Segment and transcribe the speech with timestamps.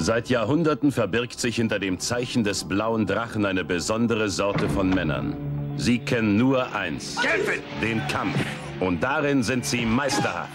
[0.00, 5.36] Seit Jahrhunderten verbirgt sich hinter dem Zeichen des blauen Drachen eine besondere Sorte von Männern.
[5.76, 7.60] Sie kennen nur eins, Kämpfen!
[7.82, 8.38] den Kampf.
[8.78, 10.52] Und darin sind sie meisterhaft.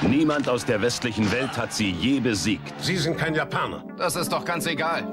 [0.00, 2.72] Niemand aus der westlichen Welt hat sie je besiegt.
[2.80, 3.84] Sie sind kein Japaner.
[3.98, 5.04] Das ist doch ganz egal.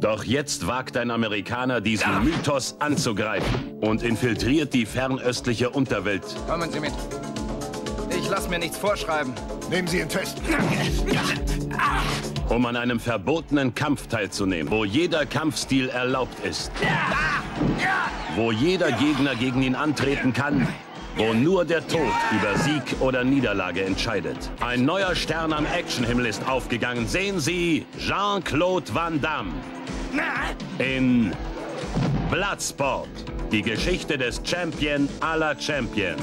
[0.00, 6.24] Doch jetzt wagt ein Amerikaner diesen Mythos anzugreifen und infiltriert die fernöstliche Unterwelt.
[6.48, 6.92] Kommen Sie mit.
[8.10, 9.32] Ich lasse mir nichts vorschreiben.
[9.70, 10.42] Nehmen Sie ihn fest.
[12.48, 16.70] um an einem verbotenen Kampf teilzunehmen, wo jeder Kampfstil erlaubt ist.
[18.36, 20.66] Wo jeder Gegner gegen ihn antreten kann,
[21.16, 24.50] wo nur der Tod über Sieg oder Niederlage entscheidet.
[24.60, 27.08] Ein neuer Stern am Actionhimmel ist aufgegangen.
[27.08, 29.52] Sehen Sie Jean-Claude Van Damme
[30.78, 31.32] in
[32.30, 33.08] Bloodsport.
[33.50, 36.22] Die Geschichte des Champion aller Champions.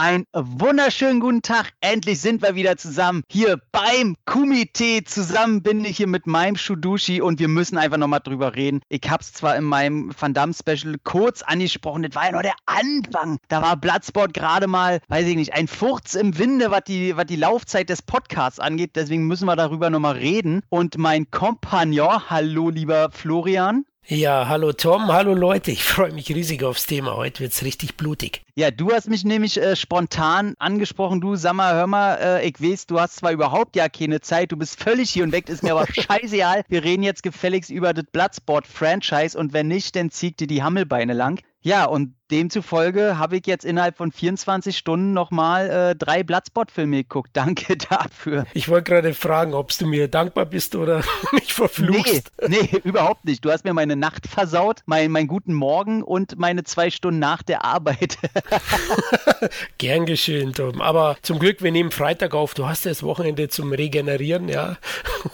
[0.00, 1.72] Ein wunderschönen guten Tag.
[1.80, 5.02] Endlich sind wir wieder zusammen hier beim Kumite.
[5.02, 8.80] Zusammen bin ich hier mit meinem Shudushi und wir müssen einfach nochmal drüber reden.
[8.88, 12.54] Ich hab's zwar in meinem Van Damme Special kurz angesprochen, das war ja nur der
[12.66, 13.38] Anfang.
[13.48, 17.26] Da war Bloodsport gerade mal, weiß ich nicht, ein Furz im Winde, was die, was
[17.26, 18.92] die Laufzeit des Podcasts angeht.
[18.94, 20.62] Deswegen müssen wir darüber nochmal reden.
[20.68, 23.84] Und mein Kompagnon, hallo lieber Florian.
[24.10, 25.70] Ja, hallo Tom, hallo Leute.
[25.70, 27.14] Ich freue mich riesig aufs Thema.
[27.14, 28.42] Heute wird's richtig blutig.
[28.54, 31.20] Ja, du hast mich nämlich äh, spontan angesprochen.
[31.20, 34.50] Du, sag mal, hör mal, äh, ich weiß, du hast zwar überhaupt ja keine Zeit,
[34.50, 36.62] du bist völlig hier und weg, ist mir aber scheißegal.
[36.68, 41.12] Wir reden jetzt gefälligst über das Bloodsport-Franchise und wenn nicht, dann zieh dir die Hammelbeine
[41.12, 41.40] lang.
[41.60, 47.30] Ja, und demzufolge habe ich jetzt innerhalb von 24 Stunden nochmal äh, drei Bloodsport-Filme geguckt.
[47.32, 48.44] Danke dafür.
[48.54, 51.02] Ich wollte gerade fragen, ob du mir dankbar bist oder
[51.32, 52.30] mich verfluchst.
[52.46, 53.44] Nee, nee, überhaupt nicht.
[53.44, 57.42] Du hast mir meine Nacht versaut, mein, meinen guten Morgen und meine zwei Stunden nach
[57.42, 58.18] der Arbeit.
[59.78, 60.80] Gern geschehen, Tom.
[60.80, 62.54] Aber zum Glück, wir nehmen Freitag auf.
[62.54, 64.76] Du hast ja das Wochenende zum Regenerieren, ja.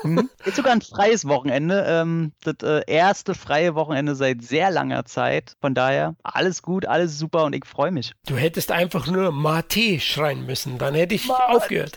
[0.03, 0.31] Hm?
[0.45, 1.85] Ist sogar ein freies Wochenende.
[1.87, 5.56] Ähm, das äh, erste freie Wochenende seit sehr langer Zeit.
[5.61, 8.13] Von daher, alles gut, alles super und ich freue mich.
[8.27, 11.49] Du hättest einfach nur Mate schreien müssen, dann hätte ich Mate.
[11.49, 11.97] aufgehört.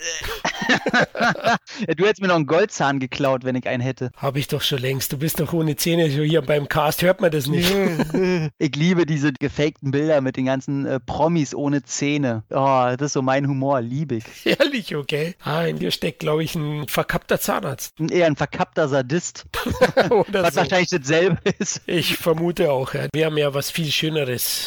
[1.97, 4.11] du hättest mir noch einen Goldzahn geklaut, wenn ich einen hätte.
[4.17, 5.11] Habe ich doch schon längst.
[5.13, 7.71] Du bist doch ohne Zähne hier beim Cast, hört man das nicht.
[8.57, 12.43] ich liebe diese gefakten Bilder mit den ganzen äh, Promis ohne Zähne.
[12.49, 14.25] Oh, das ist so mein Humor, liebe ich.
[14.45, 15.35] Ehrlich, okay.
[15.43, 17.95] Ah, in dir steckt, glaube ich, ein verkappter Zahnarzt.
[17.99, 19.45] Eher ein verkappter Sadist.
[20.09, 20.61] Oder was so.
[20.61, 21.81] wahrscheinlich dasselbe ist.
[21.85, 22.93] Ich vermute auch.
[22.93, 23.07] Ja.
[23.13, 24.06] Wir haben ja was viel Schöneres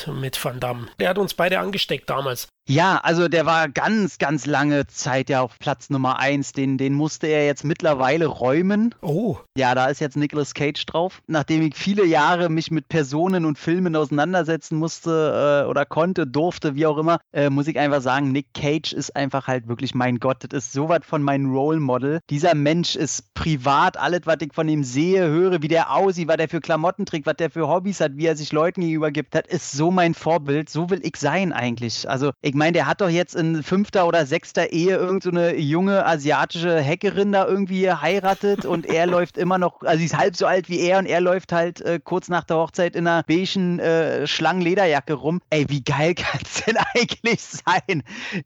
[0.06, 0.89] mit Van Damme.
[0.99, 2.49] Der hat uns beide angesteckt damals.
[2.70, 6.53] Ja, also der war ganz, ganz lange Zeit ja auf Platz Nummer 1.
[6.53, 8.94] Den, den musste er jetzt mittlerweile räumen.
[9.03, 9.38] Oh.
[9.58, 11.20] Ja, da ist jetzt Nicolas Cage drauf.
[11.26, 16.76] Nachdem ich viele Jahre mich mit Personen und Filmen auseinandersetzen musste äh, oder konnte, durfte,
[16.76, 20.20] wie auch immer, äh, muss ich einfach sagen, Nick Cage ist einfach halt wirklich mein
[20.20, 20.44] Gott.
[20.48, 22.20] Das ist so was von meinem Role Model.
[22.30, 26.36] Dieser Mensch ist privat, alles, was ich von ihm sehe, höre, wie der aussieht, was
[26.36, 29.34] der für Klamotten trägt, was der für Hobbys hat, wie er sich Leuten gegenüber gibt.
[29.34, 30.70] Das ist so mein Vorbild.
[30.70, 32.09] So will ich sein eigentlich.
[32.09, 36.04] Also, ich meine, der hat doch jetzt in fünfter oder sechster Ehe irgendeine so junge
[36.04, 40.44] asiatische Hackerin da irgendwie geheiratet und er läuft immer noch, also sie ist halb so
[40.44, 43.78] alt wie er und er läuft halt äh, kurz nach der Hochzeit in einer beigen
[43.78, 45.41] äh, Schlangenlederjacke rum.
[45.48, 48.03] Ey, wie geil kann es denn eigentlich sein?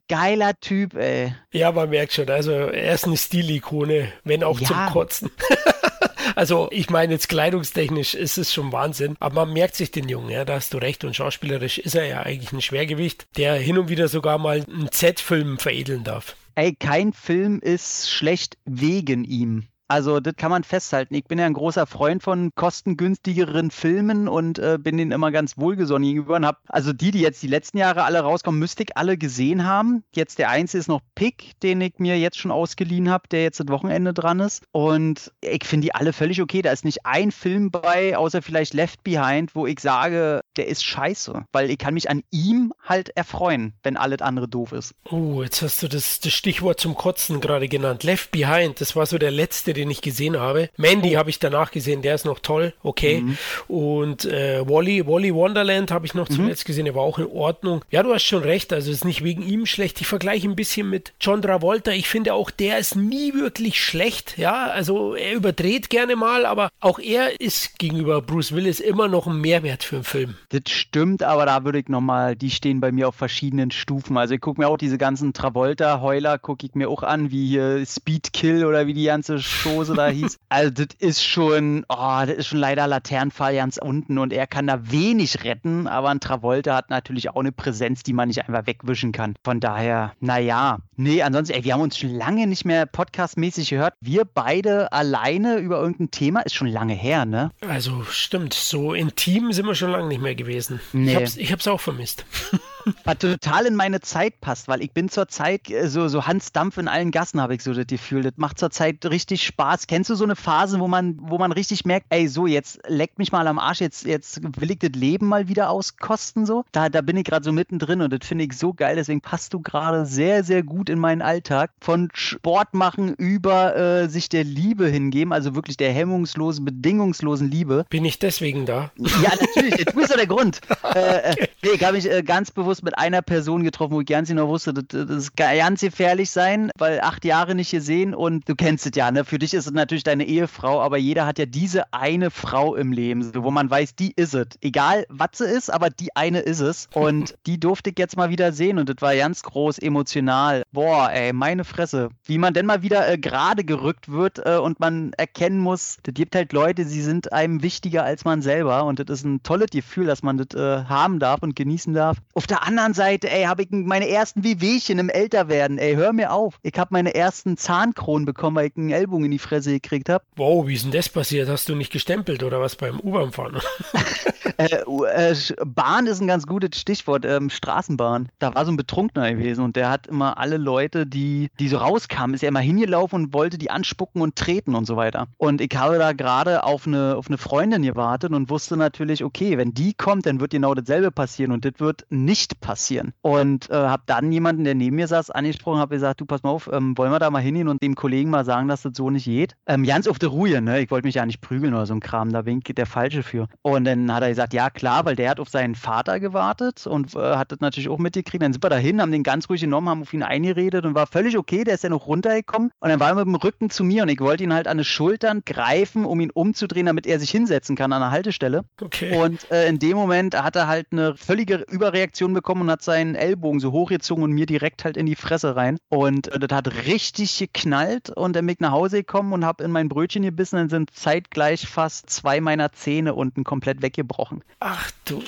[0.09, 1.35] Geiler Typ, ey.
[1.51, 4.69] Ja, man merkt schon, also er ist eine Stilikone, wenn auch ja.
[4.69, 5.31] zum Kotzen.
[6.35, 10.31] Also ich meine jetzt kleidungstechnisch ist es schon Wahnsinn, aber man merkt sich den Jungen,
[10.31, 13.79] ja, da hast du recht und schauspielerisch ist er ja eigentlich ein Schwergewicht, der hin
[13.79, 16.37] und wieder sogar mal einen Z-Film veredeln darf.
[16.55, 19.67] Ey, kein Film ist schlecht wegen ihm.
[19.89, 21.15] Also, das kann man festhalten.
[21.15, 25.59] Ich bin ja ein großer Freund von kostengünstigeren Filmen und äh, bin denen immer ganz
[25.59, 28.97] wohlgesonnen gegenüber und habe, also die, die jetzt die letzten Jahre alle rauskommen, müsste ich
[28.97, 30.05] alle gesehen haben.
[30.15, 33.61] Jetzt der einzige ist noch Pick, den ich mir jetzt schon ausgeliehen habe, der jetzt
[33.61, 34.65] das Wochenende dran ist.
[34.73, 36.63] Und ich finde die alle völlig okay.
[36.63, 40.85] Da ist nicht ein Film bei, außer vielleicht Left Behind, wo ich sage, der ist
[40.85, 41.45] scheiße.
[41.53, 44.95] Weil ich kann mich an ihm halt erfreuen, wenn alles andere doof ist.
[45.11, 48.03] Oh, jetzt hast du das, das Stichwort zum Kotzen gerade genannt.
[48.03, 50.71] Left Behind, das war so der letzte den ich gesehen habe.
[50.77, 51.19] Mandy oh.
[51.19, 53.21] habe ich danach gesehen, der ist noch toll, okay.
[53.21, 53.39] Mhm.
[53.69, 56.35] Und äh, Wally, Wally Wonderland habe ich noch mhm.
[56.35, 57.85] zuletzt gesehen, der war auch in Ordnung.
[57.91, 60.01] Ja, du hast schon recht, also ist nicht wegen ihm schlecht.
[60.01, 61.91] Ich vergleiche ein bisschen mit John Travolta.
[61.93, 64.39] Ich finde auch, der ist nie wirklich schlecht.
[64.39, 69.27] Ja, also er überdreht gerne mal, aber auch er ist gegenüber Bruce Willis immer noch
[69.27, 70.37] ein Mehrwert für einen Film.
[70.51, 74.17] Das stimmt, aber da würde ich nochmal, die stehen bei mir auf verschiedenen Stufen.
[74.17, 77.85] Also ich gucke mir auch diese ganzen Travolta-Heuler, gucke ich mir auch an, wie hier
[77.87, 80.39] Speed Kill oder wie die ganze Chose da hieß.
[80.51, 84.69] Also das ist schon, oh, das ist schon leider Laternenfall ganz unten und er kann
[84.69, 88.69] da wenig retten, aber ein Travolta hat natürlich auch eine Präsenz, die man nicht einfach
[88.69, 89.35] wegwischen kann.
[89.43, 90.79] Von daher, naja.
[90.97, 93.95] Nee, ansonsten, ey, wir haben uns schon lange nicht mehr podcastmäßig gehört.
[94.01, 97.51] Wir beide alleine über irgendein Thema ist schon lange her, ne?
[97.69, 100.81] Also stimmt, so intim sind wir schon lange nicht mehr gewesen.
[100.93, 101.11] Nee.
[101.11, 102.25] Ich hab's, ich hab's auch vermisst.
[103.05, 106.79] Was total in meine Zeit passt, weil ich bin zurzeit äh, so, so Hans Dampf
[106.79, 108.23] in allen Gassen, habe ich so das Gefühl.
[108.23, 109.87] Das macht zurzeit richtig Spaß.
[109.87, 113.19] Kennst du so eine Phase, wo man, wo man richtig merkt, ey, so, jetzt leckt
[113.19, 116.65] mich mal am Arsch, jetzt, jetzt will ich das Leben mal wieder auskosten, so?
[116.73, 119.55] Da, da bin ich gerade so mittendrin und das finde ich so geil, deswegen passt
[119.55, 121.71] du gerade sehr, sehr gut in meinen Alltag.
[121.81, 127.87] Von Sport machen über äh, sich der Liebe hingeben, also wirklich der hemmungslosen, bedingungslosen Liebe.
[127.91, 128.91] Bin ich deswegen da?
[128.97, 130.61] Ja, natürlich, du bist ja der Grund.
[130.95, 134.01] äh, äh nee, ich habe mich äh, ganz bewusst bewusst mit einer Person getroffen, wo
[134.01, 138.15] ich ganz genau wusste, das, das kann ganz gefährlich sein, weil acht Jahre nicht gesehen
[138.15, 139.25] und du kennst es ja, ne?
[139.25, 142.93] Für dich ist es natürlich deine Ehefrau, aber jeder hat ja diese eine Frau im
[142.93, 144.47] Leben, wo man weiß, die ist es.
[144.61, 146.89] Egal, was sie ist, aber die eine ist es.
[146.95, 150.65] Und die durfte ich jetzt mal wieder sehen und das war ganz groß emotional.
[150.73, 152.09] Boah, ey, meine Fresse.
[152.25, 156.15] Wie man denn mal wieder äh, gerade gerückt wird äh, und man erkennen muss, das
[156.15, 159.71] gibt halt Leute, sie sind einem wichtiger als man selber und das ist ein tolles
[159.71, 162.19] Gefühl, dass man das äh, haben darf und genießen darf.
[162.35, 165.79] Auf der anderen Seite, ey, habe ich meine ersten Wehwehchen im Älterwerden.
[165.79, 166.59] Ey, hör mir auf.
[166.63, 170.25] Ich habe meine ersten Zahnkronen bekommen, weil ich einen Ellbogen in die Fresse gekriegt habe.
[170.37, 171.49] Wow, wie ist denn das passiert?
[171.49, 173.61] Hast du nicht gestempelt oder was beim U-Bahn-Fahren?
[174.57, 177.25] äh, äh, Bahn ist ein ganz gutes Stichwort.
[177.25, 178.29] Ähm, Straßenbahn.
[178.39, 181.79] Da war so ein Betrunkener gewesen und der hat immer alle Leute, die, die so
[181.79, 185.29] rauskamen, ist er immer hingelaufen und wollte die anspucken und treten und so weiter.
[185.39, 189.57] Und ich habe da gerade auf eine, auf eine Freundin gewartet und wusste natürlich, okay,
[189.59, 193.13] wenn die kommt, dann wird genau dasselbe passieren und das wird nicht passieren.
[193.23, 196.51] Und äh, habe dann jemanden, der neben mir saß, angesprochen, habe gesagt, du pass mal
[196.51, 199.11] auf, ähm, wollen wir da mal hingehen und dem Kollegen mal sagen, dass das so
[199.11, 199.57] nicht geht.
[199.67, 200.81] Ähm, ganz auf der Ruhe, ne?
[200.81, 203.49] Ich wollte mich ja nicht prügeln oder so ein Kram, da winkt der Falsche für.
[203.63, 207.15] Und dann hat er gesagt, ja klar, weil der hat auf seinen Vater gewartet und
[207.15, 208.43] äh, hat das natürlich auch mitgekriegt.
[208.43, 211.07] Dann sind wir dahin, haben den ganz ruhig genommen, haben auf ihn eingeredet und war
[211.07, 212.71] völlig okay, der ist ja noch runtergekommen.
[212.81, 214.79] Und dann war er mit dem Rücken zu mir und ich wollte ihn halt an
[214.79, 218.65] die Schultern greifen, um ihn umzudrehen, damit er sich hinsetzen kann an der Haltestelle.
[218.81, 219.17] Okay.
[219.19, 223.15] Und äh, in dem Moment hat er halt eine völlige Überreaktion bekommen und hat seinen
[223.15, 225.79] Ellbogen so hochgezogen und mir direkt halt in die Fresse rein.
[225.89, 229.65] Und äh, das hat richtig geknallt und dann bin ich nach Hause gekommen und habe
[229.65, 230.57] in mein Brötchen gebissen.
[230.57, 234.24] Dann sind zeitgleich fast zwei meiner Zähne unten komplett weggebrochen.
[234.61, 235.23] Ach du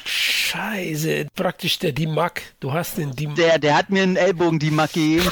[0.46, 1.26] Scheiße.
[1.34, 2.42] Praktisch der Dimak.
[2.60, 3.36] Du hast den Dimak.
[3.36, 5.30] Der, der hat mir einen Ellbogen Dimak gegeben.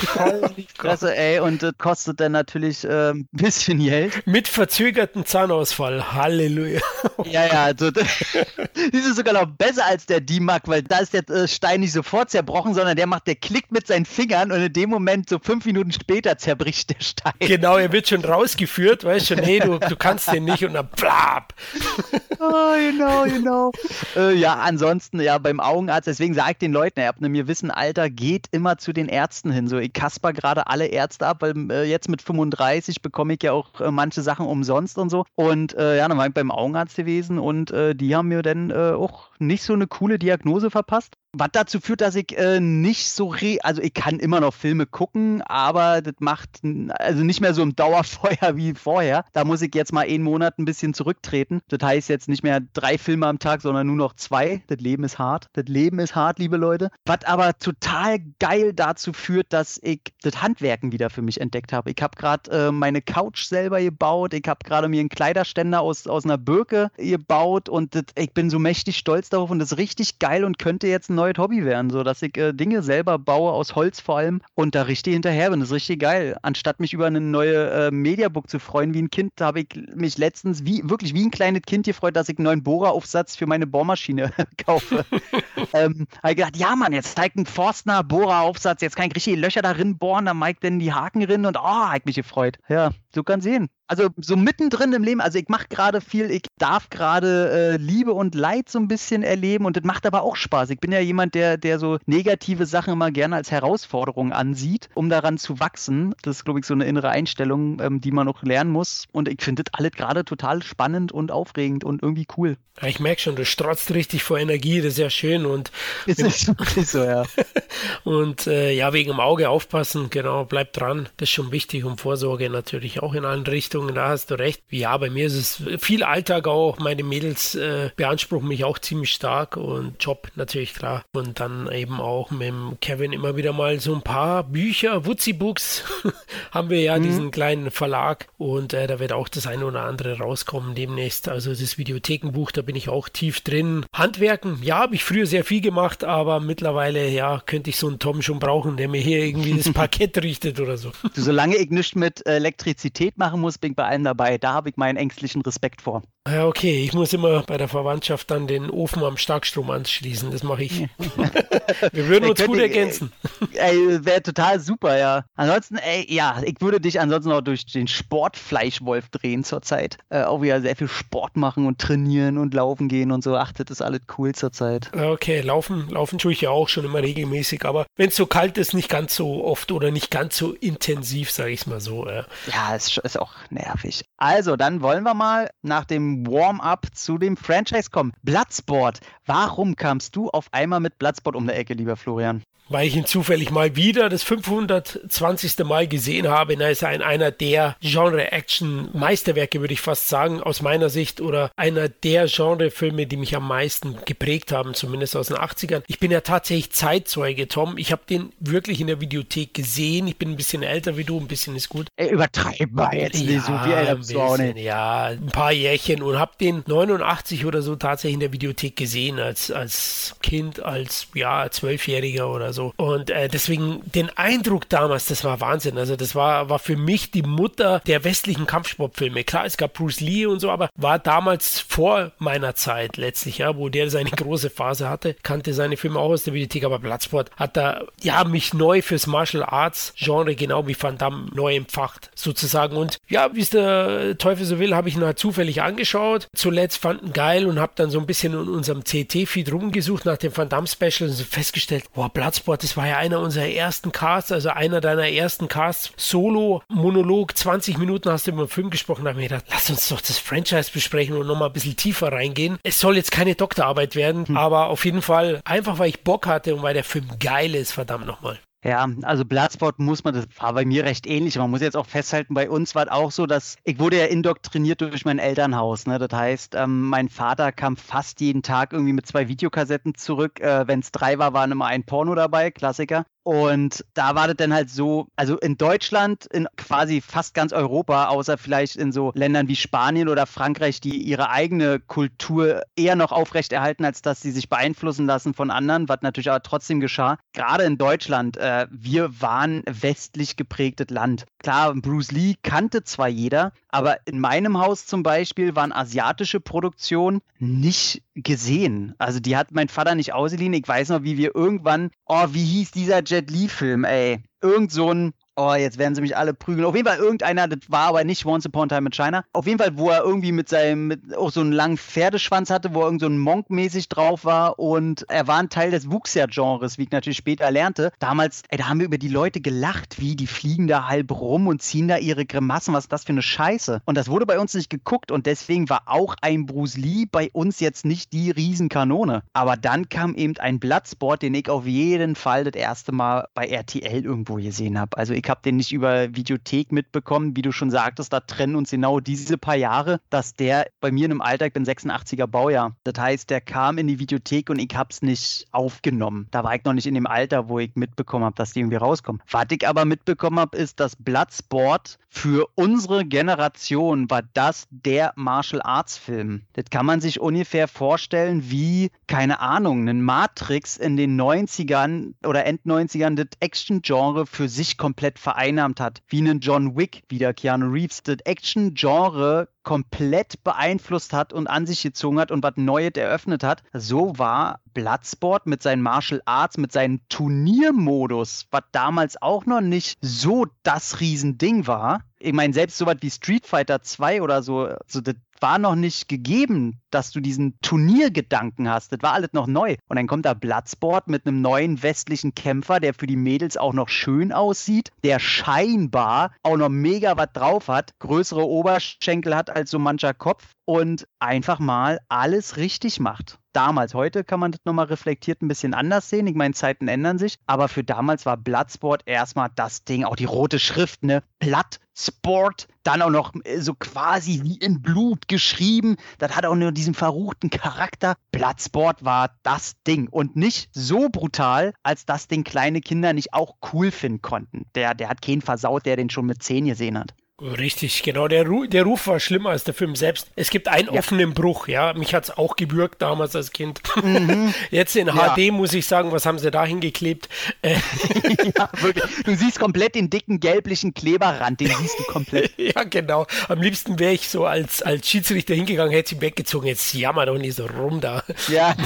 [0.76, 1.40] Fresse, ey.
[1.40, 4.26] Und das kostet dann natürlich äh, ein bisschen Geld.
[4.26, 6.14] Mit verzögerten Zahnausfall.
[6.14, 6.80] Halleluja.
[7.24, 7.64] ja, ja.
[7.64, 8.06] Also, das
[8.92, 11.92] ist sogar noch besser als der Dimak, weil da ist der äh, Stein Stein nicht
[11.92, 15.38] sofort zerbrochen, sondern der macht, der klickt mit seinen Fingern und in dem Moment, so
[15.38, 17.32] fünf Minuten später, zerbricht der Stein.
[17.40, 20.88] Genau, er wird schon rausgeführt, weißt du, nee, du, du kannst den nicht und dann
[20.88, 21.54] blab.
[22.38, 23.72] oh, genau, genau.
[24.14, 27.70] Äh, ja, ansonsten, ja, beim Augenarzt, deswegen sage ich den Leuten, ihr habt mir Wissen,
[27.70, 29.68] Alter, geht immer zu den Ärzten hin.
[29.68, 33.52] So, ich kasper gerade alle Ärzte ab, weil äh, jetzt mit 35 bekomme ich ja
[33.52, 35.24] auch äh, manche Sachen umsonst und so.
[35.34, 38.70] Und äh, ja, dann war ich beim Augenarzt gewesen und äh, die haben mir dann
[38.70, 41.16] äh, auch nicht so eine coole Diagnose verpasst.
[41.36, 44.86] Was dazu führt, dass ich äh, nicht so, re also ich kann immer noch Filme
[44.86, 49.24] gucken, aber das macht also nicht mehr so im Dauerfeuer wie vorher.
[49.32, 51.60] Da muss ich jetzt mal einen Monat ein bisschen zurücktreten.
[51.68, 54.62] Das heißt jetzt nicht mehr drei Filme am Tag, sondern nur noch zwei.
[54.68, 55.48] Das Leben ist hart.
[55.54, 56.90] Das Leben ist hart, liebe Leute.
[57.04, 61.90] Was aber total geil dazu führt, dass ich das Handwerken wieder für mich entdeckt habe.
[61.90, 64.34] Ich habe gerade äh, meine Couch selber gebaut.
[64.34, 68.50] Ich habe gerade mir einen Kleiderständer aus, aus einer Birke gebaut und das, ich bin
[68.50, 71.64] so mächtig stolz darauf und das ist richtig geil und könnte jetzt ein neues Hobby
[71.64, 75.14] werden, so dass ich äh, Dinge selber baue, aus Holz vor allem und da richtig
[75.14, 75.60] hinterher bin.
[75.60, 76.36] Das ist richtig geil.
[76.42, 80.18] Anstatt mich über eine neue äh, Mediabook zu freuen wie ein Kind, habe ich mich
[80.18, 83.66] letztens wie wirklich wie ein kleines Kind gefreut, dass ich einen neuen Bohreraufsatz für meine
[83.66, 84.32] Bohrmaschine
[84.64, 85.04] kaufe.
[85.72, 89.36] ähm, habe ich gedacht, ja Mann, jetzt zeigt ein Forstner Bohreraufsatz, jetzt kann ich richtig
[89.36, 92.16] Löcher darin bohren, dann mag ich dann die Haken drin und oh, habe ich mich
[92.16, 92.58] gefreut.
[92.68, 93.68] Ja, so kann sehen.
[93.86, 98.12] Also so mittendrin im Leben, also ich mache gerade viel, ich darf gerade äh, Liebe
[98.12, 100.70] und Leid so ein bisschen erleben und das macht aber auch Spaß.
[100.70, 105.10] Ich bin ja jemand, der, der so negative Sachen immer gerne als Herausforderung ansieht, um
[105.10, 106.14] daran zu wachsen.
[106.22, 109.06] Das ist, glaube ich, so eine innere Einstellung, ähm, die man noch lernen muss.
[109.12, 112.56] Und ich finde das alles gerade total spannend und aufregend und irgendwie cool.
[112.80, 115.70] Ja, ich merke schon, du strotzt richtig vor Energie, das ist ja schön und
[116.06, 117.24] ist wirklich so, ja.
[118.04, 121.08] und äh, ja, wegen dem Auge aufpassen, genau, bleib dran.
[121.16, 124.62] Das ist schon wichtig und Vorsorge natürlich auch in allen Richtungen, da hast du recht.
[124.70, 129.12] Ja, bei mir ist es viel Alltag auch, meine Mädels äh, beanspruchen mich auch ziemlich
[129.12, 131.04] stark und Job natürlich klar.
[131.12, 135.84] Und dann eben auch mit Kevin immer wieder mal so ein paar Bücher, Wutzi Books,
[136.50, 137.02] haben wir ja mhm.
[137.02, 141.28] diesen kleinen Verlag und äh, da wird auch das eine oder andere rauskommen demnächst.
[141.28, 143.84] Also das Videothekenbuch, da bin ich auch tief drin.
[143.92, 147.98] Handwerken, ja, habe ich früher sehr viel gemacht, aber mittlerweile, ja, könnte ich so einen
[147.98, 150.92] Tom schon brauchen, der mir hier irgendwie das Parkett richtet oder so.
[151.14, 154.38] Du, solange ich nichts mit Elektrizität machen muss, ich bei allen dabei.
[154.38, 156.02] Da habe ich meinen ängstlichen Respekt vor.
[156.26, 156.82] Ja, okay.
[156.82, 160.30] Ich muss immer bei der Verwandtschaft dann den Ofen am Starkstrom anschließen.
[160.30, 160.80] Das mache ich.
[161.92, 163.12] Wir würden uns gut ergänzen.
[163.52, 165.26] Ey, wäre total super, ja.
[165.36, 169.98] Ansonsten, ey, ja, ich würde dich ansonsten auch durch den Sportfleischwolf drehen zurzeit.
[170.08, 173.36] Äh, auch wieder sehr viel Sport machen und trainieren und laufen gehen und so.
[173.36, 174.90] Ach, das ist alles cool zurzeit.
[174.96, 178.56] Okay, laufen, laufen tue ich ja auch schon immer regelmäßig, aber wenn es so kalt
[178.56, 182.06] ist, nicht ganz so oft oder nicht ganz so intensiv, sage ich es mal so.
[182.06, 182.24] Äh.
[182.50, 184.06] Ja, ist, ist auch nervig.
[184.16, 188.12] Also, dann wollen wir mal nach dem Warm-up zu dem Franchise kommen.
[188.22, 189.00] Bloodsport.
[189.26, 192.42] Warum kamst du auf einmal mit Bloodsport um der Ecke, lieber Florian?
[192.68, 195.64] Weil ich ihn zufällig mal wieder das 520.
[195.64, 196.54] Mal gesehen habe.
[196.54, 201.88] Er ist ein, einer der Genre-Action-Meisterwerke, würde ich fast sagen, aus meiner Sicht, oder einer
[201.88, 205.82] der Genre-Filme, die mich am meisten geprägt haben, zumindest aus den 80ern.
[205.86, 207.76] Ich bin ja tatsächlich Zeitzeuge, Tom.
[207.78, 210.06] Ich habe den wirklich in der Videothek gesehen.
[210.06, 211.88] Ich bin ein bisschen älter wie du, ein bisschen ist gut.
[211.96, 214.58] Ey, übertreib mal jetzt ja, nicht so viel älter bist nicht.
[214.58, 219.18] Ja, ein paar Jährchen und habe den 89 oder so tatsächlich in der Videothek gesehen,
[219.18, 222.72] als, als Kind, als ja, Zwölfjähriger oder so.
[222.76, 225.76] Und äh, deswegen den Eindruck damals, das war Wahnsinn.
[225.76, 229.24] Also das war, war für mich die Mutter der westlichen Kampfsportfilme.
[229.24, 233.56] Klar, es gab Bruce Lee und so, aber war damals vor meiner Zeit letztlich, ja,
[233.56, 237.30] wo der seine große Phase hatte, kannte seine Filme auch aus der Bibliothek, aber Bloodsport
[237.36, 242.10] hat da ja mich neu fürs Martial Arts Genre genau wie Van Damme neu empfacht
[242.14, 242.76] sozusagen.
[242.76, 246.28] Und ja, wie es der Teufel so will, habe ich ihn halt zufällig angeschaut.
[246.34, 250.36] Zuletzt fanden geil und habe dann so ein bisschen in unserem CT-Feed rumgesucht nach dem
[250.36, 254.30] Van Damme Special und festgestellt, boah, Bloodsport Bloodsport, das war ja einer unserer ersten Casts,
[254.30, 259.10] also einer deiner ersten Casts, Solo-Monolog, 20 Minuten hast du über den Film gesprochen, da
[259.10, 262.12] habe ich mir gedacht, lass uns doch das Franchise besprechen und nochmal ein bisschen tiefer
[262.12, 262.58] reingehen.
[262.62, 264.36] Es soll jetzt keine Doktorarbeit werden, hm.
[264.36, 267.72] aber auf jeden Fall einfach, weil ich Bock hatte und weil der Film geil ist,
[267.72, 268.38] verdammt nochmal.
[268.64, 271.36] Ja, also Bloodsport muss man, das war bei mir recht ähnlich.
[271.36, 274.06] Man muss jetzt auch festhalten, bei uns war es auch so, dass ich wurde ja
[274.06, 275.86] indoktriniert durch mein Elternhaus.
[275.86, 275.98] Ne?
[275.98, 280.40] Das heißt, ähm, mein Vater kam fast jeden Tag irgendwie mit zwei Videokassetten zurück.
[280.40, 283.04] Äh, Wenn es drei war, waren immer ein Porno dabei, Klassiker.
[283.24, 288.08] Und da war das dann halt so, also in Deutschland, in quasi fast ganz Europa,
[288.08, 293.12] außer vielleicht in so Ländern wie Spanien oder Frankreich, die ihre eigene Kultur eher noch
[293.12, 297.16] aufrechterhalten, als dass sie sich beeinflussen lassen von anderen, was natürlich aber trotzdem geschah.
[297.32, 301.24] Gerade in Deutschland, äh, wir waren westlich geprägtes Land.
[301.38, 307.22] Klar, Bruce Lee kannte zwar jeder, aber in meinem Haus zum Beispiel waren asiatische Produktionen
[307.38, 308.94] nicht gesehen.
[308.98, 310.52] Also die hat mein Vater nicht ausgeliehen.
[310.52, 314.24] Ich weiß noch, wie wir irgendwann, oh, wie hieß dieser Jet Li-Film, ey?
[314.42, 316.64] Irgend so ein Oh, jetzt werden sie mich alle prügeln.
[316.64, 319.24] Auf jeden Fall irgendeiner, das war aber nicht Once Upon a Time in China.
[319.32, 322.72] Auf jeden Fall, wo er irgendwie mit seinem, mit auch so einen langen Pferdeschwanz hatte,
[322.72, 326.78] wo er irgend so ein Monk-mäßig drauf war und er war ein Teil des Wuxia-Genres,
[326.78, 327.90] wie ich natürlich später lernte.
[327.98, 331.48] Damals, ey, da haben wir über die Leute gelacht, wie die fliegen da halb rum
[331.48, 332.72] und ziehen da ihre Grimassen.
[332.72, 333.82] Was ist das für eine Scheiße?
[333.86, 337.30] Und das wurde bei uns nicht geguckt und deswegen war auch ein Bruce Lee bei
[337.32, 339.24] uns jetzt nicht die Riesenkanone.
[339.32, 343.46] Aber dann kam eben ein Bloodsport, den ich auf jeden Fall das erste Mal bei
[343.46, 344.96] RTL irgendwo gesehen habe.
[344.96, 348.56] Also ich ich habe den nicht über Videothek mitbekommen, wie du schon sagtest, da trennen
[348.56, 352.26] uns genau diese paar Jahre, dass der bei mir in einem Alter, ich bin 86er
[352.26, 356.28] Baujahr, das heißt, der kam in die Videothek und ich habe es nicht aufgenommen.
[356.30, 358.76] Da war ich noch nicht in dem Alter, wo ich mitbekommen habe, dass die irgendwie
[358.76, 359.22] rauskommen.
[359.30, 365.62] Was ich aber mitbekommen habe, ist, dass Bloodsport für unsere Generation war das der Martial
[365.62, 366.42] Arts Film.
[366.52, 372.46] Das kann man sich ungefähr vorstellen wie, keine Ahnung, ein Matrix in den 90ern oder
[372.46, 377.18] End 90ern das Action-Genre für sich komplett komplett vereinnahmt hat, wie einen John Wick, wie
[377.18, 382.56] der Keanu Reeves, das Action-Genre komplett beeinflusst hat und an sich gezogen hat und was
[382.56, 383.62] Neues eröffnet hat.
[383.72, 389.98] So war Bloodsport mit seinen Martial Arts, mit seinem Turniermodus, was damals auch noch nicht
[390.02, 395.02] so das Riesending war, ich meine, selbst sowas wie Street Fighter 2 oder so, so
[395.02, 398.92] das war noch nicht gegeben, dass du diesen Turniergedanken hast.
[398.92, 399.76] Das war alles noch neu.
[399.88, 403.72] Und dann kommt da Bloodsport mit einem neuen westlichen Kämpfer, der für die Mädels auch
[403.72, 409.70] noch schön aussieht, der scheinbar auch noch mega was drauf hat, größere Oberschenkel hat als
[409.70, 413.94] so mancher Kopf und einfach mal alles richtig macht damals.
[413.94, 416.26] Heute kann man das nochmal reflektiert ein bisschen anders sehen.
[416.26, 417.36] Ich meine, Zeiten ändern sich.
[417.46, 421.22] Aber für damals war Bloodsport erstmal das Ding, auch die rote Schrift, ne?
[421.38, 425.96] Bloodsport, dann auch noch äh, so quasi wie in Blut geschrieben.
[426.18, 428.14] Das hat auch nur diesen verruchten Charakter.
[428.30, 430.08] Bloodsport war das Ding.
[430.08, 434.66] Und nicht so brutal, als dass den kleine Kinder nicht auch cool finden konnten.
[434.74, 437.14] Der, der hat keinen versaut, der den schon mit 10 gesehen hat.
[437.42, 438.28] Richtig, genau.
[438.28, 440.30] Der, Ru der Ruf war schlimmer als der Film selbst.
[440.36, 441.00] Es gibt einen ja.
[441.00, 441.92] offenen Bruch, ja.
[441.92, 443.80] Mich hat es auch gebürgt damals als Kind.
[444.00, 444.54] Mhm.
[444.70, 445.34] Jetzt in ja.
[445.34, 447.28] HD muss ich sagen, was haben sie da hingeklebt?
[447.62, 447.74] Äh,
[448.56, 449.04] ja, wirklich.
[449.24, 452.52] Du siehst komplett den dicken gelblichen Kleberrand, den siehst du komplett.
[452.56, 453.26] ja, genau.
[453.48, 456.68] Am liebsten wäre ich so als, als Schiedsrichter hingegangen, hätte sie weggezogen.
[456.68, 458.22] Jetzt jammer doch nicht so rum da.
[458.46, 458.76] Ja,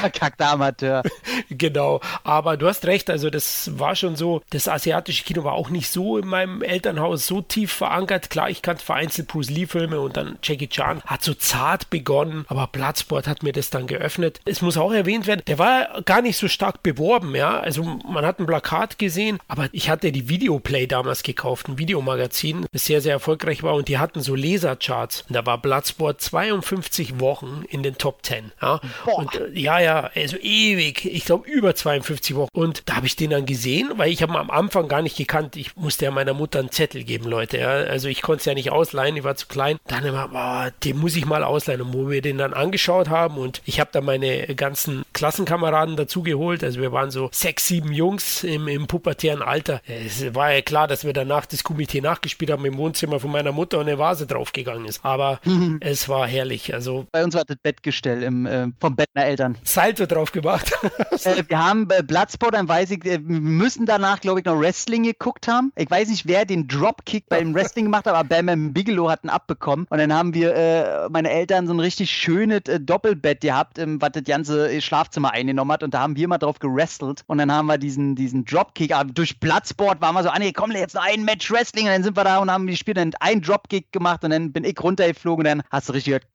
[0.00, 1.04] verkackter Amateur.
[1.48, 2.00] Genau.
[2.24, 5.88] Aber du hast recht, also das war schon so, das asiatische Kino war auch nicht
[5.88, 8.30] so in meinem Elternhaus so tief verankert.
[8.30, 12.66] Klar, ich kannte vereinzelt Bruce Lee-Filme und dann Jackie Chan hat so zart begonnen, aber
[12.66, 14.40] Bloodsport hat mir das dann geöffnet.
[14.44, 17.58] Es muss auch erwähnt werden, der war gar nicht so stark beworben, ja.
[17.58, 22.66] Also man hat ein Plakat gesehen, aber ich hatte die Videoplay damals gekauft, ein Videomagazin,
[22.72, 25.24] das sehr, sehr erfolgreich war und die hatten so Lasercharts.
[25.28, 28.52] Und da war Bloodsport 52 Wochen in den Top 10.
[28.60, 31.04] Ja, und, äh, ja, ja, also ewig.
[31.04, 32.50] Ich glaube über 52 Wochen.
[32.52, 35.56] Und da habe ich den dann gesehen, weil ich habe am Anfang gar nicht gekannt.
[35.56, 37.58] Ich musste ja meiner Mutter einen Zettel geben, Leute.
[37.58, 37.70] Ja.
[37.70, 39.78] Also ich konnte es ja nicht ausleihen, ich war zu klein.
[39.86, 41.82] Dann immer, boah, den muss ich mal ausleihen.
[41.82, 46.62] Und wo wir den dann angeschaut haben und ich habe da meine ganzen Klassenkameraden dazugeholt.
[46.62, 49.80] Also wir waren so sechs, sieben Jungs im, im pubertären Alter.
[49.86, 53.52] Es war ja klar, dass wir danach das Komitee nachgespielt haben im Wohnzimmer von meiner
[53.52, 55.04] Mutter und eine Vase draufgegangen ist.
[55.04, 55.78] Aber mhm.
[55.80, 56.74] es war herrlich.
[56.74, 59.58] Also Bei uns war das Bettgestell im, äh, vom Bett meiner Eltern.
[59.64, 60.72] Salto drauf gemacht.
[61.24, 64.58] äh, wir haben äh, Bloodsport, dann weiß ich, äh, wir müssen danach, glaube ich, noch
[64.58, 65.72] Wrestling geguckt haben.
[65.76, 69.30] Ich weiß nicht, wer den Dropkick beim Wrestling gemacht hat, aber Bam Bigelow hat einen
[69.30, 69.86] abbekommen.
[69.90, 74.00] Und dann haben wir, äh, meine Eltern, so ein richtig schönes äh, Doppelbett gehabt, ähm,
[74.00, 75.82] was das ganze äh, Schlafzimmer eingenommen hat.
[75.82, 77.22] Und da haben wir mal drauf gerestelt.
[77.26, 80.52] Und dann haben wir diesen, diesen Dropkick, aber durch Bloodsport waren wir so, ah nee,
[80.52, 81.86] komm, jetzt noch ein Match Wrestling.
[81.86, 84.64] Und dann sind wir da und haben gespielt, dann einen Dropkick gemacht und dann bin
[84.64, 86.12] ich runtergeflogen und dann hast du richtig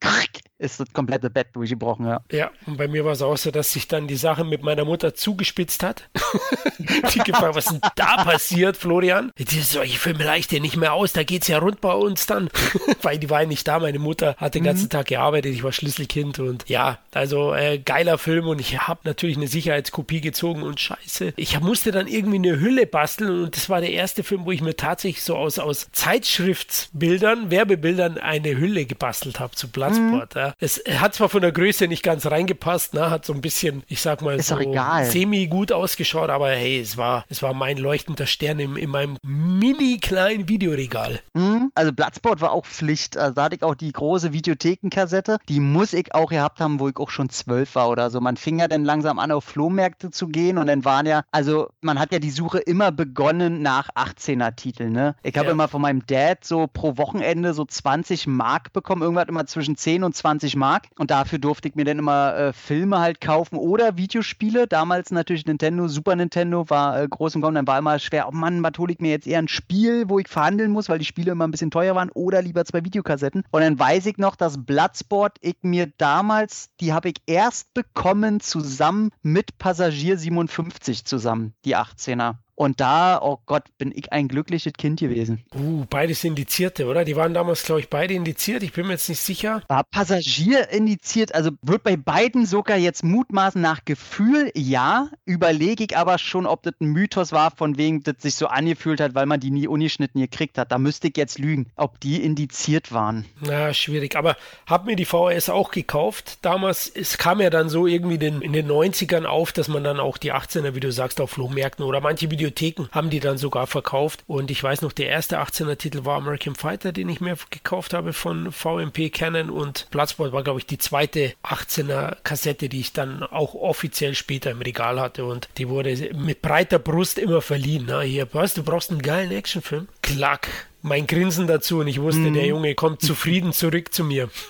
[0.62, 2.20] ist das komplette Bett durchgebrochen, ja.
[2.30, 4.84] Ja, und bei mir war es auch so, dass sich dann die Sache mit meiner
[4.84, 6.08] Mutter zugespitzt hat.
[7.14, 9.32] die gefragt, was ist denn da passiert, Florian?
[9.38, 12.48] Die solche Filme leicht nicht mehr aus, da geht's ja rund bei uns dann.
[13.02, 14.90] Weil die war ja nicht da, meine Mutter hat den ganzen mhm.
[14.90, 19.36] Tag gearbeitet, ich war Schlüsselkind und ja, also äh, geiler Film und ich habe natürlich
[19.36, 21.32] eine Sicherheitskopie gezogen und scheiße.
[21.36, 24.62] Ich musste dann irgendwie eine Hülle basteln und das war der erste Film, wo ich
[24.62, 30.34] mir tatsächlich so aus, aus Zeitschriftsbildern, Werbebildern eine Hülle gebastelt habe zu Platzport.
[30.34, 30.40] Mhm.
[30.40, 30.51] Ja.
[30.58, 33.10] Es hat zwar von der Größe nicht ganz reingepasst, ne?
[33.10, 34.56] hat so ein bisschen, ich sag mal, so
[35.04, 39.16] semi gut ausgeschaut, aber hey, es war, es war mein leuchtender Stern im, in meinem
[39.22, 41.20] mini kleinen Videoregal.
[41.34, 41.70] Mhm.
[41.74, 43.16] Also Bloodsport war auch Pflicht.
[43.16, 45.38] Also da hatte ich auch die große Videothekenkassette.
[45.48, 48.20] Die muss ich auch gehabt haben, wo ich auch schon zwölf war oder so.
[48.20, 51.68] Man fing ja dann langsam an, auf Flohmärkte zu gehen und dann waren ja, also
[51.80, 54.92] man hat ja die Suche immer begonnen nach 18er-Titeln.
[54.92, 55.14] Ne?
[55.22, 55.52] Ich habe ja.
[55.52, 60.04] immer von meinem Dad so pro Wochenende so 20 Mark bekommen, irgendwas immer zwischen 10
[60.04, 60.88] und 20 20 Mark.
[60.98, 64.66] Und dafür durfte ich mir dann immer äh, Filme halt kaufen oder Videospiele.
[64.66, 67.54] Damals natürlich Nintendo, Super Nintendo war äh, groß im Kommen.
[67.54, 70.18] Dann war immer schwer, oh Mann, was hole ich mir jetzt eher ein Spiel, wo
[70.18, 73.44] ich verhandeln muss, weil die Spiele immer ein bisschen teuer waren oder lieber zwei Videokassetten.
[73.50, 78.40] Und dann weiß ich noch, dass Bloodsport ich mir damals, die habe ich erst bekommen
[78.40, 82.36] zusammen mit Passagier 57 zusammen, die 18er.
[82.54, 85.42] Und da, oh Gott, bin ich ein glückliches Kind gewesen.
[85.54, 87.04] Uh, beides Indizierte, oder?
[87.04, 88.62] Die waren damals, glaube ich, beide indiziert.
[88.62, 89.62] Ich bin mir jetzt nicht sicher.
[89.68, 95.08] War Passagier indiziert, also wird bei beiden sogar jetzt mutmaßen nach Gefühl, ja.
[95.24, 99.00] Überlege ich aber schon, ob das ein Mythos war, von wem das sich so angefühlt
[99.00, 100.72] hat, weil man die nie ungeschnitten gekriegt hat.
[100.72, 103.24] Da müsste ich jetzt lügen, ob die indiziert waren.
[103.40, 104.14] Na, schwierig.
[104.14, 104.36] Aber
[104.66, 106.38] hab mir die VHS auch gekauft.
[106.42, 109.98] Damals, es kam ja dann so irgendwie den, in den 90ern auf, dass man dann
[109.98, 113.38] auch die 18er, wie du sagst, auf Flohmärkten oder manche Videos Videotheken haben die dann
[113.38, 114.24] sogar verkauft.
[114.26, 117.94] Und ich weiß noch, der erste 18er Titel war American Fighter, den ich mir gekauft
[117.94, 119.50] habe von VMP Canon.
[119.50, 124.50] Und Bloodsport war, glaube ich, die zweite 18er Kassette, die ich dann auch offiziell später
[124.50, 125.24] im Regal hatte.
[125.24, 127.84] Und die wurde mit breiter Brust immer verliehen.
[127.88, 129.88] Na, hier, was, du brauchst einen geilen Actionfilm?
[130.02, 130.48] Klack,
[130.82, 132.34] mein Grinsen dazu und ich wusste, mm.
[132.34, 132.48] der mhm.
[132.48, 134.28] Junge kommt zufrieden zurück zu mir.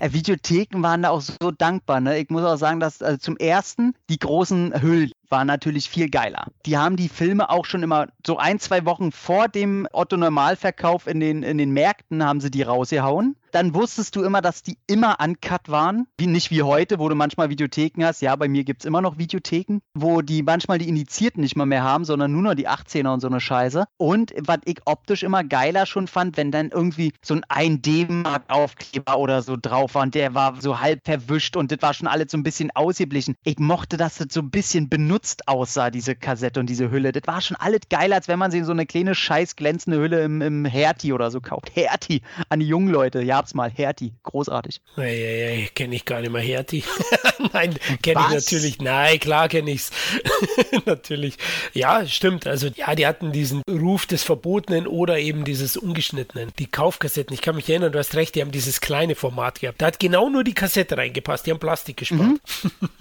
[0.00, 2.00] Äh, Videotheken waren da auch so dankbar.
[2.00, 2.18] Ne?
[2.18, 6.46] Ich muss auch sagen, dass also zum ersten die großen Hüllen, war natürlich viel geiler.
[6.64, 11.20] Die haben die Filme auch schon immer so ein, zwei Wochen vor dem Otto-Normalverkauf in
[11.20, 15.16] den, in den Märkten haben sie die rausgehauen dann wusstest du immer, dass die immer
[15.18, 16.06] uncut waren.
[16.18, 18.20] Wie, nicht wie heute, wo du manchmal Videotheken hast.
[18.20, 21.64] Ja, bei mir gibt es immer noch Videotheken, wo die manchmal die Indizierten nicht mal
[21.64, 23.86] mehr haben, sondern nur noch die 18er und so eine Scheiße.
[23.96, 29.40] Und was ich optisch immer geiler schon fand, wenn dann irgendwie so ein 1D-Mark-Aufkleber oder
[29.40, 32.36] so drauf war und der war so halb verwischt und das war schon alles so
[32.36, 33.36] ein bisschen ausgeblichen.
[33.42, 37.12] Ich mochte, dass das so ein bisschen benutzt aussah, diese Kassette und diese Hülle.
[37.12, 40.22] Das war schon alles geiler, als wenn man sich so eine kleine scheiß glänzende Hülle
[40.22, 41.74] im, im Hertie oder so kauft.
[41.74, 43.22] Hertie an die jungen Leute.
[43.22, 43.70] Ja, gab's mal.
[43.70, 44.80] Hertie, großartig.
[44.96, 46.82] Eieiei, kenne ich gar nicht mehr Hertie.
[47.52, 48.80] Nein, kenne ich natürlich.
[48.80, 49.90] Nein, klar kenne ich's.
[50.86, 51.36] natürlich.
[51.72, 52.46] Ja, stimmt.
[52.46, 56.52] Also ja, die hatten diesen Ruf des Verbotenen oder eben dieses Ungeschnittenen.
[56.58, 59.80] Die Kaufkassetten, ich kann mich erinnern, du hast recht, die haben dieses kleine Format gehabt.
[59.80, 61.46] Da hat genau nur die Kassette reingepasst.
[61.46, 62.20] Die haben Plastik gespart.
[62.20, 62.40] Mhm.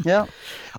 [0.03, 0.27] Ja.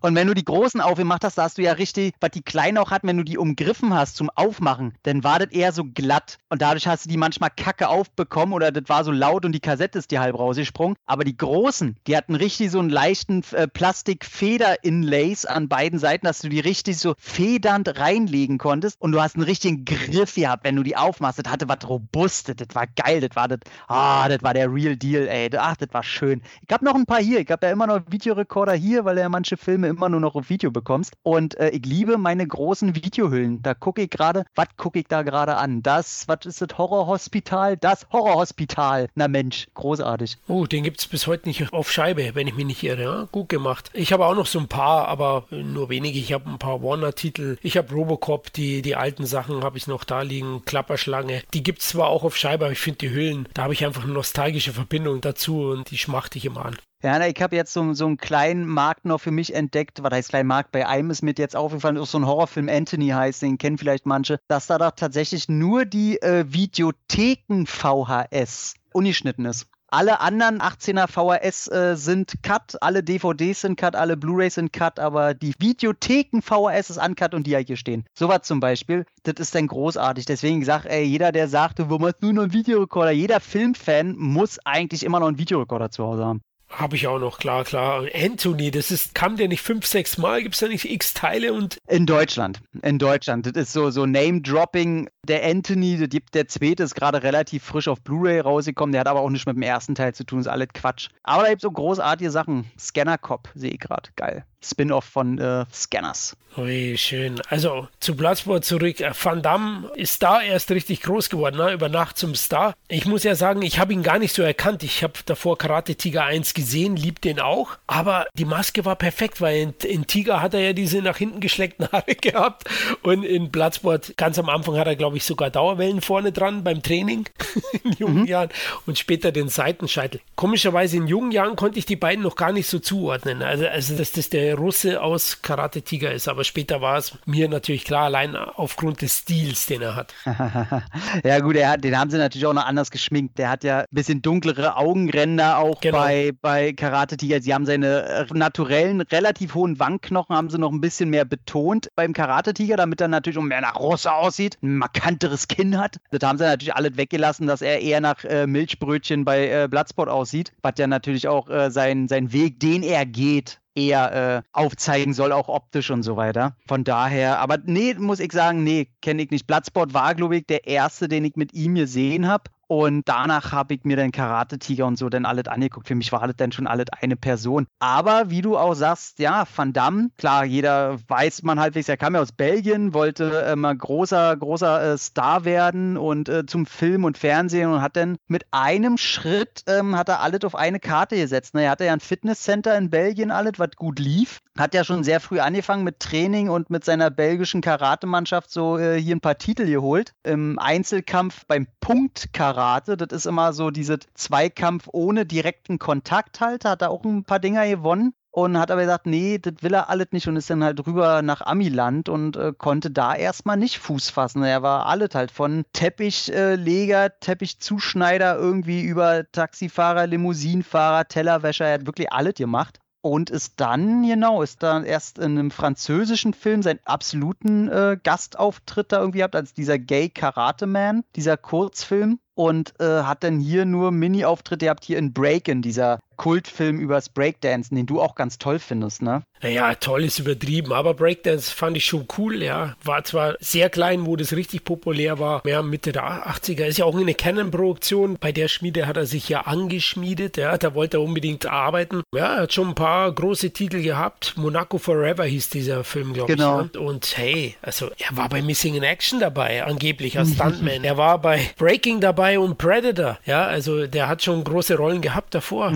[0.03, 2.79] Und wenn du die großen aufgemacht hast, da hast du ja richtig, was die kleinen
[2.79, 6.39] auch hatten, wenn du die umgriffen hast zum Aufmachen, dann war das eher so glatt.
[6.49, 9.61] Und dadurch hast du die manchmal kacke aufbekommen oder das war so laut und die
[9.61, 10.97] Kassette ist dir halb rausgesprungen.
[11.07, 16.41] Aber die großen, die hatten richtig so einen leichten äh, Plastik-Feder-Inlays an beiden Seiten, dass
[16.41, 19.01] du die richtig so federnd reinlegen konntest.
[19.01, 21.39] Und du hast einen richtigen Griff gehabt, wenn du die aufmachst.
[21.39, 24.97] Das hatte was Robustes, das war geil, das war das, ah, das war der Real
[24.97, 25.51] Deal, ey.
[25.57, 26.43] Ach, das war schön.
[26.67, 27.41] Ich habe noch ein paar hier.
[27.41, 30.51] Ich habe ja immer noch Videorekorder hier, weil ja manche Filme immer nur noch auf
[30.51, 31.15] Video bekommst.
[31.23, 33.63] Und äh, ich liebe meine großen Videohüllen.
[33.63, 35.83] Da gucke ich gerade, was gucke ich da gerade an?
[35.83, 37.77] Das, was ist das Horrorhospital?
[37.77, 39.09] Das Horrorhospital.
[39.15, 40.39] Na Mensch, großartig.
[40.49, 43.03] Oh, den gibt es bis heute nicht auf Scheibe, wenn ich mich nicht irre.
[43.03, 43.29] Ja?
[43.31, 43.91] Gut gemacht.
[43.93, 46.19] Ich habe auch noch so ein paar, aber nur wenige.
[46.19, 47.59] Ich habe ein paar Warner-Titel.
[47.61, 50.65] Ich habe Robocop, die, die alten Sachen habe ich noch da liegen.
[50.65, 51.43] Klapperschlange.
[51.53, 53.85] Die gibt es zwar auch auf Scheibe, aber ich finde die Hüllen, da habe ich
[53.85, 56.79] einfach eine nostalgische Verbindung dazu und die schmachte ich immer an.
[57.03, 60.03] Ja, ich habe jetzt so, so einen kleinen Markt noch für mich entdeckt.
[60.03, 60.73] Was heißt kleinen Markt?
[60.73, 64.07] Bei einem ist mir jetzt aufgefallen, auch so ein Horrorfilm Anthony heißt, den kennen vielleicht
[64.07, 69.67] manche, dass da doch tatsächlich nur die äh, Videotheken VHS ungeschnitten ist.
[69.89, 74.99] Alle anderen 18er VHS äh, sind Cut, alle DVDs sind Cut, alle Blu-rays sind Cut,
[74.99, 78.05] aber die Videotheken VHS ist uncut und die ja hier stehen.
[78.13, 80.27] Sowas zum Beispiel, das ist dann großartig.
[80.27, 83.13] Deswegen sag, ey, jeder, der sagt, wo machst du noch einen Videorekorder?
[83.13, 86.43] Jeder Filmfan muss eigentlich immer noch einen Videorekorder zu Hause haben.
[86.77, 88.05] Habe ich auch noch, klar, klar.
[88.15, 90.43] Anthony, das ist, kam der nicht fünf, sechs Mal?
[90.43, 91.79] Gibt es da nicht x Teile und.
[91.89, 92.61] In Deutschland.
[92.83, 93.47] In Deutschland.
[93.47, 95.09] Das ist so, so Name-Dropping.
[95.27, 98.93] Der Anthony, der, der zweite ist gerade relativ frisch auf Blu-ray rausgekommen.
[98.93, 100.41] Der hat aber auch nicht mit dem ersten Teil zu tun.
[100.41, 101.09] Ist alles Quatsch.
[101.23, 102.71] Aber da gibt es so großartige Sachen.
[102.79, 104.11] Scanner Cop, sehe ich gerade.
[104.15, 104.45] Geil.
[104.63, 106.37] Spin-off von äh, Scanners.
[106.57, 107.41] Ui, schön.
[107.49, 109.01] Also zu Bloodsport zurück.
[109.01, 111.73] Äh, Van Damme ist da erst richtig groß geworden, ne?
[111.73, 112.75] über Nacht zum Star.
[112.89, 114.83] Ich muss ja sagen, ich habe ihn gar nicht so erkannt.
[114.83, 117.79] Ich habe davor Karate Tiger 1 gesehen, liebt den auch.
[117.87, 121.41] Aber die Maske war perfekt, weil in, in Tiger hat er ja diese nach hinten
[121.41, 122.65] geschleckten Haare gehabt.
[123.03, 126.83] Und in Bloodsport ganz am Anfang hat er, glaube ich, sogar Dauerwellen vorne dran beim
[126.83, 127.29] Training
[127.85, 128.27] in jungen mhm.
[128.27, 128.49] Jahren
[128.87, 130.21] und später den Seitenscheitel.
[130.35, 133.43] Komischerweise in jungen Jahren konnte ich die beiden noch gar nicht so zuordnen.
[133.43, 136.29] Also, also dass das der Russe aus Karate Tiger ist.
[136.29, 140.15] Aber später war es mir natürlich klar, allein aufgrund des Stils, den er hat.
[141.25, 143.39] ja, gut, er hat, den haben sie natürlich auch noch anders geschminkt.
[143.39, 145.99] Der hat ja ein bisschen dunklere Augenränder auch genau.
[145.99, 147.41] bei, bei Karate Tiger.
[147.41, 151.89] Sie haben seine äh, naturellen, relativ hohen Wangenknochen haben sie noch ein bisschen mehr betont
[151.97, 155.97] beim Karate Tiger, damit er natürlich mehr nach Russe aussieht, ein markanteres Kinn hat.
[156.13, 160.09] Das haben sie natürlich alles weggelassen, dass er eher nach äh, Milchbrötchen bei äh, Bloodsport
[160.09, 165.15] aussieht, was ja natürlich auch äh, sein, sein Weg, den er geht, eher äh, aufzeigen
[165.15, 166.55] soll, auch optisch und so weiter.
[166.69, 169.49] Von daher, aber nee, muss ich sagen, nee, kenne ich nicht.
[169.49, 172.45] Bloodsport war, glaube ich, der erste, den ich mit ihm gesehen habe.
[172.69, 175.87] Und danach habe ich mir den Karate-Tiger und so dann alles angeguckt.
[175.87, 177.67] Für mich war das dann schon alles eine Person.
[177.79, 182.15] Aber wie du auch sagst, ja, Van Damme, klar, jeder weiß man halbwegs, er kam
[182.15, 187.05] ja aus Belgien, wollte äh, mal großer, großer äh, Star werden und äh, zum Film
[187.05, 191.17] und Fernsehen und hat dann mit einem Schritt, ähm, hat er alles auf eine Karte
[191.17, 191.55] gesetzt.
[191.55, 191.63] Ne?
[191.63, 194.41] Er hatte ja ein Fitnesscenter in Belgien, alles, was gut lief.
[194.59, 199.01] Hat ja schon sehr früh angefangen mit Training und mit seiner belgischen Karatemannschaft so äh,
[199.01, 200.15] hier ein paar Titel geholt.
[200.25, 202.97] Im Einzelkampf beim Punktkarate Karate.
[202.97, 206.65] Das ist immer so diese Zweikampf ohne direkten Kontakt halt.
[206.65, 209.91] Hat er auch ein paar Dinger gewonnen und hat aber gesagt, nee, das will er
[209.91, 213.79] alles nicht und ist dann halt rüber nach Amiland und äh, konnte da erstmal nicht
[213.79, 214.43] Fuß fassen.
[214.43, 221.87] Er war alles halt von Teppichleger, äh, Teppichzuschneider irgendwie über Taxifahrer, Limousinenfahrer, Tellerwäscher, er hat
[221.87, 226.81] wirklich alles gemacht und ist dann, genau, ist dann erst in einem französischen Film seinen
[226.85, 232.19] absoluten äh, Gastauftritt da irgendwie gehabt, als dieser Gay Karate Man, dieser Kurzfilm.
[232.37, 234.67] Und äh, hat dann hier nur Mini-Auftritte.
[234.67, 239.03] Ihr habt hier in Breakin, dieser Kultfilm übers Breakdancen, den du auch ganz toll findest,
[239.03, 239.23] ne?
[239.43, 242.75] Naja, toll ist übertrieben, aber Breakdance fand ich schon cool, ja.
[242.83, 246.65] War zwar sehr klein, wo das richtig populär war, ja, Mitte der 80er.
[246.65, 248.17] Ist ja auch eine Canon-Produktion.
[248.19, 250.57] Bei der Schmiede hat er sich ja angeschmiedet, ja.
[250.57, 252.03] Da wollte er unbedingt arbeiten.
[252.15, 254.35] Ja, er hat schon ein paar große Titel gehabt.
[254.37, 256.63] Monaco Forever hieß dieser Film, glaube genau.
[256.63, 256.73] ich.
[256.73, 256.81] Ne?
[256.81, 260.85] Und hey, also er war bei Missing in Action dabei, angeblich als Stuntman.
[260.85, 263.47] er war bei Breaking dabei und Predator, ja.
[263.47, 265.73] Also der hat schon große Rollen gehabt davor.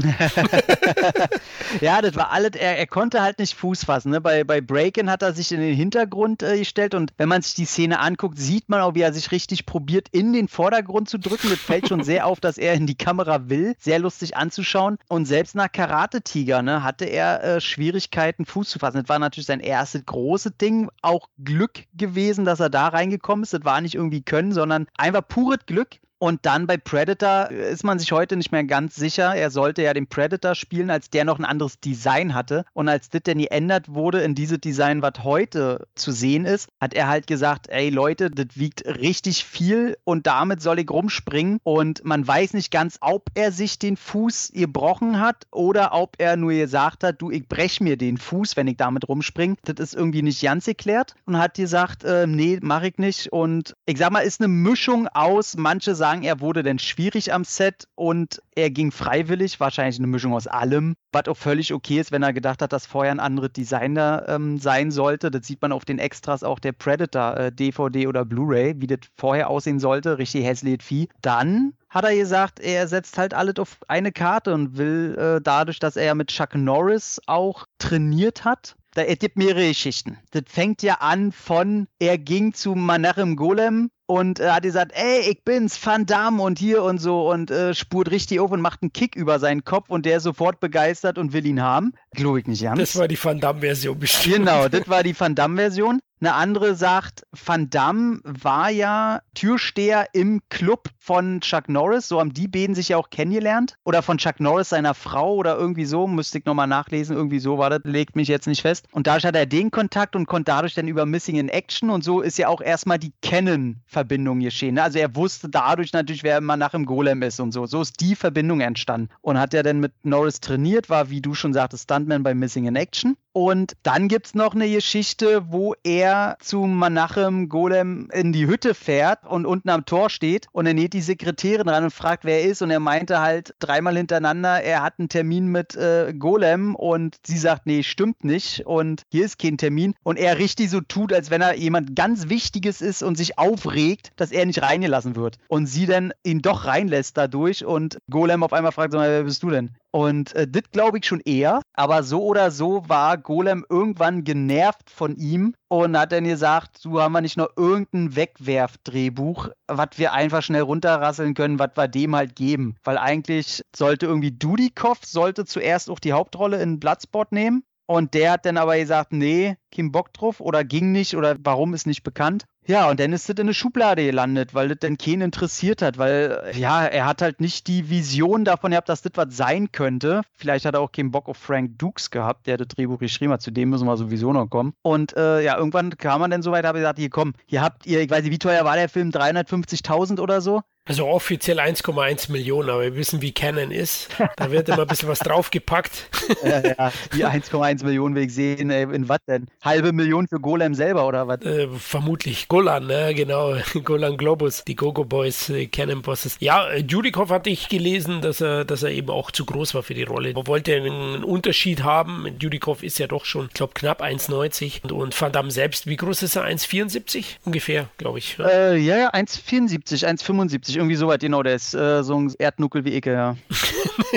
[1.80, 4.10] ja, das war alles, er, er konnte halt nicht Fuß fassen.
[4.10, 4.20] Ne?
[4.20, 7.54] Bei, bei Breakin hat er sich in den Hintergrund äh, gestellt und wenn man sich
[7.54, 11.18] die Szene anguckt, sieht man auch, wie er sich richtig probiert, in den Vordergrund zu
[11.18, 11.50] drücken.
[11.50, 13.74] Das fällt schon sehr auf, dass er in die Kamera will.
[13.78, 14.98] Sehr lustig anzuschauen.
[15.08, 18.98] Und selbst nach Karate Tiger ne, hatte er äh, Schwierigkeiten, Fuß zu fassen.
[19.00, 20.88] Das war natürlich sein erstes großes Ding.
[21.02, 23.52] Auch Glück gewesen, dass er da reingekommen ist.
[23.52, 25.98] Das war nicht irgendwie Können, sondern einfach pures Glück.
[26.20, 29.34] Und dann bei Predator ist man sich heute nicht mehr ganz sicher.
[29.34, 32.66] Er sollte ja den Predator spielen, als der noch ein anderes Design hatte.
[32.74, 36.92] Und als das denn geändert wurde in dieses Design, was heute zu sehen ist, hat
[36.92, 41.58] er halt gesagt, ey Leute, das wiegt richtig viel und damit soll ich rumspringen.
[41.62, 46.36] Und man weiß nicht ganz, ob er sich den Fuß gebrochen hat oder ob er
[46.36, 49.56] nur gesagt hat, du, ich brech mir den Fuß, wenn ich damit rumspringe.
[49.64, 51.14] Das ist irgendwie nicht ganz geklärt.
[51.24, 53.32] Und hat gesagt, äh, nee, mach ich nicht.
[53.32, 57.32] Und ich sag mal, ist eine Mischung aus, manche sagen, sagen, er wurde denn schwierig
[57.32, 62.00] am Set und er ging freiwillig, wahrscheinlich eine Mischung aus allem, was auch völlig okay
[62.00, 65.30] ist, wenn er gedacht hat, dass vorher ein anderes Designer ähm, sein sollte.
[65.30, 69.00] Das sieht man auf den Extras auch der Predator äh, DVD oder Blu-ray, wie das
[69.16, 71.08] vorher aussehen sollte, richtig hässliches Vieh.
[71.22, 75.78] Dann hat er gesagt, er setzt halt alles auf eine Karte und will äh, dadurch,
[75.78, 80.18] dass er mit Chuck Norris auch trainiert hat, da, es gibt mehrere Geschichten.
[80.32, 85.20] Das fängt ja an von, er ging zu Manachem Golem und äh, hat gesagt, ey,
[85.30, 88.82] ich bin's, Van Damme und hier und so und äh, spurt richtig auf und macht
[88.82, 91.92] einen Kick über seinen Kopf und der ist sofort begeistert und will ihn haben.
[92.14, 92.80] Glaube ich nicht ganz.
[92.80, 94.34] Das war die Van Damme-Version bestimmt.
[94.34, 96.00] Genau, das war die Van Damme-Version.
[96.22, 102.08] Eine andere sagt, Van Damme war ja Türsteher im Club von Chuck Norris.
[102.08, 103.76] So haben die beiden sich ja auch kennengelernt.
[103.84, 106.06] Oder von Chuck Norris, seiner Frau oder irgendwie so.
[106.06, 107.16] Müsste ich nochmal nachlesen.
[107.16, 107.80] Irgendwie so war das.
[107.84, 108.86] Legt mich jetzt nicht fest.
[108.92, 111.88] Und dadurch hat er den Kontakt und konnte dadurch dann über Missing in Action.
[111.88, 114.78] Und so ist ja auch erstmal die Canon-Verbindung geschehen.
[114.78, 117.64] Also er wusste dadurch natürlich, wer immer nach im Golem ist und so.
[117.64, 119.08] So ist die Verbindung entstanden.
[119.22, 122.66] Und hat er dann mit Norris trainiert, war, wie du schon sagtest, Stuntman bei Missing
[122.66, 123.16] in Action.
[123.32, 126.09] Und dann gibt es noch eine Geschichte, wo er
[126.40, 130.92] zu Manachem Golem in die Hütte fährt und unten am Tor steht und er näht
[130.92, 132.62] die Sekretärin ran und fragt, wer er ist.
[132.62, 137.38] Und er meinte halt dreimal hintereinander, er hat einen Termin mit äh, Golem und sie
[137.38, 139.94] sagt, nee, stimmt nicht und hier ist kein Termin.
[140.02, 144.12] Und er richtig so tut, als wenn er jemand ganz Wichtiges ist und sich aufregt,
[144.16, 145.38] dass er nicht reingelassen wird.
[145.48, 149.50] Und sie dann ihn doch reinlässt dadurch und Golem auf einmal fragt, wer bist du
[149.50, 149.70] denn?
[149.92, 151.62] Und äh, das glaube ich schon eher.
[151.74, 157.00] Aber so oder so war Golem irgendwann genervt von ihm und hat dann gesagt, so
[157.00, 162.14] haben wir nicht nur irgendein Wegwerfdrehbuch, was wir einfach schnell runterrasseln können, was wir dem
[162.14, 162.76] halt geben.
[162.84, 167.64] Weil eigentlich sollte irgendwie Dudikoff sollte zuerst auch die Hauptrolle in Bloodsport nehmen.
[167.86, 171.74] Und der hat dann aber gesagt, nee, kein Bock drauf oder ging nicht oder warum
[171.74, 172.44] ist nicht bekannt.
[172.70, 175.98] Ja, und dann ist das in eine Schublade gelandet, weil das dann keinen interessiert hat,
[175.98, 180.20] weil ja, er hat halt nicht die Vision davon gehabt, dass das was sein könnte.
[180.36, 183.42] Vielleicht hat er auch keinen Bock auf Frank Dukes gehabt, der das Drehbuch geschrieben hat,
[183.42, 184.72] zu dem müssen wir sowieso noch kommen.
[184.82, 187.60] Und äh, ja, irgendwann kam man dann so weit, habe ich gesagt, hier komm, hier
[187.60, 190.62] habt ihr, ich weiß nicht, wie teuer war der Film, 350.000 oder so?
[190.86, 194.08] Also offiziell 1,1 Millionen, aber wir wissen, wie Canon ist.
[194.36, 196.08] Da wird immer ein bisschen was draufgepackt.
[196.42, 198.70] ja, ja, die 1,1 Millionen will ich sehen.
[198.70, 199.46] Ey, in was denn?
[199.62, 201.42] Halbe Million für Golem selber oder was?
[201.42, 202.48] Äh, vermutlich.
[202.60, 203.14] Golan, ne?
[203.14, 203.54] genau.
[203.84, 206.36] Golan Globus, die Gogo Boys, äh, Canon Bosses.
[206.40, 209.82] Ja, äh, Judikov hatte ich gelesen, dass er, dass er eben auch zu groß war
[209.82, 210.34] für die Rolle.
[210.34, 212.26] Man wollte einen Unterschied haben.
[212.38, 214.82] Judikov ist ja doch schon, ich glaube, knapp 1,90.
[214.82, 216.44] Und, und Van Damme selbst, wie groß ist er?
[216.44, 218.36] 1,74 ungefähr, glaube ich.
[218.36, 222.30] Ja, äh, ja, ja 1,74, 1,75 irgendwie so weit, genau, der ist äh, so ein
[222.38, 223.36] Erdnuckel wie Icke, ja.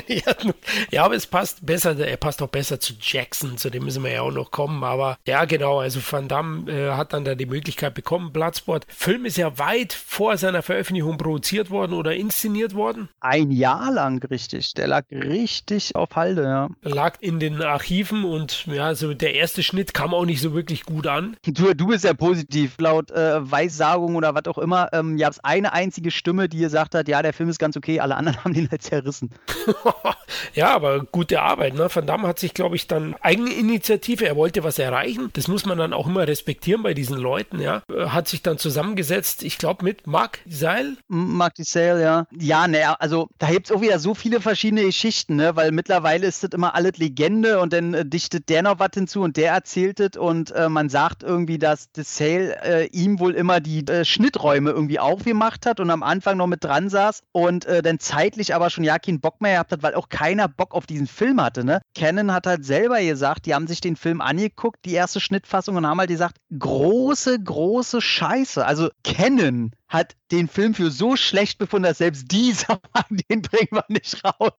[0.91, 4.11] ja, aber es passt besser, er passt auch besser zu Jackson, zu dem müssen wir
[4.11, 7.45] ja auch noch kommen, aber ja, genau, also Van Damme äh, hat dann da die
[7.45, 8.85] Möglichkeit bekommen, Bloodsport.
[8.89, 13.09] Film ist ja weit vor seiner Veröffentlichung produziert worden oder inszeniert worden.
[13.19, 14.73] Ein Jahr lang, richtig.
[14.73, 16.69] Der lag richtig auf Halde, ja.
[16.81, 20.83] Lag in den Archiven und ja, also der erste Schnitt kam auch nicht so wirklich
[20.83, 21.37] gut an.
[21.45, 22.75] Du, du bist ja positiv.
[22.79, 26.95] Laut äh, Weissagung oder was auch immer, ähm, gab es eine einzige Stimme, die gesagt
[26.95, 29.29] hat, ja, der Film ist ganz okay, alle anderen haben den halt zerrissen.
[30.53, 31.75] ja, aber gute Arbeit.
[31.75, 31.87] Ne?
[31.93, 35.29] Van Damme hat sich, glaube ich, dann Eigeninitiative, er wollte was erreichen.
[35.33, 37.59] Das muss man dann auch immer respektieren bei diesen Leuten.
[37.59, 37.83] Ja?
[38.13, 40.97] Hat sich dann zusammengesetzt, ich glaube mit Mark Seil.
[41.07, 42.25] Mark Seil, ja.
[42.37, 45.55] Ja, naja, also da gibt es auch wieder so viele verschiedene Geschichten, ne?
[45.55, 49.21] weil mittlerweile ist das immer alles Legende und dann äh, dichtet der noch was hinzu
[49.21, 53.59] und der erzählt es und äh, man sagt irgendwie, dass Sale äh, ihm wohl immer
[53.59, 57.81] die äh, Schnitträume irgendwie aufgemacht hat und am Anfang noch mit dran saß und äh,
[57.81, 60.85] dann zeitlich aber schon ja keinen Bock mehr gehabt hat, weil auch keiner Bock auf
[60.85, 61.63] diesen Film hatte.
[61.63, 61.81] Ne?
[61.95, 65.87] Canon hat halt selber gesagt, die haben sich den Film angeguckt, die erste Schnittfassung und
[65.87, 68.65] haben halt gesagt, große, große Scheiße.
[68.65, 73.69] Also Canon hat den Film für so schlecht befunden, dass selbst dieser Mann, den bringen
[73.71, 74.51] wir nicht raus.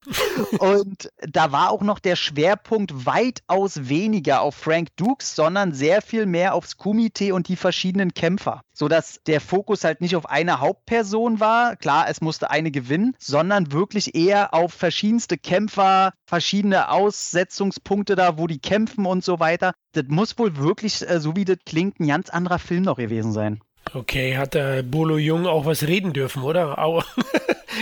[0.58, 6.26] Und da war auch noch der Schwerpunkt weitaus weniger auf Frank Dukes, sondern sehr viel
[6.26, 8.62] mehr aufs Komitee und die verschiedenen Kämpfer.
[8.72, 13.72] Sodass der Fokus halt nicht auf eine Hauptperson war, klar, es musste eine gewinnen, sondern
[13.72, 19.72] wirklich eher auf verschiedenste Kämpfer, verschiedene Aussetzungspunkte da, wo die kämpfen und so weiter.
[19.92, 23.32] Das muss wohl wirklich, äh, so wie das klingt, ein ganz anderer Film noch gewesen
[23.32, 23.60] sein.
[23.92, 26.78] Okay, hat der Bolo Jung auch was reden dürfen, oder?
[26.78, 27.02] Au.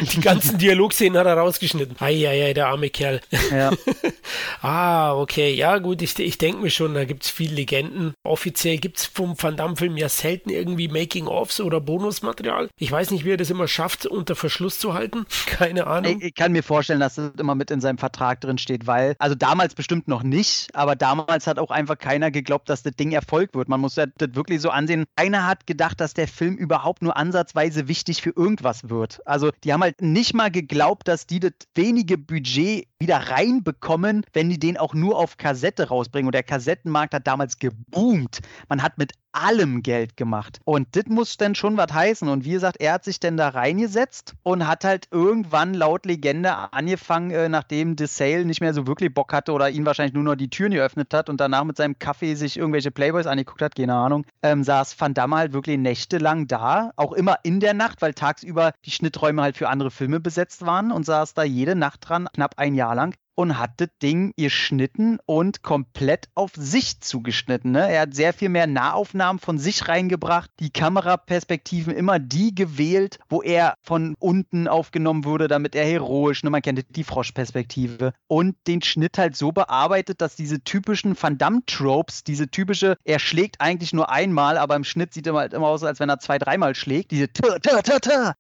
[0.00, 1.96] Die ganzen Dialogszenen hat er rausgeschnitten.
[2.00, 3.20] Eieiei, der arme Kerl.
[3.50, 3.70] Ja.
[4.62, 5.54] ah, okay.
[5.54, 8.14] Ja, gut, ich, ich denke mir schon, da gibt es viele Legenden.
[8.24, 12.68] Offiziell gibt es vom Van Damme-Film ja selten irgendwie Making-ofs oder Bonusmaterial.
[12.78, 15.26] Ich weiß nicht, wie er das immer schafft, unter Verschluss zu halten.
[15.46, 16.18] Keine Ahnung.
[16.18, 19.14] Ich, ich kann mir vorstellen, dass das immer mit in seinem Vertrag drin steht, weil,
[19.18, 23.12] also damals bestimmt noch nicht, aber damals hat auch einfach keiner geglaubt, dass das Ding
[23.12, 23.68] Erfolg wird.
[23.68, 25.04] Man muss das wirklich so ansehen.
[25.16, 29.20] Keiner hat gedacht, dass der Film überhaupt nur ansatzweise wichtig für irgendwas wird.
[29.26, 34.48] Also, die haben halt nicht mal geglaubt, dass die das wenige Budget wieder reinbekommen, wenn
[34.48, 36.28] die den auch nur auf Kassette rausbringen.
[36.28, 38.40] Und der Kassettenmarkt hat damals geboomt.
[38.68, 40.61] Man hat mit allem Geld gemacht.
[40.64, 42.29] Und das muss dann schon was heißen.
[42.29, 46.73] Und wie gesagt, er hat sich dann da reingesetzt und hat halt irgendwann laut Legende
[46.73, 50.23] angefangen, äh, nachdem The Sale nicht mehr so wirklich Bock hatte oder ihn wahrscheinlich nur
[50.23, 53.75] noch die Türen geöffnet hat und danach mit seinem Kaffee sich irgendwelche Playboys angeguckt hat,
[53.75, 58.03] keine Ahnung, ähm, saß Van Damme halt wirklich nächtelang da, auch immer in der Nacht,
[58.03, 62.09] weil tagsüber die Schnitträume halt für andere Filme besetzt waren und saß da jede Nacht
[62.09, 67.73] dran, knapp ein Jahr lang und hat das Ding geschnitten und komplett auf sich zugeschnitten.
[67.73, 67.90] Ne?
[67.90, 73.42] Er hat sehr viel mehr Nahaufnahmen von sich reingebracht, die Kameraperspektiven immer die gewählt, wo
[73.42, 76.51] er von unten aufgenommen wurde, damit er heroisch, ne?
[76.51, 82.25] man kennt die Froschperspektive, und den Schnitt halt so bearbeitet, dass diese typischen Van Damme-Tropes,
[82.25, 85.83] diese typische, er schlägt eigentlich nur einmal, aber im Schnitt sieht er halt immer aus,
[85.83, 87.29] als wenn er zwei, dreimal schlägt, diese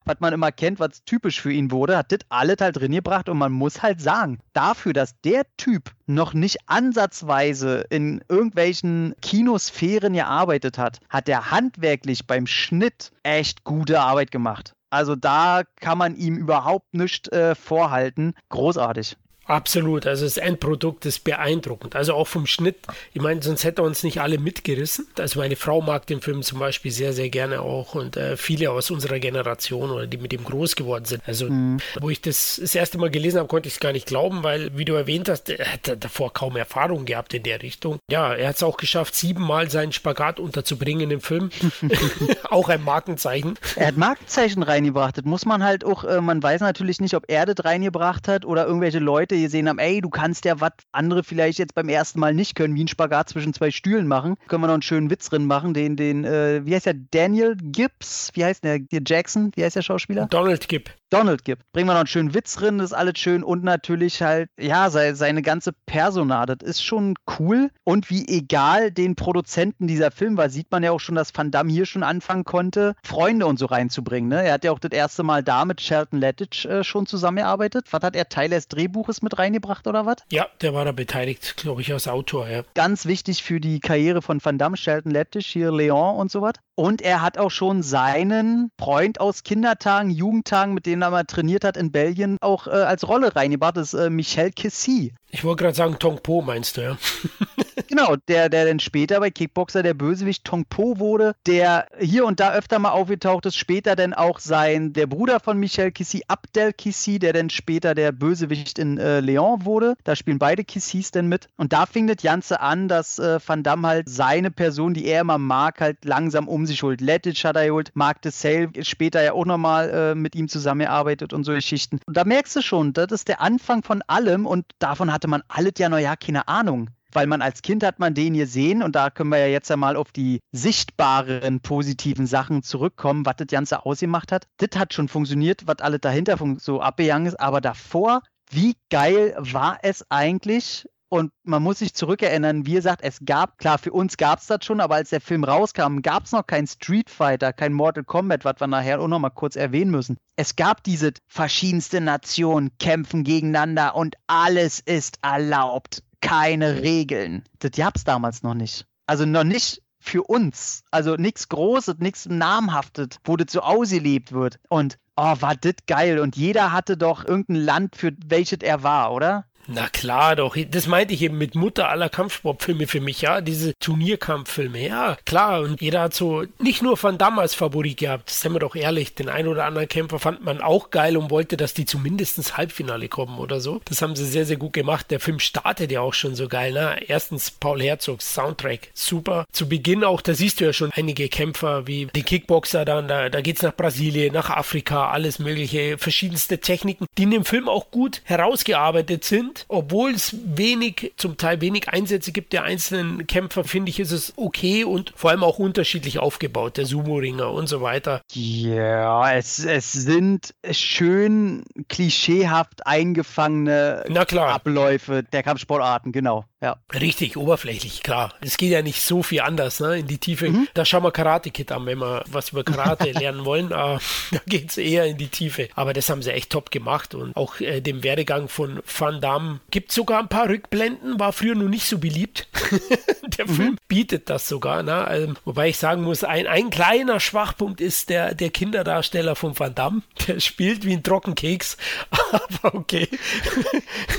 [0.04, 3.28] was man immer kennt, was typisch für ihn wurde, hat das alles halt drin gebracht
[3.28, 9.14] und man muss halt sagen, dafür dafür, dass der Typ noch nicht ansatzweise in irgendwelchen
[9.22, 14.72] Kinosphären gearbeitet hat, hat er handwerklich beim Schnitt echt gute Arbeit gemacht.
[14.90, 18.34] Also da kann man ihm überhaupt nichts äh, vorhalten.
[18.48, 19.16] Großartig.
[19.52, 21.94] Absolut, also das Endprodukt ist beeindruckend.
[21.94, 22.76] Also auch vom Schnitt,
[23.12, 25.06] ich meine, sonst hätte er uns nicht alle mitgerissen.
[25.18, 28.70] Also meine Frau mag den Film zum Beispiel sehr, sehr gerne auch und äh, viele
[28.70, 31.22] aus unserer Generation oder die mit ihm groß geworden sind.
[31.26, 31.78] Also mhm.
[32.00, 34.76] wo ich das das erste Mal gelesen habe, konnte ich es gar nicht glauben, weil,
[34.76, 37.98] wie du erwähnt hast, er hat davor kaum Erfahrung gehabt in der Richtung.
[38.10, 41.50] Ja, er hat es auch geschafft, siebenmal seinen Spagat unterzubringen im Film.
[42.50, 43.58] auch ein Markenzeichen.
[43.76, 45.18] Er hat Markenzeichen reingebracht.
[45.18, 48.44] Das muss man halt auch, äh, man weiß natürlich nicht, ob er das reingebracht hat
[48.44, 51.88] oder irgendwelche Leute Leute gesehen haben, ey, du kannst ja was andere vielleicht jetzt beim
[51.88, 54.36] ersten Mal nicht können, wie ein Spagat zwischen zwei Stühlen machen.
[54.48, 57.56] Können wir noch einen schönen Witz drin machen, den, den, äh, wie heißt der, Daniel
[57.56, 60.26] Gibbs, wie heißt der, Jackson, wie heißt der Schauspieler?
[60.26, 60.90] Donald Gibb.
[61.12, 61.70] Donald gibt.
[61.72, 64.88] Bringen wir noch einen schönen Witz drin, das ist alles schön und natürlich halt, ja,
[64.90, 67.70] seine, seine ganze Persona, das ist schon cool.
[67.84, 71.50] Und wie egal den Produzenten dieser Film war, sieht man ja auch schon, dass Van
[71.50, 74.30] Damme hier schon anfangen konnte, Freunde und so reinzubringen.
[74.30, 74.42] Ne?
[74.42, 77.86] Er hat ja auch das erste Mal da mit Shelton Lettich äh, schon zusammengearbeitet.
[77.90, 80.16] Was hat er Teil des Drehbuches mit reingebracht oder was?
[80.30, 82.62] Ja, der war da beteiligt, glaube ich, als Autor, ja.
[82.74, 86.54] Ganz wichtig für die Karriere von Van Damme, Shelton Lettich, hier Leon und so was.
[86.74, 91.64] Und er hat auch schon seinen Freund aus Kindertagen, Jugendtagen, mit dem er mal trainiert
[91.64, 93.76] hat in Belgien, auch äh, als Rolle reingebracht.
[93.76, 95.14] Das ist äh, Michel Kessy.
[95.34, 96.98] Ich wollte gerade sagen, Tong Po meinst du, ja?
[97.88, 102.38] genau, der, der dann später bei Kickboxer der Bösewicht Tong Po wurde, der hier und
[102.38, 106.74] da öfter mal aufgetaucht ist, später dann auch sein, der Bruder von Michel Kissy, Abdel
[106.74, 109.94] Kissy, der dann später der Bösewicht in äh, Leon wurde.
[110.04, 111.48] Da spielen beide Kissys dann mit.
[111.56, 115.22] Und da fing das Ganze an, dass äh, Van Damme halt seine Person, die er
[115.22, 117.00] immer mag, halt langsam um sich holt.
[117.00, 121.44] Lettich hat er geholt, Mark Sale später ja auch nochmal äh, mit ihm zusammengearbeitet und
[121.44, 122.00] so Geschichten.
[122.04, 125.30] Und da merkst du schon, das ist der Anfang von allem und davon hat hatte
[125.30, 126.90] man alles ja noch ja keine Ahnung.
[127.12, 129.76] Weil man als Kind hat man den gesehen und da können wir ja jetzt ja
[129.76, 134.48] mal auf die sichtbaren positiven Sachen zurückkommen, was das Ganze ausgemacht hat.
[134.56, 139.78] Das hat schon funktioniert, was alles dahinter so abgegangen ist, aber davor, wie geil war
[139.82, 144.38] es eigentlich, und man muss sich zurückerinnern, wie gesagt, es gab, klar, für uns gab
[144.38, 147.74] es das schon, aber als der Film rauskam, gab es noch kein Street Fighter, kein
[147.74, 150.16] Mortal Kombat, was wir nachher auch noch mal kurz erwähnen müssen.
[150.36, 156.02] Es gab diese verschiedenste Nationen kämpfen gegeneinander und alles ist erlaubt.
[156.22, 157.44] Keine Regeln.
[157.58, 158.86] Das gab es damals noch nicht.
[159.06, 160.82] Also noch nicht für uns.
[160.90, 164.58] Also nichts Großes, nichts Namhaftes, wo das so ausgelebt wird.
[164.70, 166.20] Und oh, war das geil.
[166.20, 169.44] Und jeder hatte doch irgendein Land, für welches er war, oder?
[169.68, 170.56] Na klar, doch.
[170.70, 173.40] Das meinte ich eben mit Mutter aller Kampfsportfilme für mich, ja.
[173.40, 175.60] Diese Turnierkampffilme, ja, klar.
[175.60, 179.14] Und jeder hat so nicht nur Van Damme als Favorit gehabt, sind wir doch ehrlich.
[179.14, 182.56] Den einen oder anderen Kämpfer fand man auch geil und wollte, dass die zumindest ins
[182.56, 183.80] Halbfinale kommen oder so.
[183.84, 185.10] Das haben sie sehr, sehr gut gemacht.
[185.10, 186.96] Der Film startet ja auch schon so geil, ne?
[187.06, 189.44] Erstens Paul Herzogs Soundtrack, super.
[189.52, 193.28] Zu Beginn auch, da siehst du ja schon einige Kämpfer wie die Kickboxer dann, da,
[193.28, 197.90] da geht's nach Brasilien, nach Afrika, alles mögliche, verschiedenste Techniken, die in dem Film auch
[197.90, 199.66] gut herausgearbeitet sind sind.
[199.68, 204.32] Obwohl es wenig, zum Teil wenig Einsätze gibt der einzelnen Kämpfer, finde ich, ist es
[204.36, 208.22] okay und vor allem auch unterschiedlich aufgebaut, der Sumo-Ringer und so weiter.
[208.32, 216.44] Ja, es, es sind schön klischeehaft eingefangene Abläufe der Kampfsportarten, genau.
[216.62, 216.76] Ja.
[216.94, 218.32] Richtig, oberflächlich, klar.
[218.40, 219.98] Es geht ja nicht so viel anders, ne?
[219.98, 220.48] In die Tiefe.
[220.48, 220.68] Mhm.
[220.74, 223.72] Da schauen wir Karate Kid an, wenn wir was über Karate lernen wollen.
[223.72, 223.98] Äh,
[224.30, 225.68] da geht es eher in die Tiefe.
[225.74, 227.16] Aber das haben sie echt top gemacht.
[227.16, 231.56] Und auch äh, dem Werdegang von Van Damme gibt sogar ein paar Rückblenden, war früher
[231.56, 232.46] noch nicht so beliebt.
[233.38, 233.54] der mhm.
[233.54, 234.84] Film bietet das sogar.
[234.84, 234.94] Ne?
[234.94, 239.74] Also, wobei ich sagen muss, ein, ein kleiner Schwachpunkt ist der, der Kinderdarsteller von Van
[239.74, 240.02] Damme.
[240.28, 241.76] Der spielt wie ein Trockenkeks.
[242.30, 243.08] Aber okay.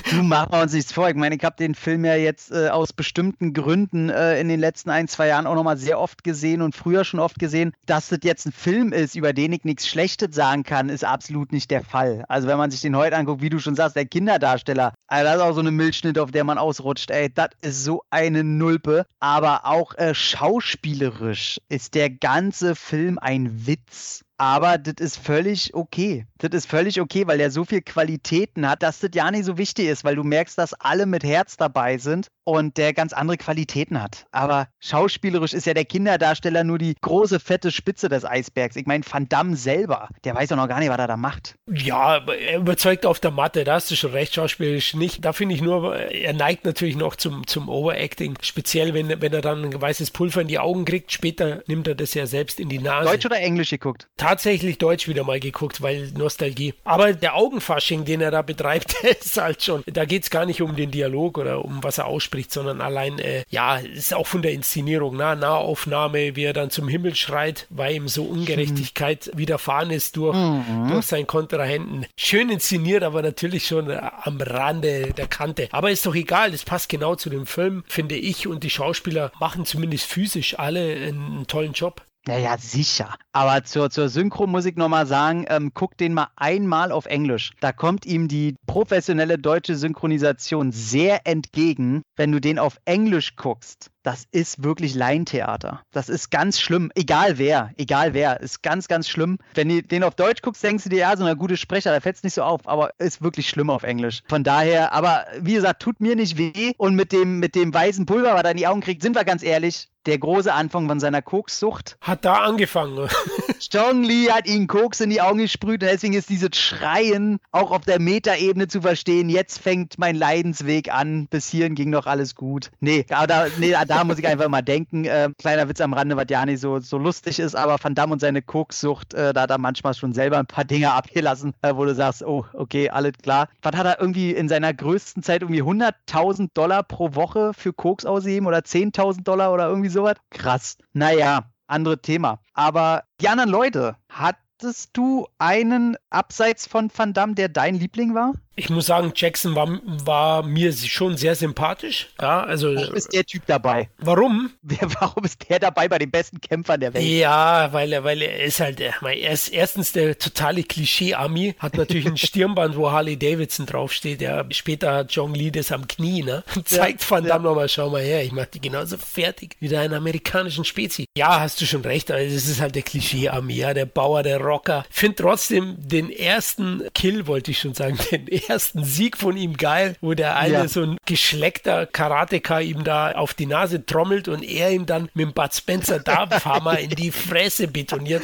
[0.09, 1.07] du machen wir uns nichts vor.
[1.07, 4.59] Ich meine, ich habe den Film ja jetzt äh, aus bestimmten Gründen äh, in den
[4.59, 7.73] letzten ein, zwei Jahren auch nochmal sehr oft gesehen und früher schon oft gesehen.
[7.85, 11.51] Dass das jetzt ein Film ist, über den ich nichts Schlechtes sagen kann, ist absolut
[11.51, 12.25] nicht der Fall.
[12.27, 15.35] Also wenn man sich den heute anguckt, wie du schon sagst, der Kinderdarsteller, also das
[15.35, 17.11] ist auch so eine Milchschnitt, auf der man ausrutscht.
[17.11, 19.05] Ey, das ist so eine Nulpe.
[19.19, 24.22] Aber auch äh, schauspielerisch ist der ganze Film ein Witz.
[24.37, 26.25] Aber das ist völlig okay.
[26.39, 29.57] Das ist völlig okay, weil er so viel Qualitäten hat, dass das ja nicht so
[29.57, 33.37] wichtig ist, weil du merkst, dass alle mit Herz dabei sind und der ganz andere
[33.37, 34.25] Qualitäten hat.
[34.31, 38.75] Aber schauspielerisch ist ja der Kinderdarsteller nur die große, fette Spitze des Eisbergs.
[38.75, 41.55] Ich meine, Van Damme selber, der weiß doch noch gar nicht, was er da macht.
[41.71, 45.23] Ja, er überzeugt auf der Matte, da hast du schon recht, schauspielerisch nicht.
[45.23, 48.35] Da finde ich nur, er neigt natürlich noch zum, zum Overacting.
[48.41, 51.11] Speziell, wenn, wenn er dann ein weißes Pulver in die Augen kriegt.
[51.11, 53.09] Später nimmt er das ja selbst in die Nase.
[53.09, 54.09] Deutsch oder Englisch geguckt?
[54.23, 56.73] Tatsächlich Deutsch wieder mal geguckt, weil Nostalgie.
[56.85, 60.61] Aber der Augenfasching, den er da betreibt, ist halt schon, da geht es gar nicht
[60.61, 64.41] um den Dialog oder um was er ausspricht, sondern allein, äh, ja, ist auch von
[64.41, 69.39] der Inszenierung, na, Nahaufnahme, wie er dann zum Himmel schreit, weil ihm so Ungerechtigkeit mhm.
[69.39, 70.87] widerfahren ist durch, mhm.
[70.89, 72.05] durch seinen Kontrahenten.
[72.17, 75.67] Schön inszeniert, aber natürlich schon äh, am Rande der Kante.
[75.71, 79.33] Aber ist doch egal, das passt genau zu dem Film, finde ich, und die Schauspieler
[79.41, 82.03] machen zumindest physisch alle einen tollen Job.
[82.25, 83.15] Naja, sicher.
[83.33, 87.51] Aber zur, zur Synchro muss ich nochmal sagen, ähm, guck den mal einmal auf Englisch.
[87.59, 93.89] Da kommt ihm die professionelle deutsche Synchronisation sehr entgegen, wenn du den auf Englisch guckst.
[94.03, 95.81] Das ist wirklich Laientheater.
[95.91, 96.91] Das ist ganz schlimm.
[96.93, 99.39] Egal wer, egal wer, ist ganz, ganz schlimm.
[99.53, 102.01] Wenn du den auf Deutsch guckst, denkst du dir, ja, so eine gute Sprecher, da
[102.01, 104.21] fällt es nicht so auf, aber ist wirklich schlimm auf Englisch.
[104.27, 106.73] Von daher, aber wie gesagt, tut mir nicht weh.
[106.77, 109.23] Und mit dem, mit dem weißen Pulver, was er in die Augen kriegt, sind wir
[109.23, 111.97] ganz ehrlich, der große Anfang von seiner Kokssucht.
[112.01, 113.07] Hat da angefangen.
[113.59, 117.71] Strong Lee hat ihn Koks in die Augen gesprüht und deswegen ist dieses Schreien auch
[117.71, 119.29] auf der Metaebene zu verstehen.
[119.29, 121.27] Jetzt fängt mein Leidensweg an.
[121.27, 122.71] Bis hierhin ging noch alles gut.
[122.79, 125.05] Nee, da, nee, da muss ich einfach mal denken.
[125.05, 128.13] Äh, kleiner Witz am Rande, was ja nicht so, so lustig ist, aber Van Damme
[128.13, 131.75] und seine Kokssucht, äh, da hat er manchmal schon selber ein paar Dinge abgelassen, äh,
[131.75, 133.47] wo du sagst, oh, okay, alles klar.
[133.61, 138.05] Was hat er irgendwie in seiner größten Zeit irgendwie 100.000 Dollar pro Woche für Koks
[138.05, 140.15] ausgegeben oder 10.000 Dollar oder irgendwie sowas?
[140.29, 140.77] Krass.
[140.93, 142.39] Naja, andere Thema.
[142.53, 148.33] Aber die anderen Leute, hattest du einen abseits von Van Damme, der dein Liebling war?
[148.55, 152.09] Ich muss sagen, Jackson war, war mir schon sehr sympathisch.
[152.21, 153.89] Ja, also, warum ist der Typ dabei?
[153.97, 154.51] Warum?
[154.99, 157.03] Warum ist der dabei bei den besten Kämpfern der Welt?
[157.03, 162.05] Ja, weil er, weil er ist halt, er ist erstens der totale Klischee-Ami, hat natürlich
[162.05, 164.21] ein Stirnband, wo Harley Davidson draufsteht.
[164.21, 166.43] Ja, später hat John Lee das am Knie, ne?
[166.65, 167.49] Zeigt ja, Van Damme ja.
[167.49, 171.05] nochmal, schau mal her, ich mach die genauso fertig wie deinen amerikanischen Spezi.
[171.17, 174.39] Ja, hast du schon recht, also es ist halt der Klischee-Ami, ja, der Bauer, der
[174.39, 174.85] Rocker.
[174.91, 179.95] Find trotzdem den ersten Kill, wollte ich schon sagen, den ersten Sieg von ihm geil,
[180.01, 180.67] wo der eine ja.
[180.67, 185.27] so ein geschleckter Karateka ihm da auf die Nase trommelt und er ihm dann mit
[185.27, 188.23] dem Bud Spencer Dampfhammer in die Fresse betoniert.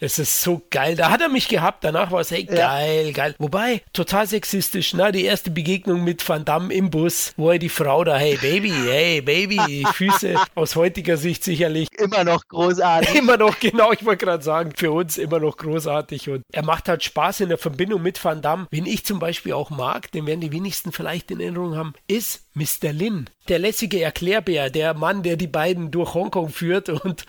[0.00, 0.96] Es ist so geil.
[0.96, 1.84] Da hat er mich gehabt.
[1.84, 3.12] Danach war es, hey, geil, ja.
[3.12, 3.34] geil.
[3.38, 5.12] Wobei, total sexistisch, ne?
[5.12, 8.72] Die erste Begegnung mit Van Damme im Bus, wo er die Frau da, hey, Baby,
[8.72, 11.88] hey, Baby, die Füße aus heutiger Sicht sicherlich.
[11.98, 13.14] Immer noch großartig.
[13.14, 16.30] Immer noch, genau, ich wollte gerade sagen, für uns immer noch großartig.
[16.30, 18.66] Und er macht halt Spaß in der Verbindung mit Van Damme.
[18.70, 22.46] Wen ich zum Beispiel auch mag, den werden die wenigsten vielleicht in Erinnerung haben, ist
[22.54, 22.92] Mr.
[22.92, 27.24] Lin, der lässige Erklärbär, der Mann, der die beiden durch Hongkong führt und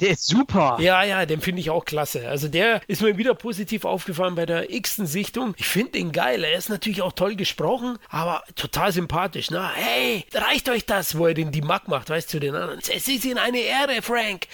[0.00, 0.78] der ist super.
[0.86, 2.28] Ja, ja, den finde ich auch klasse.
[2.28, 5.54] Also der ist mir wieder positiv aufgefallen bei der x-ten Sichtung.
[5.56, 6.44] Ich finde ihn geil.
[6.44, 9.50] Er ist natürlich auch toll gesprochen, aber total sympathisch.
[9.50, 12.78] Na, hey, reicht euch das, wo er den die Mack macht, weißt du, den anderen.
[12.78, 14.46] Es ist ihnen eine Ehre, Frank.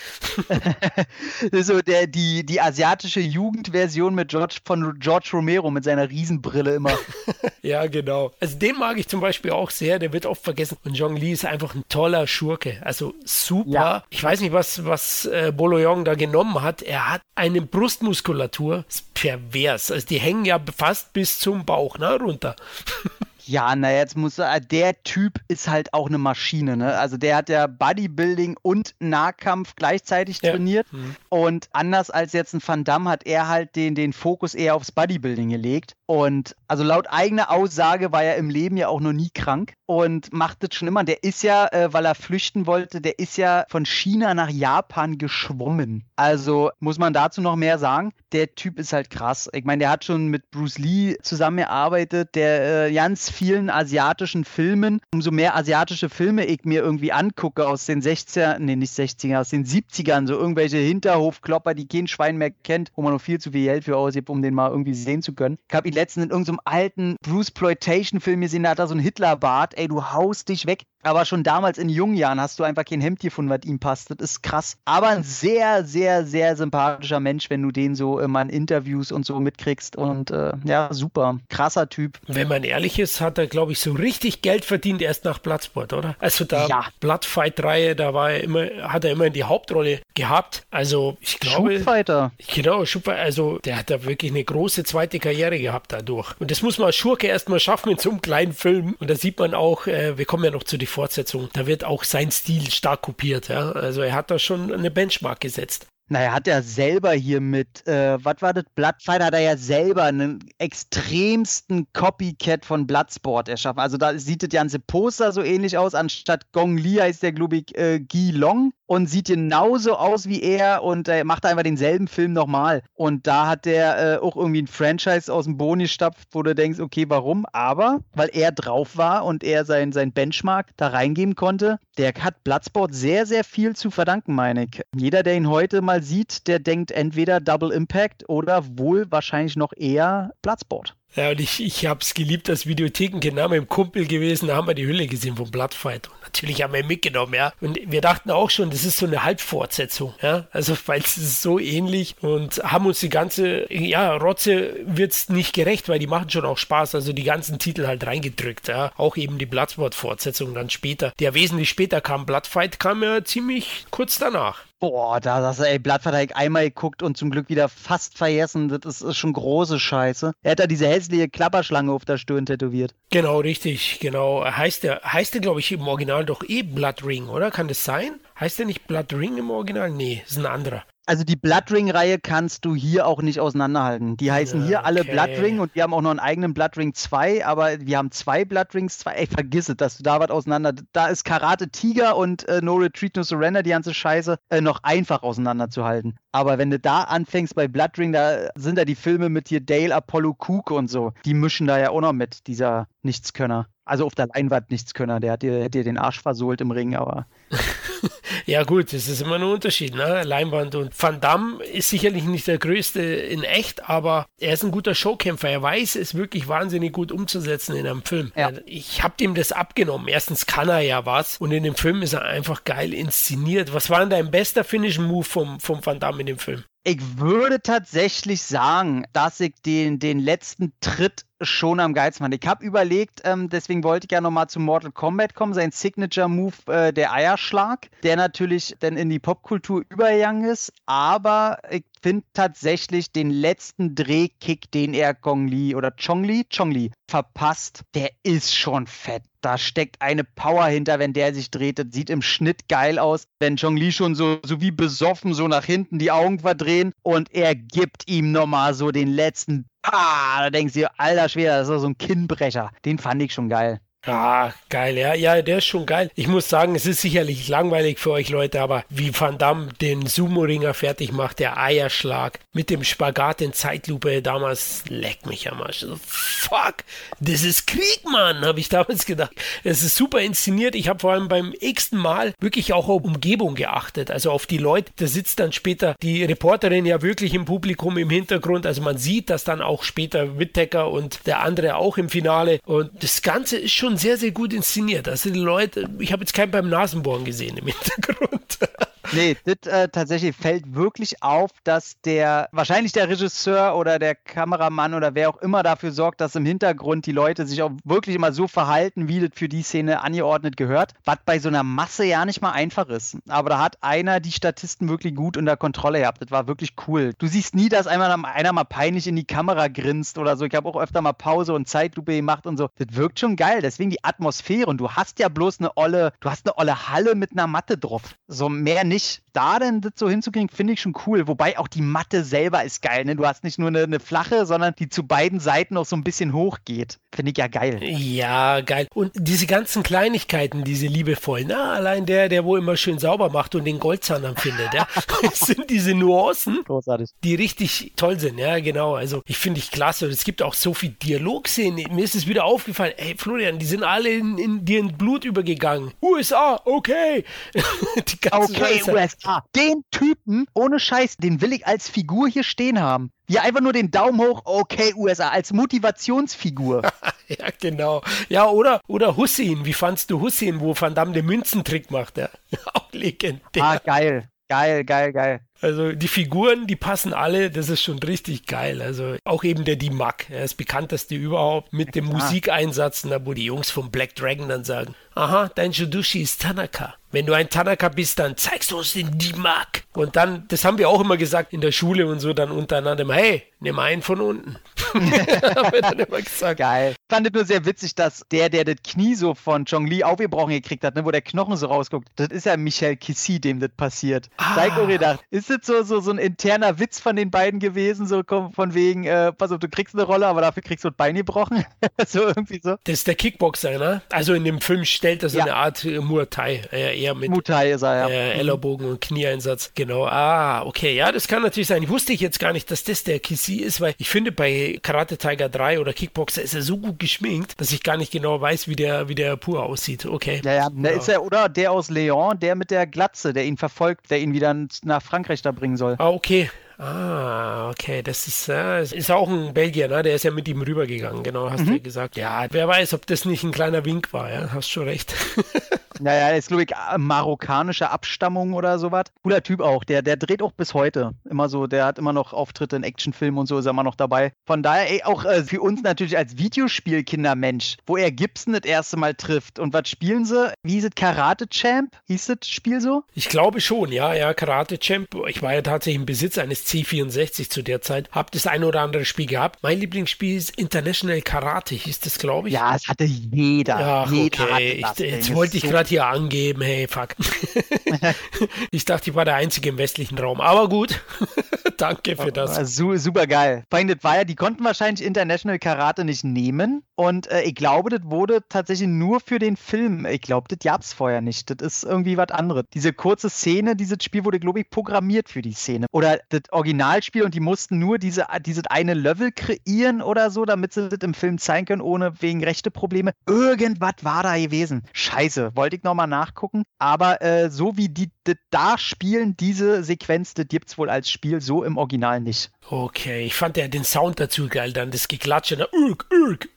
[1.52, 6.98] so der, die, die asiatische Jugendversion mit George von George Romero mit seiner Riesenbrille immer.
[7.62, 8.32] ja, genau.
[8.40, 10.78] Also den mag ich zum Beispiel auch sehr sehr, der wird oft vergessen.
[10.84, 12.80] Und Zhong Li ist einfach ein toller Schurke.
[12.84, 13.70] Also super.
[13.70, 14.04] Ja.
[14.10, 16.82] Ich weiß nicht, was, was äh, Bolo Yong da genommen hat.
[16.82, 19.92] Er hat eine Brustmuskulatur, ist pervers.
[19.92, 22.56] Also die hängen ja fast bis zum Bauch, ne, runter.
[23.44, 26.96] Ja, na jetzt muss er, der Typ ist halt auch eine Maschine, ne?
[26.98, 30.52] Also der hat ja Bodybuilding und Nahkampf gleichzeitig ja.
[30.52, 30.92] trainiert.
[30.92, 31.16] Mhm.
[31.28, 34.92] Und anders als jetzt ein Van Damme hat er halt den, den Fokus eher aufs
[34.92, 35.94] Bodybuilding gelegt.
[36.06, 40.32] Und also laut eigener Aussage war er im Leben ja auch noch nie krank und
[40.32, 41.04] macht das schon immer.
[41.04, 45.18] Der ist ja, äh, weil er flüchten wollte, der ist ja von China nach Japan
[45.18, 46.04] geschwommen.
[46.16, 48.12] Also muss man dazu noch mehr sagen.
[48.32, 49.48] Der Typ ist halt krass.
[49.52, 55.00] Ich meine, der hat schon mit Bruce Lee zusammengearbeitet, der äh, ganz vielen asiatischen Filmen.
[55.12, 59.48] Umso mehr asiatische Filme ich mir irgendwie angucke aus den 60er, nee, nicht 60er, aus
[59.48, 63.50] den 70ern, so irgendwelche Hinterhofklopper, die kein Schwein mehr kennt, wo man noch viel zu
[63.50, 65.58] viel Geld für ausgibt, um den mal irgendwie sehen zu können.
[65.68, 69.02] Ich habe ihn letztens in irgendeinem alten Bruce Ploitation-Film gesehen, da hat er so einen
[69.02, 70.82] Hitlerbart, ey, du haust dich weg.
[71.02, 74.10] Aber schon damals in jungen Jahren hast du einfach kein Hemd gefunden, was ihm passt.
[74.10, 74.76] Das ist krass.
[74.84, 79.26] Aber ein sehr, sehr, sehr sympathischer Mensch, wenn du den so immer in Interviews und
[79.26, 79.96] so mitkriegst.
[79.96, 81.40] Und äh, ja, super.
[81.48, 82.18] Krasser Typ.
[82.26, 85.92] Wenn man ehrlich ist, hat er, glaube ich, so richtig Geld verdient erst nach Bloodsport,
[85.92, 86.14] oder?
[86.20, 86.84] Also da ja.
[87.00, 90.64] Bloodfight-Reihe, da war er immer, hat er immer die Hauptrolle gehabt.
[90.70, 91.78] Also ich glaube.
[91.78, 92.32] Schubfighter.
[92.54, 93.20] Genau, Schubfighter.
[93.20, 96.34] Also der hat da wirklich eine große zweite Karriere gehabt dadurch.
[96.38, 98.94] Und das muss man als Schurke erstmal schaffen in so einem kleinen Film.
[99.00, 101.48] Und da sieht man auch, äh, wir kommen ja noch zu den Fortsetzung.
[101.52, 103.48] Da wird auch sein Stil stark kopiert.
[103.48, 103.72] Ja?
[103.72, 105.86] Also er hat da schon eine Benchmark gesetzt.
[106.08, 108.64] Naja, hat er selber hier mit, äh, was war das?
[108.74, 113.78] Bloodfight hat er ja selber einen extremsten Copycat von Bloodsport erschaffen.
[113.78, 115.94] Also da sieht das ganze Poster so ähnlich aus.
[115.94, 120.42] Anstatt Gong Li heißt der, glaube ich, äh, Guy Long und sieht genauso aus wie
[120.42, 122.82] er und äh, macht einfach denselben Film nochmal.
[122.92, 126.54] Und da hat der äh, auch irgendwie ein Franchise aus dem Boni gestapft, wo du
[126.54, 127.46] denkst, okay, warum?
[127.54, 132.44] Aber weil er drauf war und er sein, sein Benchmark da reingeben konnte, der hat
[132.44, 134.82] Bloodsport sehr, sehr viel zu verdanken, meine ich.
[134.94, 139.72] Jeder, der ihn heute mal sieht, der denkt entweder Double Impact oder wohl wahrscheinlich noch
[139.74, 140.96] eher Bloodsport.
[141.14, 143.36] Ja, und ich, ich habe es geliebt als Videothekenkind.
[143.36, 146.08] Da haben wir im Kumpel gewesen, da haben wir die Hülle gesehen vom Bloodfight.
[146.08, 147.52] Und natürlich haben wir ihn mitgenommen, ja.
[147.60, 150.46] Und wir dachten auch schon, das ist so eine Halbfortsetzung, ja.
[150.52, 155.52] Also, weil es ist so ähnlich und haben uns die ganze, ja, Rotze wird's nicht
[155.52, 156.94] gerecht, weil die machen schon auch Spaß.
[156.94, 158.92] Also die ganzen Titel halt reingedrückt, ja.
[158.96, 161.12] Auch eben die Bloodsport-Fortsetzung dann später.
[161.18, 162.26] Der wesentlich später kam.
[162.26, 164.64] Bloodfight kam ja ziemlich kurz danach.
[164.82, 168.68] Boah, da hast du, ey, Blattverteidigung einmal geguckt und zum Glück wieder fast vergessen.
[168.68, 170.32] Das ist, ist, schon große Scheiße.
[170.42, 172.92] Er hat da diese hässliche Klapperschlange auf der Stirn tätowiert.
[173.10, 174.44] Genau, richtig, genau.
[174.44, 177.52] Heißt der, heißt der, glaube ich, im Original doch eh Blood Ring, oder?
[177.52, 178.18] Kann das sein?
[178.40, 179.88] Heißt der nicht Blood Ring im Original?
[179.88, 180.82] Nee, ist ein anderer.
[181.04, 184.16] Also die Bloodring-Reihe kannst du hier auch nicht auseinanderhalten.
[184.16, 185.12] Die heißen ja, hier alle okay.
[185.12, 188.98] Bloodring und die haben auch noch einen eigenen Bloodring 2, aber wir haben zwei Bloodrings
[189.00, 189.12] 2.
[189.14, 190.74] Ey, vergiss es, dass du da was auseinander.
[190.92, 194.84] Da ist Karate Tiger und äh, No Retreat, No Surrender, die ganze Scheiße, äh, noch
[194.84, 196.18] einfach auseinanderzuhalten.
[196.32, 199.94] Aber wenn du da anfängst bei Bloodring, da sind da die Filme mit hier Dale,
[199.94, 201.12] Apollo, Cook und so.
[201.24, 203.68] Die mischen da ja auch noch mit, dieser Nichtskönner.
[203.84, 206.94] Also auf der Leinwand Nichtskönner, der hat dir, hat dir den Arsch versohlt im Ring,
[206.94, 207.26] aber.
[208.46, 210.22] ja, gut, das ist immer ein Unterschied, ne?
[210.22, 214.70] Leinwand und Van Damme ist sicherlich nicht der größte in echt, aber er ist ein
[214.70, 215.48] guter Showkämpfer.
[215.48, 218.30] Er weiß es wirklich wahnsinnig gut umzusetzen in einem Film.
[218.36, 218.52] Ja.
[218.66, 220.06] Ich habe ihm das abgenommen.
[220.06, 223.74] Erstens kann er ja was und in dem Film ist er einfach geil inszeniert.
[223.74, 226.64] Was war denn dein bester Finishing Move vom, vom Van Damme in dem Film?
[226.84, 232.34] Ich würde tatsächlich sagen, dass ich den, den letzten Tritt schon am geilsten fand.
[232.34, 236.54] Ich habe überlegt, ähm, deswegen wollte ich ja nochmal zu Mortal Kombat kommen, sein Signature-Move,
[236.66, 243.12] äh, der Eierschlag, der natürlich dann in die Popkultur übergegangen ist, aber ich finde tatsächlich
[243.12, 248.54] den letzten Drehkick, den er Gong Li oder Chong Li, Chong Li verpasst, der ist
[248.54, 249.22] schon fett.
[249.42, 251.78] Da steckt eine Power hinter, wenn der sich dreht.
[251.78, 253.26] Das sieht im Schnitt geil aus.
[253.40, 257.32] Wenn Chong Li schon so, so wie besoffen so nach hinten die Augen verdrehen und
[257.34, 261.80] er gibt ihm nochmal so den letzten Ah, da denkst du, alter Schwede, das ist
[261.80, 262.70] so ein Kinnbrecher.
[262.84, 263.80] Den fand ich schon geil.
[264.04, 266.10] Ah, geil, ja, ja, der ist schon geil.
[266.16, 270.06] Ich muss sagen, es ist sicherlich langweilig für euch Leute, aber wie Van Damme den
[270.06, 275.78] Sumo-Ringer fertig macht, der Eierschlag mit dem Spagat in Zeitlupe damals, leck mich am Arsch.
[275.80, 276.78] So, fuck,
[277.20, 279.30] das ist Krieg, Mann, habe ich damals gedacht.
[279.62, 280.74] Es ist super inszeniert.
[280.74, 284.58] Ich habe vor allem beim x-ten Mal wirklich auch auf Umgebung geachtet, also auf die
[284.58, 284.90] Leute.
[284.96, 288.66] Da sitzt dann später die Reporterin ja wirklich im Publikum im Hintergrund.
[288.66, 292.58] Also man sieht, dass dann auch später Whittaker und der andere auch im Finale.
[292.66, 295.08] Und das Ganze ist schon schon sehr, sehr gut inszeniert.
[295.08, 298.58] Also die Leute, ich habe jetzt keinen beim Nasenbohren gesehen im Hintergrund.
[299.12, 304.94] Nee, das äh, tatsächlich fällt wirklich auf, dass der, wahrscheinlich der Regisseur oder der Kameramann
[304.94, 308.32] oder wer auch immer dafür sorgt, dass im Hintergrund die Leute sich auch wirklich immer
[308.32, 312.24] so verhalten, wie das für die Szene angeordnet gehört, was bei so einer Masse ja
[312.24, 313.18] nicht mal einfach ist.
[313.28, 316.22] Aber da hat einer die Statisten wirklich gut unter Kontrolle gehabt.
[316.22, 317.12] Das war wirklich cool.
[317.18, 320.46] Du siehst nie, dass einmal einer mal peinlich in die Kamera grinst oder so.
[320.46, 322.68] Ich habe auch öfter mal Pause und Zeitlupe gemacht und so.
[322.76, 323.60] Das wirkt schon geil.
[323.60, 324.66] Deswegen die Atmosphäre.
[324.66, 327.76] Und du hast ja bloß eine olle, du hast eine olle Halle mit einer Matte
[327.76, 328.14] drauf.
[328.26, 329.22] So mehr nicht nicht.
[329.32, 331.26] Da denn das so hinzukriegen, finde ich schon cool.
[331.26, 333.04] Wobei auch die Matte selber ist geil.
[333.06, 333.16] Ne?
[333.16, 336.04] Du hast nicht nur eine, eine flache, sondern die zu beiden Seiten auch so ein
[336.04, 336.98] bisschen hoch geht.
[337.14, 337.78] Finde ich ja geil.
[337.82, 338.88] Ja, geil.
[338.94, 343.54] Und diese ganzen Kleinigkeiten, diese liebevollen, na, allein der, der wo immer schön sauber macht
[343.54, 344.86] und den Goldzahn dann findet, ja,
[345.22, 347.10] das sind diese Nuancen, Großartig.
[347.24, 348.38] die richtig toll sind.
[348.38, 348.94] Ja, genau.
[348.96, 350.06] Also ich finde ich klasse.
[350.06, 351.94] Und es gibt auch so viel Dialogszenen.
[351.94, 355.24] Mir ist es wieder aufgefallen, ey Florian, die sind alle in, in dir in Blut
[355.24, 355.92] übergegangen.
[356.02, 357.24] USA, okay.
[357.54, 359.36] die ganzen okay, USA.
[359.36, 363.10] Ah, den Typen, ohne Scheiß, den will ich als Figur hier stehen haben.
[363.26, 366.82] Wie einfach nur den Daumen hoch, okay, USA, als Motivationsfigur.
[367.28, 368.02] ja, genau.
[368.28, 369.64] Ja, oder, oder Hussein.
[369.64, 372.18] Wie fandst du Hussein, wo Van Damme den Münzentrick macht?
[372.18, 372.28] Ja?
[372.74, 373.62] Auch legendär.
[373.62, 374.28] Ah, geil.
[374.48, 375.40] Geil, geil, geil.
[375.62, 378.82] Also die Figuren, die passen alle, das ist schon richtig geil.
[378.82, 383.70] Also auch eben der Dimak, er ist bekannteste überhaupt mit dem Musikeinsatz, wo die Jungs
[383.70, 386.94] vom Black Dragon dann sagen, aha, dein Judushi ist Tanaka.
[387.12, 389.84] Wenn du ein Tanaka bist, dann zeigst du uns den Dimak.
[389.92, 393.06] Und dann, das haben wir auch immer gesagt in der Schule und so, dann untereinander,
[393.12, 394.56] hey, nimm einen von unten.
[394.94, 396.58] haben wir dann immer gesagt.
[396.58, 396.92] Geil.
[396.92, 400.02] Ich fand es nur sehr witzig, dass der, der das Knie so von Chong Li
[400.02, 403.60] aufgebrochen gekriegt hat, ne, wo der Knochen so rausguckt, das ist ja Michel Kissi, dem
[403.60, 404.30] das passiert.
[404.38, 404.54] Ah.
[404.54, 408.06] Da ich gedacht, ist das so, so, so ein interner Witz von den beiden gewesen,
[408.06, 410.96] so von wegen, äh, pass auf, du kriegst eine Rolle, aber dafür kriegst du das
[410.96, 411.64] Bein gebrochen?
[412.06, 412.76] so irgendwie so.
[412.84, 414.02] Das ist der Kickboxer, ne?
[414.10, 415.44] Also in dem Film stellt er so ja.
[415.44, 418.08] eine Art äh, Muay Thai, äh, eher mit Muay Thai ist er, ja.
[418.08, 419.72] Äh, Ellerbogen und Knieeinsatz.
[419.74, 420.06] Genau.
[420.06, 421.82] Ah, okay, ja, das kann natürlich sein.
[421.82, 424.78] Ich wusste ich jetzt gar nicht, dass das der Kissi ist, weil ich finde, bei
[424.82, 428.40] Karate Tiger 3 oder Kickboxer ist er so gut geschminkt, dass ich gar nicht genau
[428.40, 430.06] weiß, wie der, wie der pur aussieht.
[430.06, 430.40] Okay.
[430.44, 430.90] Ja, ja, genau.
[430.90, 434.32] ist er, oder der aus Leon, der mit der Glatze, der ihn verfolgt, der ihn
[434.32, 435.96] wieder nach Frankreich da bringen soll.
[435.98, 436.50] Ah, okay.
[436.82, 440.02] Ah, okay, das ist, äh, ist auch ein Belgier, ne?
[440.02, 441.66] Der ist ja mit ihm rübergegangen, genau, hast mhm.
[441.66, 442.16] du ja gesagt.
[442.16, 445.14] Ja, wer weiß, ob das nicht ein kleiner Wink war, ja, hast schon recht.
[446.02, 449.04] Naja, er ist, glaube ich, marokkanische Abstammung oder sowas.
[449.22, 449.84] Cooler Typ auch.
[449.84, 451.12] Der, der dreht auch bis heute.
[451.28, 453.94] Immer so, der hat immer noch Auftritte in Actionfilmen und so, ist er immer noch
[453.94, 454.32] dabei.
[454.44, 458.96] Von daher, ey, auch äh, für uns natürlich als Videospielkindermensch, wo er Gibson das erste
[458.96, 459.60] Mal trifft.
[459.60, 460.52] Und was spielen sie?
[460.64, 460.90] Wie hieß es?
[460.96, 461.96] Karate Champ?
[462.08, 463.04] Hieß das Spiel so?
[463.14, 465.08] Ich glaube schon, ja, ja, Karate Champ.
[465.28, 468.08] Ich war ja tatsächlich im Besitz eines C64 zu der Zeit.
[468.12, 469.58] Hab das ein oder andere Spiel gehabt.
[469.62, 472.54] Mein Lieblingsspiel ist International Karate, hieß das, glaube ich.
[472.54, 473.80] Ja, es hatte jeder.
[473.80, 474.82] Ja, jeder okay.
[474.82, 477.14] Ich, jetzt wollte ich so gerade hier angeben, hey, fuck.
[478.70, 480.40] ich dachte, ich war der Einzige im westlichen Raum.
[480.40, 481.02] Aber gut,
[481.76, 482.76] danke für das.
[482.76, 483.64] Super geil.
[483.70, 486.82] Vor allem, das war ja, die konnten wahrscheinlich International Karate nicht nehmen.
[486.94, 490.06] Und äh, ich glaube, das wurde tatsächlich nur für den Film.
[490.06, 491.50] Ich glaube, das gab es vorher nicht.
[491.50, 492.64] Das ist irgendwie was anderes.
[492.72, 495.86] Diese kurze Szene, dieses Spiel wurde, glaube ich, programmiert für die Szene.
[495.90, 500.72] Oder das Originalspiel und die mussten nur diese, dieses eine Level kreieren oder so, damit
[500.72, 503.12] sie das im Film zeigen können, ohne wegen rechte Probleme.
[503.26, 504.82] Irgendwas war da gewesen.
[504.92, 506.64] Scheiße, wollte ich nochmal nachgucken.
[506.78, 508.10] Aber äh, so wie die
[508.50, 512.50] da spielen, diese Sequenz, das gibt es wohl als Spiel so im Original nicht.
[512.68, 516.48] Okay, ich fand ja den Sound dazu geil, dann das Geklatsche, da, Urk, Urk.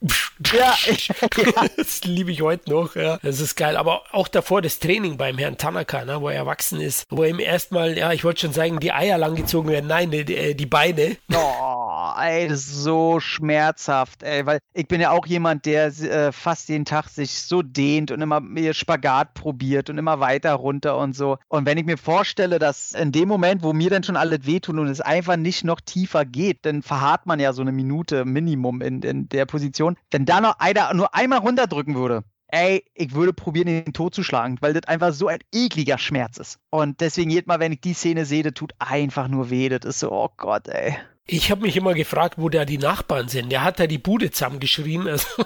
[0.52, 1.66] Ja, ja.
[1.76, 3.18] das liebe ich heute noch, ja.
[3.22, 3.76] Das ist geil.
[3.76, 7.40] Aber auch davor das Training beim Herrn Tanaka, ne, wo er erwachsen ist, wo ihm
[7.40, 11.16] erstmal, ja, ich wollte schon sagen, die Eier langgezogen werden, nein, die, die Beine.
[11.32, 12.12] Oh.
[12.18, 16.68] ey, das ist so schmerzhaft, ey, weil ich bin ja auch jemand, der äh, fast
[16.68, 21.38] jeden Tag sich so dehnt und immer Spagat probiert und immer weiter runter und so.
[21.48, 24.78] Und wenn ich mir vorstelle, dass in dem Moment, wo mir dann schon alles wehtun
[24.78, 28.82] und es einfach nicht noch tiefer geht, dann verharrt man ja so eine Minute Minimum
[28.82, 29.96] in, in der Position.
[30.10, 34.22] Wenn da noch einer nur einmal runterdrücken würde, ey, ich würde probieren, den Tod zu
[34.22, 36.58] schlagen, weil das einfach so ein ekliger Schmerz ist.
[36.70, 39.68] Und deswegen jedes Mal, wenn ich die Szene sehe, das tut einfach nur weh.
[39.68, 40.96] Das ist so, oh Gott, ey.
[41.26, 43.50] Ich habe mich immer gefragt, wo da die Nachbarn sind.
[43.50, 45.08] Der hat da die Bude zusammengeschrien.
[45.08, 45.26] Also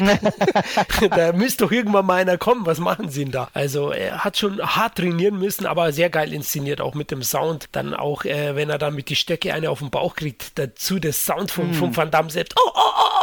[1.10, 2.66] da müsste doch irgendwann mal einer kommen.
[2.66, 3.48] Was machen sie denn da?
[3.54, 7.68] Also er hat schon hart trainieren müssen, aber sehr geil inszeniert, auch mit dem Sound.
[7.72, 10.98] Dann auch, äh, wenn er dann mit die Stöcke eine auf den Bauch kriegt, dazu
[10.98, 11.74] der Sound vom, mm.
[11.74, 12.56] vom Van Damme selbst.
[12.58, 13.22] Oh, oh, oh,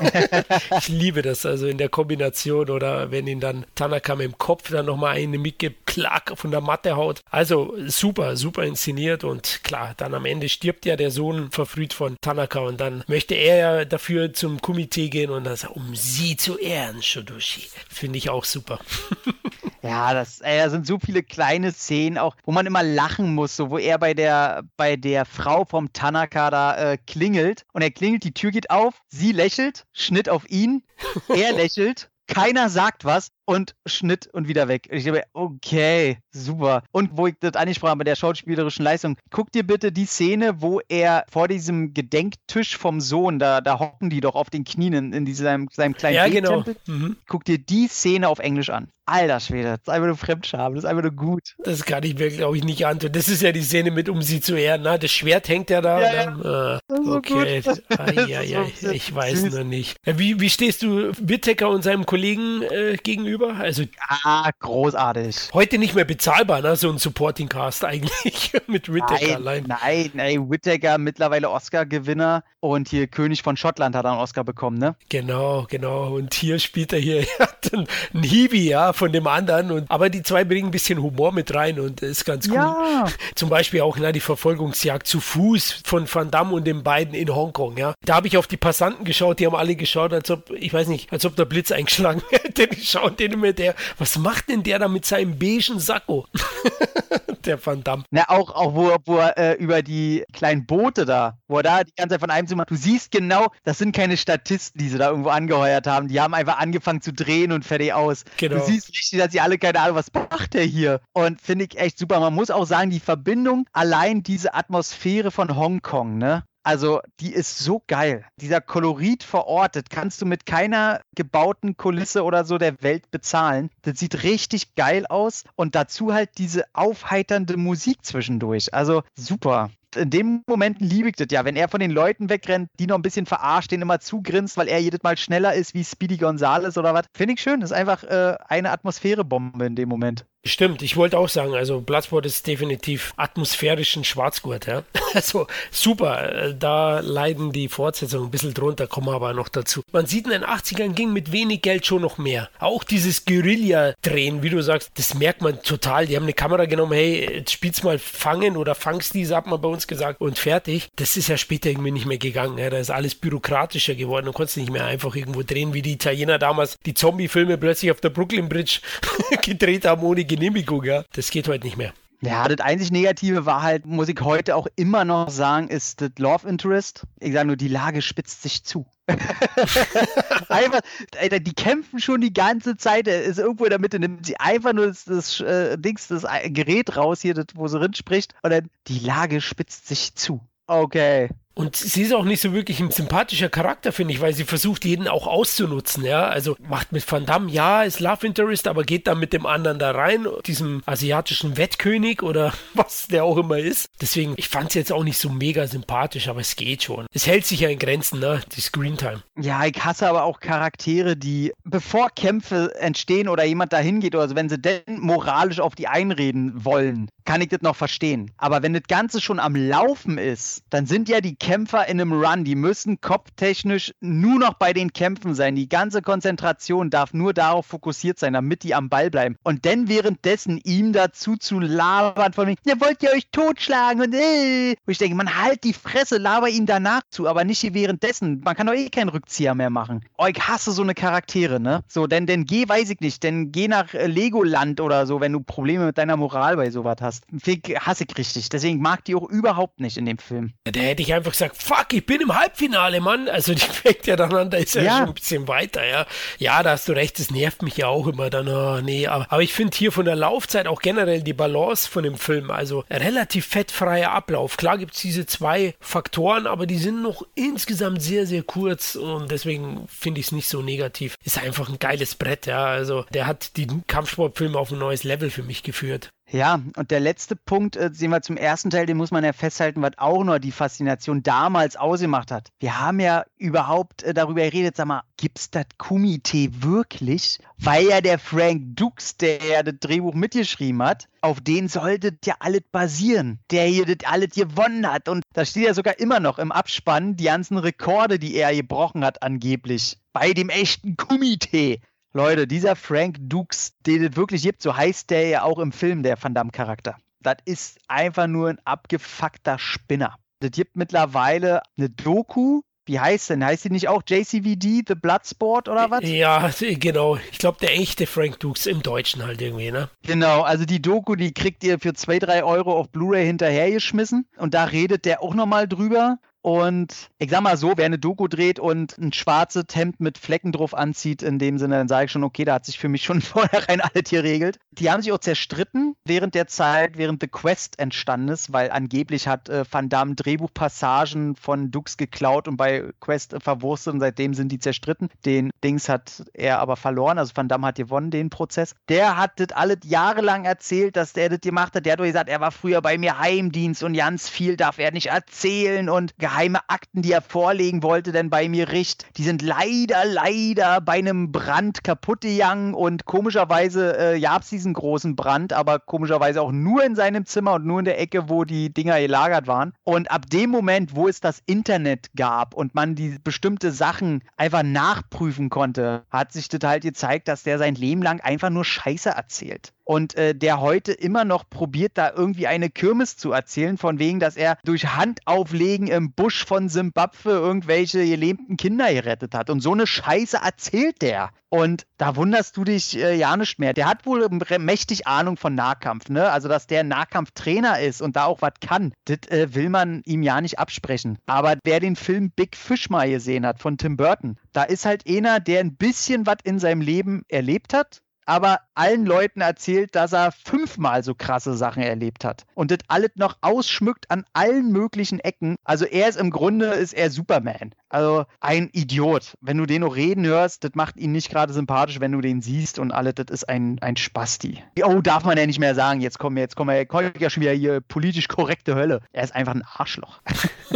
[0.78, 4.70] ich liebe das also in der Kombination oder wenn ihn dann Tanaka mit dem Kopf
[4.70, 7.20] dann nochmal eine mitgibt, klack von der Matte haut.
[7.30, 12.16] Also super, super inszeniert und klar, dann am Ende stirbt ja der Sohn verfrüht von
[12.20, 16.56] Tanaka und dann möchte er ja dafür zum Komitee gehen und das, um sie zu
[16.58, 17.68] ehren, Shodoshi.
[17.90, 18.80] Finde ich auch super.
[19.82, 23.54] Ja, das, ey, da sind so viele kleine Szenen auch, wo man immer lachen muss,
[23.54, 27.92] so wo er bei der, bei der Frau vom Tanaka da äh, klingelt und er
[27.92, 30.82] klingelt, die Tür geht auf, sie lächelt, Schnitt auf ihn,
[31.28, 34.88] er lächelt, keiner sagt was und Schnitt und wieder weg.
[34.90, 36.82] Ich dachte, okay, super.
[36.90, 40.60] Und wo ich das angesprochen habe, bei der schauspielerischen Leistung, guck dir bitte die Szene,
[40.60, 44.92] wo er vor diesem Gedenktisch vom Sohn, da, da hocken die doch auf den Knien
[44.92, 46.64] in, in diesem, seinem kleinen ja, genau.
[46.86, 47.16] Mhm.
[47.28, 48.88] Guck dir die Szene auf Englisch an.
[49.08, 51.54] Alter Schwede, das ist einfach nur Fremdscham, das ist einfach nur gut.
[51.58, 53.12] Das kann ich mir, glaube ich, nicht antun.
[53.12, 54.82] Das ist ja die Szene mit, um sie zu ehren.
[54.82, 54.98] Ne?
[54.98, 56.00] Das Schwert hängt ja da.
[56.00, 56.80] Ja, dann, ja.
[56.88, 57.62] Ah, okay,
[57.98, 58.92] ai, ai, ai.
[58.92, 59.96] ich weiß noch nicht.
[60.04, 63.35] Wie, wie stehst du Whittaker und seinem Kollegen äh, gegenüber?
[63.44, 65.50] Also, ah, großartig.
[65.52, 66.76] Heute nicht mehr bezahlbar, ne?
[66.76, 69.64] so ein Supporting Cast eigentlich mit Whittaker nein, allein.
[69.66, 74.78] Nein, nein, Whittaker mittlerweile Oscar-Gewinner und hier König von Schottland hat er einen Oscar bekommen,
[74.78, 74.96] ne?
[75.08, 76.14] Genau, genau.
[76.14, 79.70] Und hier spielt er hier, er einen Hiwi, ja, von dem anderen.
[79.70, 82.54] Und, aber die zwei bringen ein bisschen Humor mit rein und ist ganz cool.
[82.54, 83.06] Ja.
[83.34, 87.34] Zum Beispiel auch na, die Verfolgungsjagd zu Fuß von Van Damme und den beiden in
[87.34, 87.76] Hongkong.
[87.76, 87.94] Ja.
[88.04, 90.88] Da habe ich auf die Passanten geschaut, die haben alle geschaut, als ob, ich weiß
[90.88, 92.68] nicht, als ob der Blitz eingeschlagen hätte.
[92.68, 96.26] Die schauen den immer der, was macht denn der da mit seinem beigen Sakko?
[97.46, 98.04] der Van Damme.
[98.10, 101.84] Na, auch, auch wo, wo er äh, über die kleinen Boote da, wo er da
[101.84, 104.88] die ganze Zeit von einem zu machen, du siehst genau, das sind keine Statisten, die
[104.88, 106.08] sie da irgendwo angeheuert haben.
[106.08, 108.24] Die haben einfach angefangen zu drehen und fertig aus.
[108.36, 108.56] Genau.
[108.56, 111.00] Du siehst richtig, dass sie alle keine Ahnung, was macht der hier?
[111.12, 112.20] Und finde ich echt super.
[112.20, 116.44] Man muss auch sagen, die Verbindung, allein diese Atmosphäre von Hongkong, ne?
[116.66, 118.24] Also, die ist so geil.
[118.40, 123.70] Dieser Kolorit verortet kannst du mit keiner gebauten Kulisse oder so der Welt bezahlen.
[123.82, 128.74] Das sieht richtig geil aus und dazu halt diese aufheiternde Musik zwischendurch.
[128.74, 132.68] Also, super in dem Moment liebe ich das ja, wenn er von den Leuten wegrennt,
[132.78, 135.84] die noch ein bisschen verarscht, den immer zugrinst, weil er jedes Mal schneller ist wie
[135.84, 137.06] Speedy Gonzales oder was.
[137.14, 137.60] Finde ich schön.
[137.60, 140.26] Das ist einfach äh, eine Atmosphärebombe in dem Moment.
[140.46, 144.82] Stimmt, ich wollte auch sagen, also Bloodsport ist definitiv atmosphärischen Schwarzgurt, ja.
[145.14, 149.82] Also super, äh, da leiden die Fortsetzungen ein bisschen drunter, kommen aber noch dazu.
[149.92, 152.50] Man sieht in den 80ern ging mit wenig Geld schon noch mehr.
[152.58, 156.06] Auch dieses Guerilla-Drehen, wie du sagst, das merkt man total.
[156.06, 159.60] Die haben eine Kamera genommen, hey, jetzt spielst mal fangen oder fangst diese, hat man
[159.60, 160.88] bei uns gesagt, und fertig.
[160.96, 162.58] Das ist ja später irgendwie nicht mehr gegangen.
[162.58, 162.70] Ja.
[162.70, 164.26] Da ist alles bürokratischer geworden.
[164.26, 168.00] Du konntest nicht mehr einfach irgendwo drehen, wie die Italiener damals die Zombie-Filme plötzlich auf
[168.00, 168.80] der Brooklyn Bridge
[169.42, 171.04] gedreht haben ohne Genehmigung, ja.
[171.14, 171.92] Das geht heute nicht mehr.
[172.22, 176.10] Ja, das einzig Negative war halt, muss ich heute auch immer noch sagen, ist das
[176.18, 177.06] Love Interest.
[177.20, 178.86] Ich sage nur, die Lage spitzt sich zu.
[180.48, 180.80] einfach,
[181.18, 183.06] Alter, die kämpfen schon die ganze Zeit.
[183.06, 186.26] Er ist irgendwo in der Mitte, nimmt sie einfach nur das, das äh, Dings, das
[186.46, 190.40] Gerät raus hier, das, wo sie drin spricht, und dann die Lage spitzt sich zu.
[190.66, 191.28] Okay.
[191.58, 194.84] Und sie ist auch nicht so wirklich ein sympathischer Charakter, finde ich, weil sie versucht,
[194.84, 196.26] jeden auch auszunutzen, ja.
[196.26, 199.78] Also macht mit Van Damme, ja, ist Love Interest, aber geht dann mit dem anderen
[199.78, 203.88] da rein, diesem asiatischen Wettkönig oder was der auch immer ist.
[204.02, 207.06] Deswegen, ich fand sie jetzt auch nicht so mega sympathisch, aber es geht schon.
[207.14, 209.22] Es hält sich ja in Grenzen, ne, die Screentime.
[209.40, 214.28] Ja, ich hasse aber auch Charaktere, die, bevor Kämpfe entstehen oder jemand dahin geht oder
[214.28, 218.30] so, wenn sie denn moralisch auf die einreden wollen, kann ich das noch verstehen.
[218.38, 222.12] Aber wenn das Ganze schon am Laufen ist, dann sind ja die Kämpfer in einem
[222.12, 225.56] Run, die müssen kopftechnisch nur noch bei den Kämpfen sein.
[225.56, 229.36] Die ganze Konzentration darf nur darauf fokussiert sein, damit die am Ball bleiben.
[229.42, 234.14] Und dann währenddessen ihm dazu zu labern von mir, ihr wollt ihr euch totschlagen und
[234.14, 234.76] äh.
[234.86, 238.40] Wo ich denke, man halt die Fresse, laber ihn danach zu, aber nicht währenddessen.
[238.44, 240.04] Man kann doch eh keinen Rückzieher mehr machen.
[240.16, 241.82] Oh, ich hasse so eine Charaktere, ne?
[241.88, 245.32] So, denn, denn geh, weiß ich nicht, denn geh nach äh, Legoland oder so, wenn
[245.32, 247.15] du Probleme mit deiner Moral bei sowas hast.
[247.32, 247.86] Hast.
[247.86, 248.48] Hasse ich richtig.
[248.48, 250.52] Deswegen mag die auch überhaupt nicht in dem Film.
[250.64, 253.28] Da hätte ich einfach gesagt, fuck, ich bin im Halbfinale, Mann.
[253.28, 256.06] Also die fängt ja dann an, da ist ja, ja, schon ein bisschen weiter, ja.
[256.38, 258.48] Ja, da hast du recht, das nervt mich ja auch immer dann.
[258.48, 262.04] Oh, nee, aber, aber ich finde hier von der Laufzeit auch generell die Balance von
[262.04, 264.56] dem Film, also relativ fettfreier Ablauf.
[264.56, 269.30] Klar gibt es diese zwei Faktoren, aber die sind noch insgesamt sehr, sehr kurz und
[269.30, 271.16] deswegen finde ich es nicht so negativ.
[271.24, 272.64] Ist einfach ein geiles Brett, ja.
[272.64, 276.10] Also der hat die Kampfsportfilme auf ein neues Level für mich geführt.
[276.30, 279.32] Ja, und der letzte Punkt, äh, sehen wir zum ersten Teil, den muss man ja
[279.32, 282.50] festhalten, was auch noch die Faszination damals ausgemacht hat.
[282.58, 287.38] Wir haben ja überhaupt äh, darüber geredet, sag mal, gibt's das Kumite wirklich?
[287.58, 292.34] Weil ja der Frank Dux, der ja das Drehbuch mitgeschrieben hat, auf den sollte ja
[292.40, 295.08] alles basieren, der hier das alles gewonnen hat.
[295.08, 299.04] Und da steht ja sogar immer noch im Abspann die ganzen Rekorde, die er gebrochen
[299.04, 299.98] hat, angeblich.
[300.12, 301.78] Bei dem echten Kumite.
[302.16, 306.02] Leute, dieser Frank Dukes, den es wirklich gibt, so heißt der ja auch im Film,
[306.02, 306.96] der Van Damme-Charakter.
[307.20, 310.16] Das ist einfach nur ein abgefuckter Spinner.
[310.40, 312.62] Das gibt mittlerweile eine Doku.
[312.86, 313.44] Wie heißt denn?
[313.44, 316.08] Heißt die nicht auch JCVD, The Bloodsport oder was?
[316.08, 317.18] Ja, genau.
[317.32, 319.90] Ich glaube, der echte Frank Dukes im Deutschen halt irgendwie, ne?
[320.02, 324.26] Genau, also die Doku, die kriegt ihr für 2, 3 Euro auf Blu-ray hinterhergeschmissen.
[324.38, 326.18] Und da redet der auch nochmal drüber.
[326.46, 330.52] Und ich sag mal so, wer eine Doku dreht und ein schwarzes Hemd mit Flecken
[330.52, 333.02] drauf anzieht, in dem Sinne, dann sage ich schon, okay, da hat sich für mich
[333.02, 334.60] schon vornherein alles geregelt.
[334.70, 339.26] Die haben sich auch zerstritten während der Zeit, während The Quest entstanden ist, weil angeblich
[339.26, 344.32] hat äh, Van Damme Drehbuchpassagen von Dux geklaut und bei Quest äh, verwurstet und seitdem
[344.32, 345.08] sind die zerstritten.
[345.24, 348.76] Den Dings hat er aber verloren, also Van Damme hat gewonnen, den Prozess.
[348.88, 351.84] Der hat das alles jahrelang erzählt, dass der das gemacht hat.
[351.86, 354.92] Der hat doch gesagt, er war früher bei mir Heimdienst und ganz viel darf er
[354.92, 359.22] nicht erzählen und geheim geheime Akten, die er vorlegen wollte, denn bei mir Richt, die
[359.22, 365.16] sind leider, leider bei einem Brand kaputt gegangen und komischerweise äh, gab es diesen großen
[365.16, 368.72] Brand, aber komischerweise auch nur in seinem Zimmer und nur in der Ecke, wo die
[368.72, 369.72] Dinger gelagert waren.
[369.84, 374.62] Und ab dem Moment, wo es das Internet gab und man die bestimmte Sachen einfach
[374.62, 379.08] nachprüfen konnte, hat sich das halt gezeigt, dass der sein Leben lang einfach nur Scheiße
[379.08, 384.00] erzählt und äh, der heute immer noch probiert, da irgendwie eine Kirmes zu erzählen, von
[384.00, 389.48] wegen, dass er durch Handauflegen im Busch von Simbabwe irgendwelche gelähmten Kinder gerettet hat.
[389.48, 391.30] Und so eine Scheiße erzählt der.
[391.50, 393.72] Und da wunderst du dich äh, ja nicht mehr.
[393.72, 396.28] Der hat wohl mächtig Ahnung von Nahkampf, ne?
[396.28, 400.24] Also, dass der Nahkampftrainer ist und da auch was kann, das äh, will man ihm
[400.24, 401.18] ja nicht absprechen.
[401.26, 405.08] Aber wer den Film Big Fish mal gesehen hat von Tim Burton, da ist halt
[405.08, 410.12] einer, der ein bisschen was in seinem Leben erlebt hat aber allen Leuten erzählt, dass
[410.12, 415.20] er fünfmal so krasse Sachen erlebt hat und das alles noch ausschmückt an allen möglichen
[415.20, 415.56] Ecken.
[415.64, 417.72] Also er ist im Grunde ist er Superman.
[417.88, 419.34] Also ein Idiot.
[419.40, 422.42] Wenn du den noch reden hörst, das macht ihn nicht gerade sympathisch, wenn du den
[422.42, 424.62] siehst und alles, das ist ein, ein Spasti.
[424.82, 426.00] Oh, darf man ja nicht mehr sagen.
[426.00, 429.00] Jetzt kommen wir, jetzt kommen wir, kommt ja schon wieder hier politisch korrekte Hölle.
[429.12, 430.20] Er ist einfach ein Arschloch.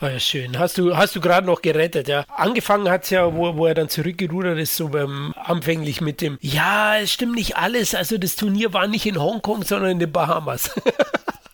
[0.00, 0.58] oh ja, schön.
[0.58, 2.24] Hast du, hast du gerade noch gerettet, ja.
[2.34, 6.38] Angefangen hat es ja, wo, wo er dann zurückgerudert ist, so beim anfänglich mit dem,
[6.46, 7.94] ja, es stimmt nicht alles.
[7.94, 10.70] Also das Turnier war nicht in Hongkong, sondern in den Bahamas.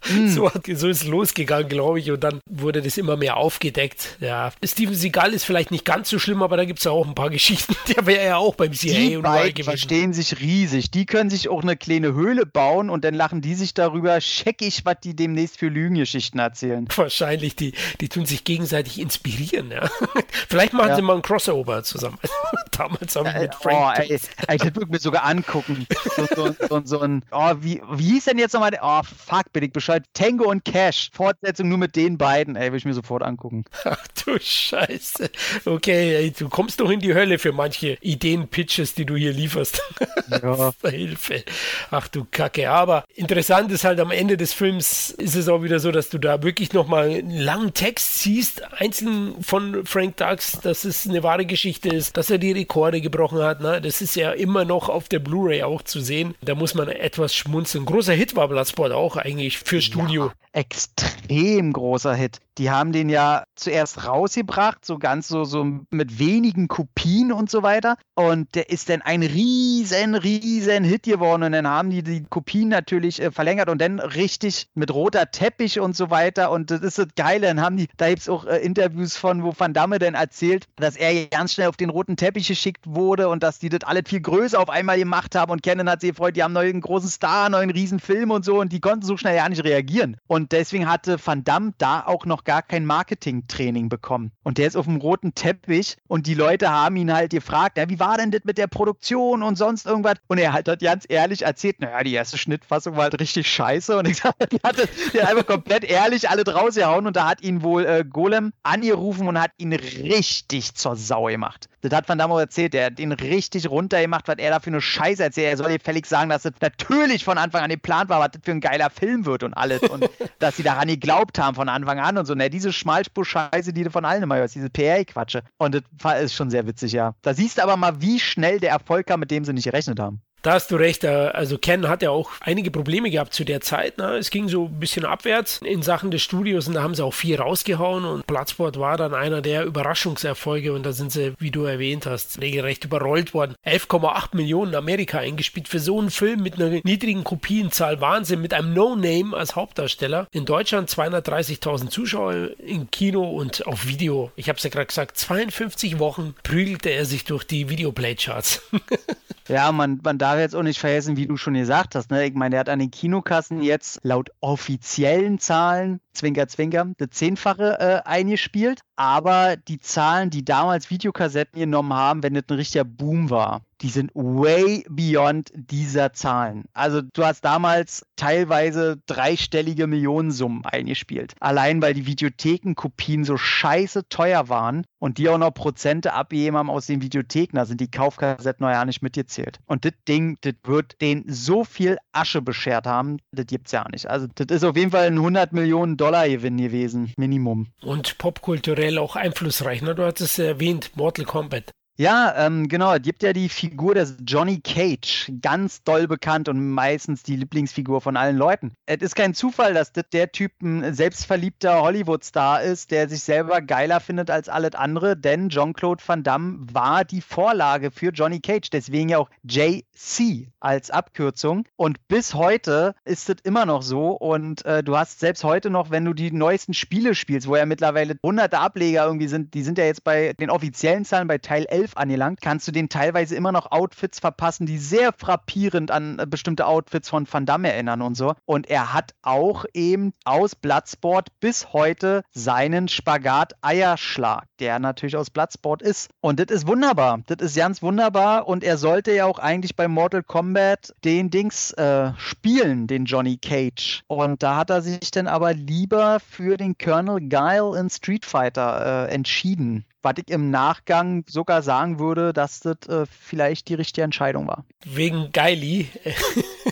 [0.09, 0.29] Mm.
[0.29, 4.17] So, so ist es losgegangen, glaube ich, und dann wurde das immer mehr aufgedeckt.
[4.21, 7.07] Ja, Steven Seagal ist vielleicht nicht ganz so schlimm, aber da gibt es ja auch
[7.07, 7.77] ein paar Geschichten.
[7.95, 10.91] Der wäre ja auch beim CIA die und beiden verstehen sich riesig.
[10.91, 14.85] Die können sich auch eine kleine Höhle bauen und dann lachen die sich darüber scheckig,
[14.85, 16.87] was die demnächst für Lügengeschichten erzählen.
[16.95, 19.89] Wahrscheinlich, die, die tun sich gegenseitig inspirieren, ja.
[20.49, 20.97] Vielleicht machen ja.
[20.97, 22.19] sie mal ein Crossover zusammen.
[22.73, 23.99] Damals haben wir mit Frank.
[23.99, 25.87] Oh, ey, ich würde mir sogar angucken.
[26.17, 28.81] So, so, so, so ein, oh, wie, wie hieß denn jetzt nochmal der?
[28.83, 30.05] Oh, fuck, bin ich Bescheid Bescheid.
[30.15, 31.11] Tango und Cash.
[31.13, 32.57] Fortsetzung nur mit den beiden.
[32.57, 33.65] Ey, will ich mir sofort angucken.
[33.85, 35.31] Ach du Scheiße.
[35.65, 39.83] Okay, ey, du kommst doch in die Hölle für manche Ideen-Pitches, die du hier lieferst.
[40.31, 40.73] Ja.
[40.91, 41.45] Hilfe.
[41.91, 42.71] Ach du Kacke.
[42.71, 46.19] Aber interessant ist halt am Ende des Films ist es auch wieder so, dass du
[46.19, 51.47] da wirklich nochmal einen langen Text siehst, einzeln von Frank Dux, dass es eine wahre
[51.47, 53.61] Geschichte ist, dass er die Rekorde gebrochen hat.
[53.61, 53.81] Ne?
[53.81, 56.35] Das ist ja immer noch auf der Blu-ray auch zu sehen.
[56.43, 57.85] Da muss man etwas schmunzeln.
[57.85, 60.27] Großer Hit war Bloodsport auch eigentlich für Studio.
[60.27, 62.39] Ja, extrem großer Hit.
[62.59, 67.63] Die haben den ja zuerst rausgebracht, so ganz so, so mit wenigen Kopien und so
[67.63, 67.97] weiter.
[68.15, 71.45] Und der ist dann ein riesen, riesen Hit geworden.
[71.45, 75.81] Und dann haben die die Kopien natürlich äh, verlängert und dann richtig mit roter Teppich
[75.81, 76.51] und so weiter.
[76.51, 77.47] Und das ist das Geile.
[77.47, 80.67] Dann haben die, da gibt es auch äh, Interviews von, wo Van Damme dann erzählt,
[80.77, 84.03] dass er ganz schnell auf den roten Teppich geschickt wurde und dass die das alle
[84.05, 85.53] viel größer auf einmal gemacht haben.
[85.53, 88.31] Und Kennen hat sich gefreut, die haben einen neuen großen Star, einen neuen riesen Film
[88.31, 88.61] und so.
[88.61, 90.19] Und die konnten so schnell ja nicht reagieren.
[90.27, 94.33] Und Und deswegen hatte Van Damme da auch noch gar kein Marketing-Training bekommen.
[94.43, 97.89] Und der ist auf dem roten Teppich und die Leute haben ihn halt gefragt, ja,
[97.89, 100.15] wie war denn das mit der Produktion und sonst irgendwas?
[100.27, 103.97] Und er hat, hat ganz ehrlich erzählt, naja, die erste Schnittfassung war halt richtig scheiße.
[103.97, 104.77] Und ich sag, die hat,
[105.25, 109.41] einfach komplett ehrlich alle draus gehauen und da hat ihn wohl äh, Golem angerufen und
[109.41, 111.69] hat ihn richtig zur Sau gemacht.
[111.83, 114.81] Das hat Van Damme erzählt, der hat ihn richtig runtergemacht, was er da für eine
[114.81, 115.49] Scheiße erzählt.
[115.51, 118.43] Er soll dir fällig sagen, dass das natürlich von Anfang an geplant war, was das
[118.45, 119.83] für ein geiler Film wird und alles.
[119.83, 120.09] Und
[120.39, 122.35] dass sie daran geglaubt haben von Anfang an und so.
[122.35, 125.43] Ne, diese Schmalspur-Scheiße, die du von allen immer hörst, diese PR-Quatsche.
[125.59, 127.15] Und das ist schon sehr witzig, ja.
[127.23, 130.01] Da siehst du aber mal, wie schnell der Erfolg kam, mit dem sie nicht gerechnet
[130.01, 130.23] haben.
[130.43, 131.05] Da hast du recht.
[131.05, 133.99] Äh, also Ken hat ja auch einige Probleme gehabt zu der Zeit.
[133.99, 134.17] Ne?
[134.17, 137.15] Es ging so ein bisschen abwärts in Sachen des Studios und da haben sie auch
[137.15, 141.63] viel rausgehauen und Bloodsport war dann einer der Überraschungserfolge und da sind sie, wie du
[141.63, 143.55] erwähnt hast, regelrecht überrollt worden.
[143.65, 148.01] 11,8 Millionen Amerika eingespielt für so einen Film mit einer niedrigen Kopienzahl.
[148.01, 150.27] Wahnsinn, mit einem No-Name als Hauptdarsteller.
[150.33, 154.33] In Deutschland 230.000 Zuschauer im Kino und auf Video.
[154.35, 158.63] Ich habe es ja gerade gesagt, 52 Wochen prügelte er sich durch die Videoplay-Charts.
[159.49, 162.11] ja, man, man darf darf jetzt auch nicht vergessen, wie du schon gesagt hast.
[162.11, 162.27] Ne?
[162.27, 167.79] Ich meine, der hat an den Kinokassen jetzt laut offiziellen Zahlen, Zwinker, Zwinker, das Zehnfache
[167.81, 168.81] äh, eingespielt.
[168.97, 173.89] Aber die Zahlen, die damals Videokassetten genommen haben, wenn das ein richtiger Boom war, die
[173.89, 176.65] sind way beyond dieser Zahlen.
[176.73, 181.35] Also du hast damals teilweise dreistellige Millionensummen eingespielt.
[181.41, 186.71] Allein weil die Videothekenkopien so scheiße teuer waren und die auch noch Prozente abgegeben haben
[186.71, 189.59] aus den Videotheken, da sind die Kaufkassetten noch ja nicht mitgezählt.
[189.67, 194.07] Und das Ding, das wird denen so viel Asche beschert haben, das gibt's ja nicht.
[194.07, 197.69] Also das ist auf jeden Fall ein 100 Millionen Dollar Gewinn gewesen, Minimum.
[197.81, 199.95] Und popkulturell auch einflussreich, ne?
[199.95, 201.71] Du hattest erwähnt, Mortal Kombat.
[201.99, 202.95] Ja, ähm, genau.
[202.95, 208.01] Es gibt ja die Figur des Johnny Cage, ganz doll bekannt und meistens die Lieblingsfigur
[208.01, 208.73] von allen Leuten.
[208.87, 213.61] Es ist kein Zufall, dass das der Typ ein selbstverliebter Hollywood-Star ist, der sich selber
[213.61, 218.71] geiler findet als alles andere, denn Jean-Claude Van Damme war die Vorlage für Johnny Cage,
[218.71, 221.67] deswegen ja auch JC als Abkürzung.
[221.77, 225.91] Und bis heute ist es immer noch so und äh, du hast selbst heute noch,
[225.91, 229.77] wenn du die neuesten Spiele spielst, wo ja mittlerweile hunderte Ableger irgendwie sind, die sind
[229.77, 233.35] ja jetzt bei den offiziellen Zahlen bei Teil 11 11 angelangt, kannst du den teilweise
[233.35, 238.03] immer noch Outfits verpassen, die sehr frappierend an äh, bestimmte Outfits von Van Damme erinnern
[238.03, 238.35] und so.
[238.45, 245.83] Und er hat auch eben aus Bloodsport bis heute seinen Spagat-Eierschlag, der natürlich aus Bloodsport
[245.83, 246.11] ist.
[246.21, 247.21] Und das ist wunderbar.
[247.27, 248.47] Das ist ganz wunderbar.
[248.47, 253.39] Und er sollte ja auch eigentlich bei Mortal Kombat den Dings äh, spielen, den Johnny
[253.39, 254.03] Cage.
[254.07, 259.09] Und da hat er sich dann aber lieber für den Colonel Guile in Street Fighter
[259.09, 264.03] äh, entschieden was ich im Nachgang sogar sagen würde, dass das äh, vielleicht die richtige
[264.03, 264.65] Entscheidung war.
[264.85, 265.89] Wegen Geili.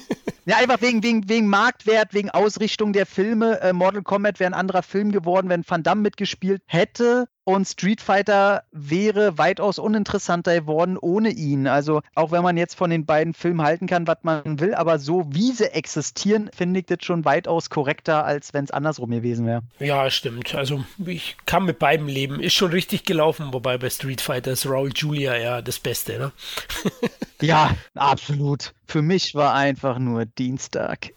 [0.46, 3.60] Ja, einfach wegen, wegen, wegen Marktwert, wegen Ausrichtung der Filme.
[3.60, 7.28] Äh, Mortal Kombat wäre ein anderer Film geworden, wenn Van Damme mitgespielt hätte.
[7.50, 11.66] Und Street Fighter wäre weitaus uninteressanter geworden ohne ihn.
[11.66, 15.00] Also auch wenn man jetzt von den beiden Filmen halten kann, was man will, aber
[15.00, 19.46] so wie sie existieren, finde ich das schon weitaus korrekter, als wenn es andersrum gewesen
[19.46, 19.62] wäre.
[19.80, 20.54] Ja, stimmt.
[20.54, 22.38] Also ich kann mit beiden leben.
[22.38, 26.32] Ist schon richtig gelaufen, wobei bei Street Fighter ist Raul Julia ja das Beste, ne?
[27.40, 28.72] ja, absolut.
[28.90, 31.10] Für mich war einfach nur Dienstag.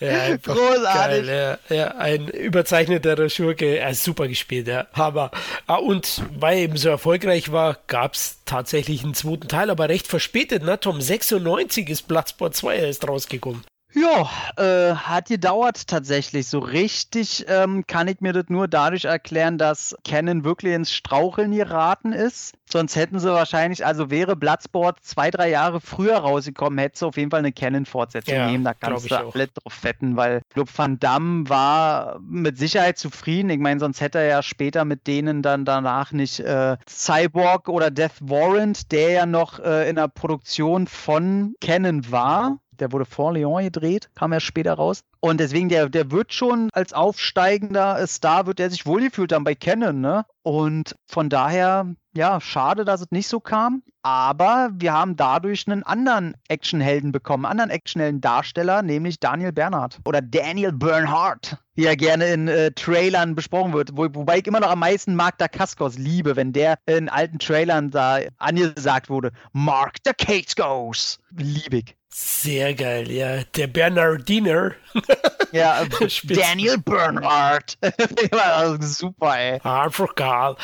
[0.00, 1.26] ja, Großartig.
[1.26, 3.84] Geil, ja, ja, ein überzeichneter Schurke.
[3.84, 4.86] Also super gespielt, ja.
[4.92, 5.30] Aber,
[5.66, 9.90] ah, und weil er eben so erfolgreich war, gab es tatsächlich einen zweiten Teil, aber
[9.90, 11.00] recht verspätet, ne, Tom?
[11.00, 13.64] 96 ist Bloodsport 2 erst rausgekommen.
[13.94, 16.46] Ja, äh, hat gedauert tatsächlich.
[16.46, 21.52] So richtig ähm, kann ich mir das nur dadurch erklären, dass Canon wirklich ins Straucheln
[21.52, 22.54] geraten ist.
[22.70, 27.16] Sonst hätten sie wahrscheinlich, also wäre Bloodsport zwei, drei Jahre früher rausgekommen, hätte sie auf
[27.16, 28.62] jeden Fall eine Canon-Fortsetzung ja, nehmen.
[28.62, 33.48] Da kannst du alle drauf wetten, weil Club Van Damme war mit Sicherheit zufrieden.
[33.48, 37.90] Ich meine, sonst hätte er ja später mit denen dann danach nicht äh, Cyborg oder
[37.90, 43.32] Death Warrant, der ja noch äh, in der Produktion von Canon war der wurde vor
[43.32, 45.02] Lyon gedreht, kam erst später raus.
[45.20, 49.54] Und deswegen, der, der wird schon als aufsteigender Star, wird er sich wohlgefühlt haben bei
[49.54, 50.24] Canon, ne?
[50.42, 53.82] Und von daher, ja, schade, dass es nicht so kam.
[54.02, 60.22] Aber wir haben dadurch einen anderen Actionhelden bekommen, einen anderen Actionhelden-Darsteller, nämlich Daniel Bernhardt oder
[60.22, 63.90] Daniel Bernhardt, wie er gerne in äh, Trailern besprochen wird.
[63.94, 67.90] Wo, wobei ich immer noch am meisten Mark Dacascos liebe, wenn der in alten Trailern
[67.90, 69.32] da angesagt wurde.
[69.52, 71.18] Mark the Case.
[71.36, 71.97] Liebig.
[72.10, 73.44] Sehr geil, ja.
[73.56, 74.72] Der Bernardiner.
[75.52, 75.84] ja,
[76.24, 77.76] Daniel Bernhardt.
[78.80, 79.60] super, ey.
[79.62, 80.56] Einfach geil.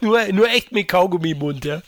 [0.00, 1.82] nur, nur echt mit Kaugummi im Mund, ja.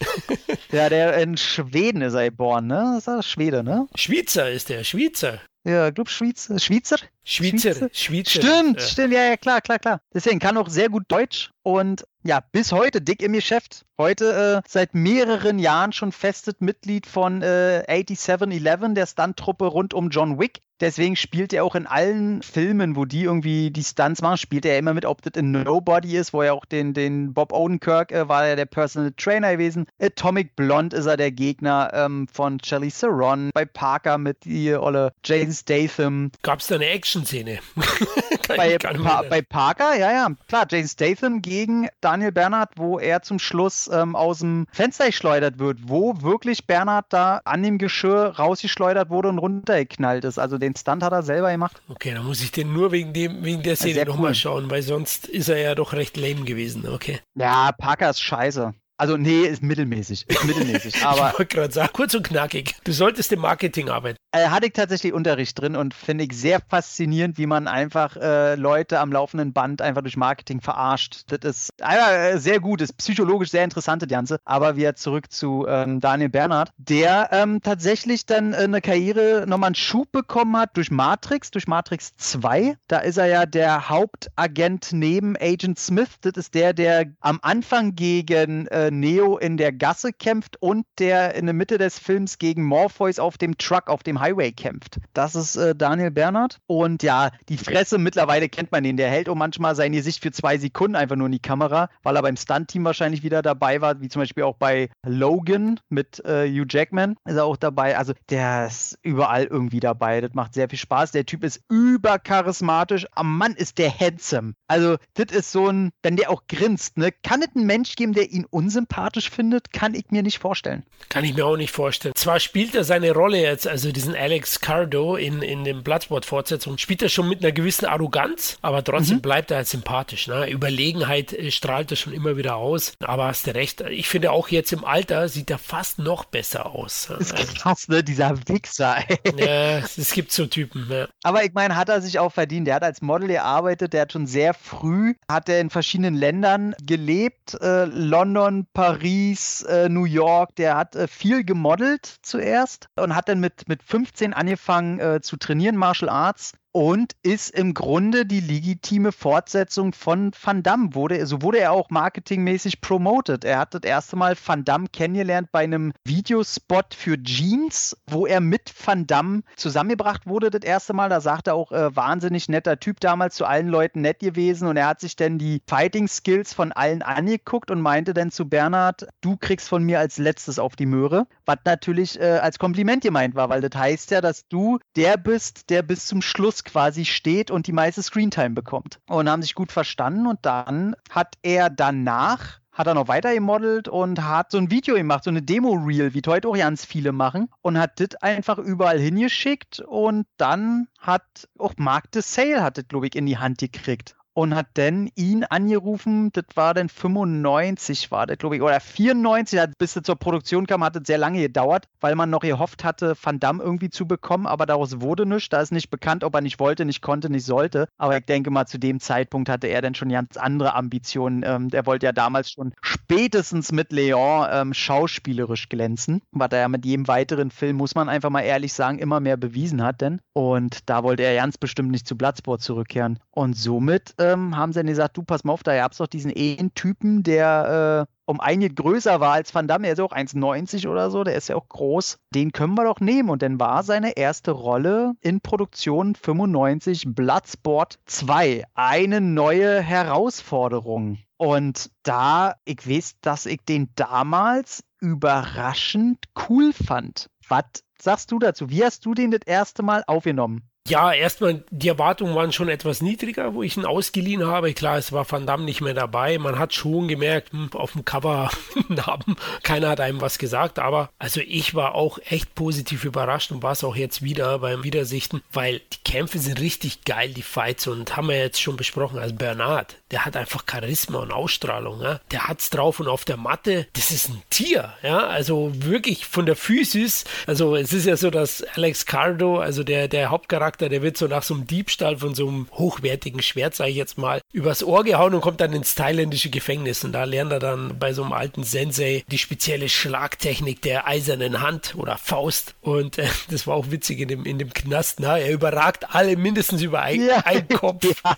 [0.72, 2.94] ja, der in Schweden ist er geboren, ne?
[2.94, 3.86] Das ist er Schwede, ne?
[3.94, 5.40] Schweizer ist der, Schweizer.
[5.66, 6.58] Ja, ich glaube Schweizer.
[6.58, 6.98] Schweizer?
[7.24, 7.88] Schweizer.
[7.92, 8.40] Schweizer.
[8.40, 8.86] Stimmt, ja.
[8.86, 10.00] stimmt, ja, ja, klar, klar, klar.
[10.12, 13.86] Deswegen kann auch sehr gut Deutsch und ja, bis heute dick im Geschäft.
[13.96, 20.10] Heute äh, seit mehreren Jahren schon festes Mitglied von äh, 8711, der Stunt-Truppe rund um
[20.10, 20.62] John Wick.
[20.80, 24.76] Deswegen spielt er auch in allen Filmen, wo die irgendwie die Stunts machen, spielt er
[24.76, 28.28] immer mit, ob das in Nobody ist, wo er auch den, den Bob Odenkirk äh,
[28.28, 29.86] war er der Personal Trainer gewesen.
[30.00, 33.50] Atomic Blonde ist er der Gegner ähm, von Charlie Theron.
[33.54, 36.32] Bei Parker mit die Olle Jason Statham.
[36.42, 37.60] Gab es da eine Action-Szene?
[38.48, 43.38] bei, pa bei Parker, ja, ja, klar, Jason Statham gegen Daniel Bernhardt, wo er zum
[43.38, 49.10] Schluss ähm, aus dem Fenster geschleudert wird, wo wirklich Bernhardt da an dem Geschirr rausgeschleudert
[49.10, 50.38] wurde und runtergeknallt ist.
[50.38, 51.80] Also den Stunt hat er selber gemacht.
[51.88, 54.34] Okay, dann muss ich den nur wegen, dem, wegen der Szene nochmal cool.
[54.34, 56.88] schauen, weil sonst ist er ja doch recht lame gewesen.
[56.88, 57.20] Okay.
[57.34, 58.74] Ja, Parker ist scheiße.
[58.96, 60.24] Also nee, ist mittelmäßig.
[60.28, 60.94] Ist mittelmäßig.
[61.04, 62.76] aber ich wollte gerade sagen, kurz und knackig.
[62.84, 64.18] Du solltest im Marketing arbeiten.
[64.34, 68.56] Äh, hatte ich tatsächlich Unterricht drin und finde ich sehr faszinierend, wie man einfach äh,
[68.56, 71.22] Leute am laufenden Band einfach durch Marketing verarscht.
[71.28, 74.40] Das ist äh, sehr gut, ist psychologisch sehr interessant, das Ganze.
[74.44, 79.68] Aber wieder zurück zu ähm, Daniel Bernhardt, der ähm, tatsächlich dann äh, eine Karriere nochmal
[79.68, 82.76] einen Schub bekommen hat durch Matrix, durch Matrix 2.
[82.88, 86.08] Da ist er ja der Hauptagent neben Agent Smith.
[86.22, 91.36] Das ist der, der am Anfang gegen äh, Neo in der Gasse kämpft und der
[91.36, 94.98] in der Mitte des Films gegen Morpheus auf dem Truck, auf dem Highway kämpft.
[95.12, 96.58] Das ist äh, Daniel Bernhardt.
[96.66, 98.96] Und ja, die Fresse, mittlerweile kennt man ihn.
[98.96, 102.16] Der hält auch manchmal sein Gesicht für zwei Sekunden einfach nur in die Kamera, weil
[102.16, 106.48] er beim Stunt-Team wahrscheinlich wieder dabei war, wie zum Beispiel auch bei Logan mit äh,
[106.48, 107.98] Hugh Jackman ist er auch dabei.
[107.98, 110.20] Also der ist überall irgendwie dabei.
[110.20, 111.12] Das macht sehr viel Spaß.
[111.12, 113.06] Der Typ ist übercharismatisch.
[113.12, 114.54] Am Mann ist der handsome.
[114.68, 118.14] Also das ist so ein, wenn der auch grinst, ne, kann es einen Mensch geben,
[118.14, 120.84] der ihn unsympathisch findet, kann ich mir nicht vorstellen.
[121.08, 122.14] Kann ich mir auch nicht vorstellen.
[122.16, 127.02] Zwar spielt er seine Rolle jetzt, also diesen Alex Cardo in, in dem Bloodsport-Fortsetzung, spielt
[127.02, 129.22] er schon mit einer gewissen Arroganz, aber trotzdem mhm.
[129.22, 130.26] bleibt er halt sympathisch.
[130.26, 130.50] Ne?
[130.50, 132.94] Überlegenheit äh, strahlt er schon immer wieder aus.
[133.00, 136.66] Aber hast du recht, ich finde auch jetzt im Alter sieht er fast noch besser
[136.66, 137.08] aus.
[137.08, 138.02] Das ist krass, ne?
[138.02, 138.98] Dieser Wichser.
[139.38, 140.86] ja, es gibt so Typen.
[140.90, 141.08] Ja.
[141.22, 142.66] Aber ich meine, hat er sich auch verdient.
[142.66, 146.74] Der hat als Model gearbeitet, der hat schon sehr früh, hat er in verschiedenen Ländern
[146.82, 147.54] gelebt.
[147.60, 153.40] Äh, London, Paris, äh, New York, der hat äh, viel gemodelt zuerst und hat dann
[153.40, 154.03] mit, mit 15
[154.34, 160.64] angefangen äh, zu trainieren, Martial Arts und ist im Grunde die legitime Fortsetzung von Van
[160.64, 160.92] Damme.
[160.94, 163.44] Wurde, so wurde er auch marketingmäßig promoted.
[163.44, 168.40] Er hat das erste Mal Van Damme kennengelernt bei einem Videospot für Jeans, wo er
[168.40, 171.08] mit Van Damme zusammengebracht wurde das erste Mal.
[171.08, 174.66] Da sagt er auch, äh, wahnsinnig netter Typ damals, zu allen Leuten nett gewesen.
[174.66, 178.48] Und er hat sich dann die Fighting Skills von allen angeguckt und meinte dann zu
[178.48, 181.28] Bernhard, du kriegst von mir als letztes auf die Möhre.
[181.46, 185.70] Was natürlich äh, als Kompliment gemeint war, weil das heißt ja, dass du der bist,
[185.70, 189.00] der bis zum Schluss quasi steht und die meiste Screentime bekommt.
[189.08, 193.86] Und haben sich gut verstanden und dann hat er danach hat er noch weiter gemodelt
[193.88, 197.48] und hat so ein Video gemacht, so eine Demo-Reel, wie heute auch ganz viele machen,
[197.62, 201.22] und hat das einfach überall hingeschickt und dann hat
[201.56, 205.08] auch Mark de Sale hat das, glaube ich, in die Hand gekriegt und hat dann
[205.14, 210.16] ihn angerufen, das war dann 95, war das, glaube ich, oder 94, bis es zur
[210.16, 213.90] Produktion kam, hat es sehr lange gedauert, weil man noch gehofft hatte, Van Damme irgendwie
[213.90, 215.48] zu bekommen, aber daraus wurde nichts.
[215.48, 217.88] Da ist nicht bekannt, ob er nicht wollte, nicht konnte, nicht sollte.
[217.96, 221.44] Aber ich denke mal, zu dem Zeitpunkt hatte er dann schon ganz andere Ambitionen.
[221.46, 226.68] Ähm, der wollte ja damals schon spätestens mit Leon ähm, schauspielerisch glänzen, was er ja
[226.68, 230.20] mit jedem weiteren Film, muss man einfach mal ehrlich sagen, immer mehr bewiesen hat, denn.
[230.32, 233.20] Und da wollte er ganz bestimmt nicht zu Bloodsport zurückkehren.
[233.30, 236.06] Und somit ähm, haben sie dann gesagt, du pass mal auf, da gab es doch
[236.06, 240.12] diesen Ehen-Typen, der äh, um einige größer war als Van Damme, er ist ja auch
[240.12, 242.18] 1,90 oder so, der ist ja auch groß.
[242.34, 243.28] Den können wir doch nehmen.
[243.28, 248.64] Und dann war seine erste Rolle in Produktion 95 Bloodsport 2.
[248.74, 251.18] Eine neue Herausforderung.
[251.36, 257.28] Und da, ich weiß, dass ich den damals überraschend cool fand.
[257.48, 257.64] Was
[258.00, 258.70] sagst du dazu?
[258.70, 260.62] Wie hast du den das erste Mal aufgenommen?
[260.86, 264.74] Ja, erstmal, die Erwartungen waren schon etwas niedriger, wo ich ihn ausgeliehen habe.
[264.74, 266.36] Klar, es war Van Damme nicht mehr dabei.
[266.36, 268.50] Man hat schon gemerkt, hm, auf dem Cover
[268.88, 270.78] Namen, keiner hat einem was gesagt.
[270.78, 274.84] Aber also ich war auch echt positiv überrascht und war es auch jetzt wieder beim
[274.84, 277.86] Wiedersichten, weil die Kämpfe sind richtig geil, die Fights.
[277.86, 282.00] Und haben wir jetzt schon besprochen, also Bernard, der hat einfach Charisma und Ausstrahlung.
[282.00, 282.20] Ja?
[282.30, 284.92] Der hat's drauf und auf der Matte, das ist ein Tier.
[285.02, 287.24] Ja, also wirklich von der Physis.
[287.46, 291.18] Also es ist ja so, dass Alex Cardo, also der, der Hauptcharakter, Charakter, der wird
[291.18, 294.82] so nach so einem Diebstahl von so einem hochwertigen Schwert, sage ich jetzt mal, übers
[294.82, 297.04] Ohr gehauen und kommt dann ins thailändische Gefängnis.
[297.04, 301.60] Und da lernt er dann bei so einem alten Sensei die spezielle Schlagtechnik der eisernen
[301.60, 302.76] Hand oder Faust.
[302.80, 305.18] Und äh, das war auch witzig in dem, in dem Knast.
[305.20, 307.38] Na, er überragt alle mindestens über ein, ja.
[307.38, 308.04] einen Kopf.
[308.24, 308.36] Ja.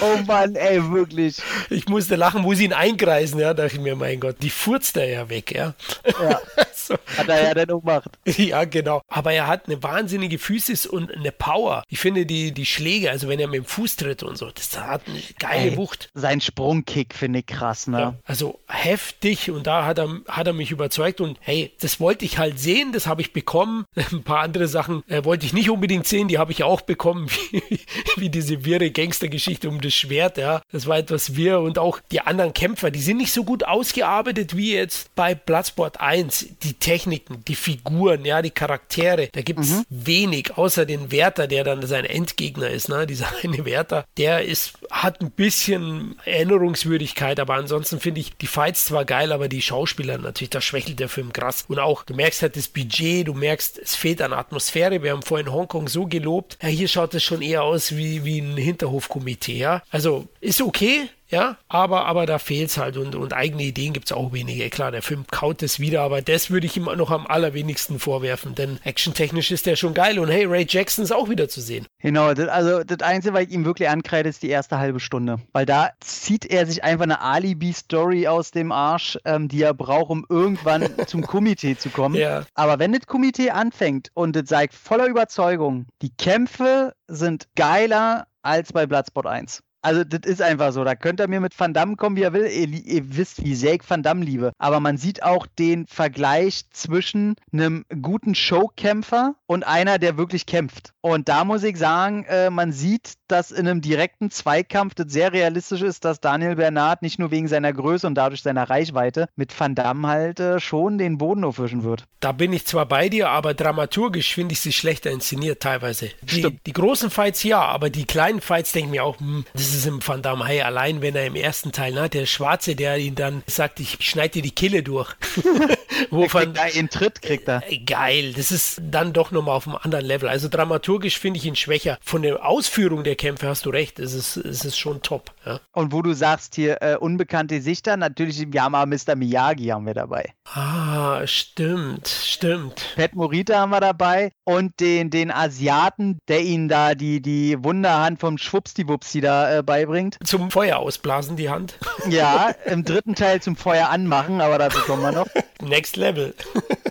[0.00, 1.38] Oh Mann, ey, wirklich.
[1.70, 3.40] Ich musste lachen, wo sie ihn einkreisen.
[3.40, 5.52] Ja, dachte ich mir, mein Gott, die furzt er ja weg.
[5.52, 5.74] Ja.
[6.22, 6.40] ja.
[6.88, 6.94] so.
[7.16, 8.10] Hat er ja dann auch gemacht.
[8.40, 9.02] Ja, genau.
[9.08, 11.82] Aber er hat eine wahnsinnige Physis und eine Power.
[11.88, 14.78] Ich finde die, die Schläge, also wenn er mit dem Fuß tritt und so, das
[14.78, 16.10] hat eine geile Ey, Wucht.
[16.14, 17.98] Sein Sprungkick finde ich krass, ne?
[17.98, 22.24] Ja, also heftig und da hat er, hat er mich überzeugt und hey, das wollte
[22.24, 23.84] ich halt sehen, das habe ich bekommen.
[23.94, 27.28] Ein paar andere Sachen äh, wollte ich nicht unbedingt sehen, die habe ich auch bekommen,
[27.50, 27.80] wie,
[28.16, 30.62] wie diese wirre Gangstergeschichte um das Schwert, ja.
[30.72, 34.56] Das war etwas wirr und auch die anderen Kämpfer, die sind nicht so gut ausgearbeitet
[34.56, 36.46] wie jetzt bei Bloodsport 1.
[36.62, 39.84] Die Techniken, die Figuren, ja, die Charaktere, da gibt es mhm.
[39.88, 43.06] wenig, außer den Wärter, der dann sein Endgegner ist, ne?
[43.06, 48.84] Dieser eine Wärter, der ist, hat ein bisschen Erinnerungswürdigkeit, aber ansonsten finde ich die Fights
[48.86, 51.64] zwar geil, aber die Schauspieler natürlich, da schwächelt der Film krass.
[51.68, 55.02] Und auch, du merkst halt das Budget, du merkst, es fehlt an Atmosphäre.
[55.02, 56.58] Wir haben vorhin Hongkong so gelobt.
[56.62, 59.82] Ja, hier schaut es schon eher aus wie, wie ein Hinterhofkomitee, ja.
[59.90, 64.06] Also, ist okay, ja, aber, aber da fehlt es halt und, und eigene Ideen gibt
[64.06, 64.68] es auch wenige.
[64.70, 68.54] Klar, der Film kaut es wieder, aber das würde ich ihm noch am allerwenigsten vorwerfen,
[68.54, 71.86] denn actiontechnisch ist der schon geil und hey, Ray Jackson ist auch wieder zu sehen.
[72.00, 75.38] Genau, das, also das Einzige, was ich ihm wirklich ankreide, ist die erste halbe Stunde,
[75.52, 80.10] weil da zieht er sich einfach eine Alibi-Story aus dem Arsch, ähm, die er braucht,
[80.10, 82.16] um irgendwann zum Komitee zu kommen.
[82.16, 82.44] Ja.
[82.54, 88.72] Aber wenn das Komitee anfängt und das sagt voller Überzeugung, die Kämpfe sind geiler als
[88.72, 89.62] bei Bloodsport 1.
[89.82, 90.84] Also, das ist einfach so.
[90.84, 92.46] Da könnt ihr mir mit Van Damme kommen, wie er will.
[92.46, 94.52] Ihr, ihr, wisst, wie sehr ich Van Damme liebe.
[94.58, 100.92] Aber man sieht auch den Vergleich zwischen einem guten Showkämpfer und einer, der wirklich kämpft.
[101.00, 105.32] Und da muss ich sagen, äh, man sieht, dass in einem direkten Zweikampf das sehr
[105.32, 109.58] realistisch ist, dass Daniel Bernard nicht nur wegen seiner Größe und dadurch seiner Reichweite mit
[109.58, 112.04] Van Damme halt äh, schon den Boden aufwischen wird.
[112.20, 116.10] Da bin ich zwar bei dir, aber dramaturgisch finde ich sie schlechter inszeniert teilweise.
[116.22, 119.74] Die, die, großen Fights ja, aber die kleinen Fights denke ich mir auch, hm, das
[119.74, 122.98] ist im Van Damme Hey, allein wenn er im ersten Teil, ne, der Schwarze, der
[122.98, 125.14] ihn dann sagt, ich schneide dir die Kille durch.
[126.10, 127.62] Wo Van, einen Tritt kriegt er.
[127.70, 130.28] Äh, geil, das ist dann doch nochmal auf einem anderen Level.
[130.28, 131.98] Also dramaturgisch finde ich ihn schwächer.
[132.02, 135.32] Von der Ausführung der Kämpfe hast du recht, es ist, es ist schon top.
[135.44, 135.60] Ja.
[135.72, 139.14] Und wo du sagst hier äh, unbekannte Sichter, natürlich im Yama Mr.
[139.14, 140.32] Miyagi haben wir dabei.
[140.54, 142.94] Ah, stimmt, stimmt.
[142.96, 148.20] Pat Morita haben wir dabei und den, den Asiaten, der ihnen da die, die Wunderhand
[148.20, 150.16] vom Schwuppsdiwupsi da äh, beibringt.
[150.24, 151.78] Zum Feuer ausblasen die Hand.
[152.08, 155.28] Ja, im dritten Teil zum Feuer anmachen, aber dazu kommen wir noch.
[155.60, 156.34] Next Level.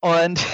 [0.00, 0.40] Und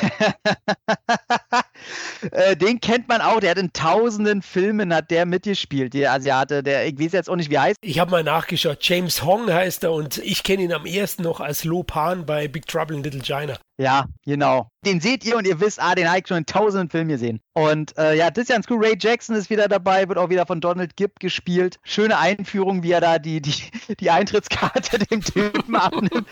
[2.33, 6.65] äh, den kennt man auch, der hat in tausenden Filmen hat der mitgespielt, der Asiate,
[6.65, 7.79] der, ich weiß jetzt auch nicht, wie heißt.
[7.81, 11.41] Ich habe mal nachgeschaut, James Hong heißt er und ich kenne ihn am ersten noch
[11.41, 13.57] als Lo Pan bei Big Trouble in Little China.
[13.79, 14.71] Ja, genau.
[14.87, 17.41] Den seht ihr und ihr wisst, ah, den habe ich schon in tausenden Filmen gesehen.
[17.53, 18.79] Und äh, ja, das ist ja ein Screw.
[18.79, 21.79] Ray Jackson ist wieder dabei, wird auch wieder von Donald Gibb gespielt.
[21.83, 23.55] Schöne Einführung, wie er da die, die,
[24.01, 26.27] die Eintrittskarte dem Typen abnimmt.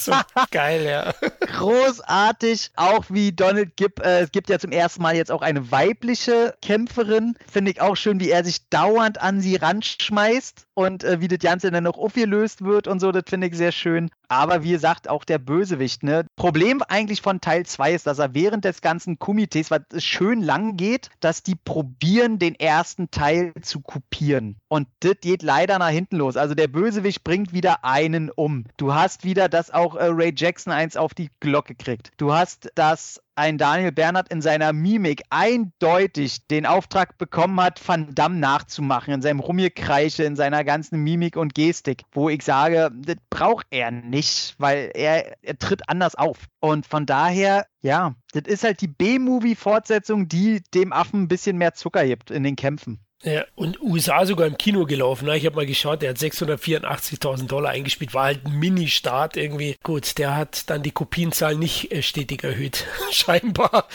[0.00, 0.12] so
[0.50, 1.14] geil, ja.
[1.58, 2.72] Großartig.
[2.74, 6.54] Auch wie Donald Gibb, äh, es gibt ja zum ersten Mal jetzt auch eine weibliche
[6.62, 7.36] Kämpferin.
[7.50, 11.38] Finde ich auch schön, wie er sich dauernd an sie ranschmeißt und äh, wie das
[11.38, 13.12] Ganze dann noch aufgelöst wird und so.
[13.12, 14.10] Das finde ich sehr schön.
[14.34, 16.02] Aber wie gesagt, auch der Bösewicht.
[16.02, 16.26] Ne?
[16.34, 20.76] Problem eigentlich von Teil 2 ist, dass er während des ganzen Komitees, was schön lang
[20.76, 24.56] geht, dass die probieren, den ersten Teil zu kopieren.
[24.66, 26.36] Und das geht leider nach hinten los.
[26.36, 28.64] Also der Bösewicht bringt wieder einen um.
[28.76, 32.10] Du hast wieder, dass auch äh, Ray Jackson eins auf die Glocke kriegt.
[32.16, 38.14] Du hast, dass ein Daniel Bernhardt in seiner Mimik eindeutig den Auftrag bekommen hat, Van
[38.14, 43.16] Damme nachzumachen, in seinem Rummelkreiche, in seiner ganzen Mimik und Gestik, wo ich sage, das
[43.30, 46.46] braucht er nicht, weil er, er tritt anders auf.
[46.60, 51.74] Und von daher, ja, das ist halt die B-Movie-Fortsetzung, die dem Affen ein bisschen mehr
[51.74, 53.03] Zucker gibt in den Kämpfen.
[53.24, 55.26] Ja, und USA sogar im Kino gelaufen.
[55.26, 55.36] Ne?
[55.36, 59.76] Ich habe mal geschaut, der hat 684.000 Dollar eingespielt, war halt ein Mini-Start irgendwie.
[59.82, 63.88] Gut, der hat dann die Kopienzahl nicht äh, stetig erhöht, scheinbar.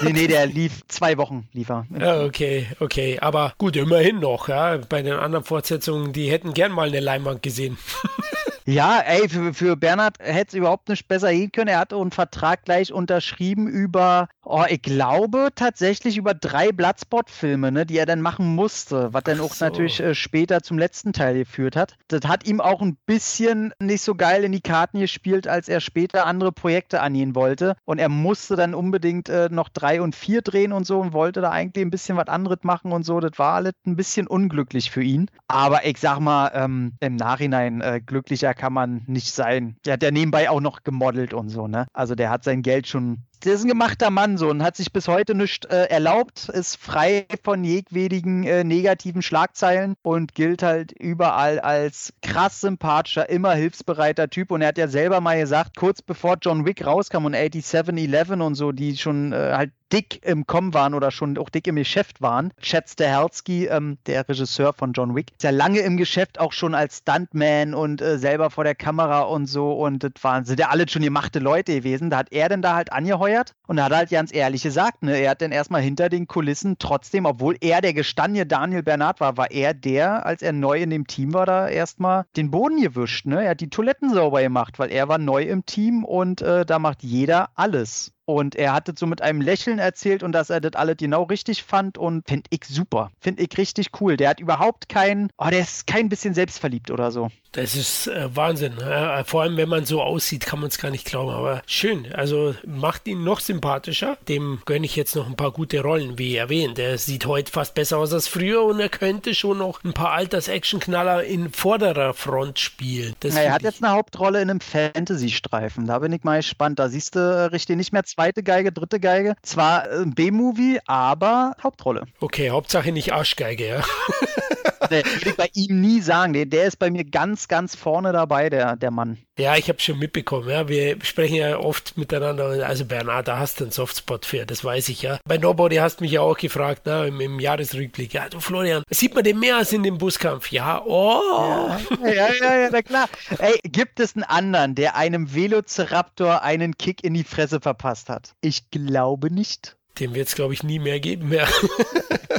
[0.00, 1.86] nee, nee, der lief zwei Wochen, liefer.
[1.96, 3.18] Ja, okay, okay.
[3.20, 4.78] Aber gut, immerhin noch, ja.
[4.88, 7.78] Bei den anderen Fortsetzungen, die hätten gern mal eine Leinwand gesehen.
[8.64, 11.68] Ja, ey, für, für Bernhard hätte es überhaupt nicht besser gehen können.
[11.68, 17.86] Er hatte einen Vertrag gleich unterschrieben über, Oh, ich glaube tatsächlich über drei Bloodsport-Filme, ne,
[17.86, 19.64] die er dann machen musste, was dann auch so.
[19.64, 21.96] natürlich äh, später zum letzten Teil geführt hat.
[22.08, 25.80] Das hat ihm auch ein bisschen nicht so geil in die Karten gespielt, als er
[25.80, 27.76] später andere Projekte angehen wollte.
[27.84, 31.40] Und er musste dann unbedingt äh, noch drei und vier drehen und so und wollte
[31.40, 33.20] da eigentlich ein bisschen was anderes machen und so.
[33.20, 35.30] Das war alles ein bisschen unglücklich für ihn.
[35.46, 39.76] Aber ich sag mal, ähm, im Nachhinein äh, glücklicher kann man nicht sein.
[39.84, 41.86] Der hat ja nebenbei auch noch gemodelt und so, ne?
[41.92, 44.92] Also der hat sein Geld schon der ist ein gemachter Mann so und hat sich
[44.92, 50.92] bis heute nicht äh, erlaubt, ist frei von jedwedigen äh, negativen Schlagzeilen und gilt halt
[50.92, 54.50] überall als krass sympathischer, immer hilfsbereiter Typ.
[54.50, 58.54] Und er hat ja selber mal gesagt, kurz bevor John Wick rauskam und 8711 und
[58.54, 62.22] so, die schon äh, halt dick im Kommen waren oder schon auch dick im Geschäft
[62.22, 62.52] waren.
[62.62, 66.74] Chad Stahelski, ähm, der Regisseur von John Wick, ist ja lange im Geschäft auch schon
[66.74, 69.72] als Stuntman und äh, selber vor der Kamera und so.
[69.72, 72.08] Und das waren, sind ja alle schon gemachte Leute gewesen.
[72.08, 73.31] Da hat er denn da halt angeheuert
[73.66, 76.76] und da hat halt ganz ehrlich gesagt, ne, er hat dann erstmal hinter den Kulissen
[76.78, 80.90] trotzdem, obwohl er der gestandene Daniel Bernard war, war er der, als er neu in
[80.90, 83.26] dem Team war, da erstmal den Boden gewischt.
[83.26, 83.44] Ne?
[83.44, 86.78] Er hat die Toiletten sauber gemacht, weil er war neu im Team und äh, da
[86.78, 88.12] macht jeder alles.
[88.24, 91.64] Und er hatte so mit einem Lächeln erzählt und dass er das alles genau richtig
[91.64, 93.10] fand und finde ich super.
[93.20, 94.16] Finde ich richtig cool.
[94.16, 97.30] Der hat überhaupt kein, oh, der ist kein bisschen selbstverliebt oder so.
[97.52, 98.74] Das ist äh, Wahnsinn.
[98.80, 101.30] Ja, vor allem, wenn man so aussieht, kann man es gar nicht glauben.
[101.30, 102.10] Aber schön.
[102.12, 104.16] Also macht ihn noch sympathischer.
[104.28, 106.78] Dem gönne ich jetzt noch ein paar gute Rollen, wie erwähnt.
[106.78, 110.12] Er sieht heute fast besser aus als früher und er könnte schon noch ein paar
[110.12, 113.14] Alters-Action-Knaller in vorderer Front spielen.
[113.20, 115.86] Das Na, er hat jetzt eine Hauptrolle in einem Fantasy-Streifen.
[115.86, 116.78] Da bin ich mal gespannt.
[116.78, 119.34] Da siehst du äh, richtig nicht mehr zweite Geige, dritte Geige.
[119.42, 122.06] Zwar ein äh, B-Movie, aber Hauptrolle.
[122.20, 123.84] Okay, Hauptsache nicht Arschgeige, ja.
[124.98, 126.32] würde ich bei ihm nie sagen.
[126.32, 129.18] Der, der ist bei mir ganz, ganz vorne dabei, der, der Mann.
[129.38, 130.48] Ja, ich habe schon mitbekommen.
[130.50, 130.68] Ja.
[130.68, 132.66] Wir sprechen ja oft miteinander.
[132.66, 135.18] Also Bernhard, da hast du einen Softspot für, das weiß ich ja.
[135.24, 138.12] Bei Nobody hast du mich ja auch gefragt, ne, im, im, Jahresrückblick.
[138.12, 140.52] Ja, du Florian, sieht man den mehr als in dem Buskampf?
[140.52, 141.70] Ja, oh.
[142.02, 143.08] Ja, ja, ja, ja, na klar.
[143.38, 148.34] Ey, gibt es einen anderen, der einem Velociraptor einen Kick in die Fresse verpasst hat?
[148.42, 149.76] Ich glaube nicht.
[149.98, 151.48] Dem wird es, glaube ich, nie mehr geben mehr.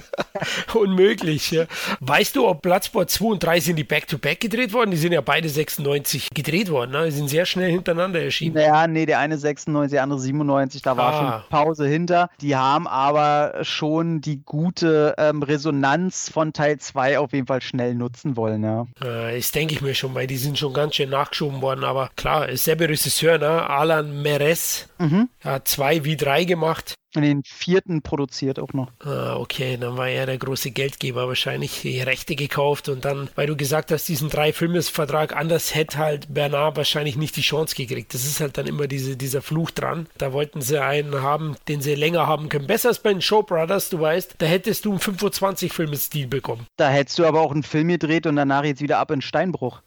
[0.74, 1.52] Unmöglich.
[1.52, 1.66] Ja.
[2.00, 4.92] Weißt du, ob Bloodsport 2 und 3 sind die Back-to-Back -back gedreht worden?
[4.92, 6.92] Die sind ja beide 96 gedreht worden.
[6.92, 7.06] Ne?
[7.06, 8.56] Die sind sehr schnell hintereinander erschienen.
[8.56, 10.82] Naja, nee, der eine 96, der andere 97.
[10.82, 11.18] Da war ah.
[11.18, 12.30] schon Pause hinter.
[12.42, 17.96] Die haben aber schon die gute ähm, Resonanz von Teil 2 auf jeden Fall schnell
[17.96, 18.64] nutzen wollen.
[18.64, 18.88] Ja.
[19.02, 21.84] Äh, das denke ich mir schon, weil die sind schon ganz schön nachgeschoben worden.
[21.84, 23.70] Aber klar, ist selber Regisseur, ne?
[23.70, 24.88] Alan Meres.
[25.00, 25.30] Mhm.
[25.44, 26.96] hat zwei wie drei gemacht.
[27.16, 28.92] Den vierten produziert auch noch.
[29.00, 33.48] Ah, okay, dann war er der große Geldgeber wahrscheinlich, die Rechte gekauft und dann, weil
[33.48, 38.14] du gesagt hast, diesen drei Filmesvertrag, anders hätte halt Bernard wahrscheinlich nicht die Chance gekriegt.
[38.14, 40.08] Das ist halt dann immer diese, dieser Fluch dran.
[40.18, 42.68] Da wollten sie einen haben, den sie länger haben können.
[42.68, 46.66] Besser als bei den Show Brothers, du weißt, da hättest du einen 25 Filmestil bekommen.
[46.78, 49.82] Da hättest du aber auch einen Film gedreht und danach jetzt wieder ab in Steinbruch.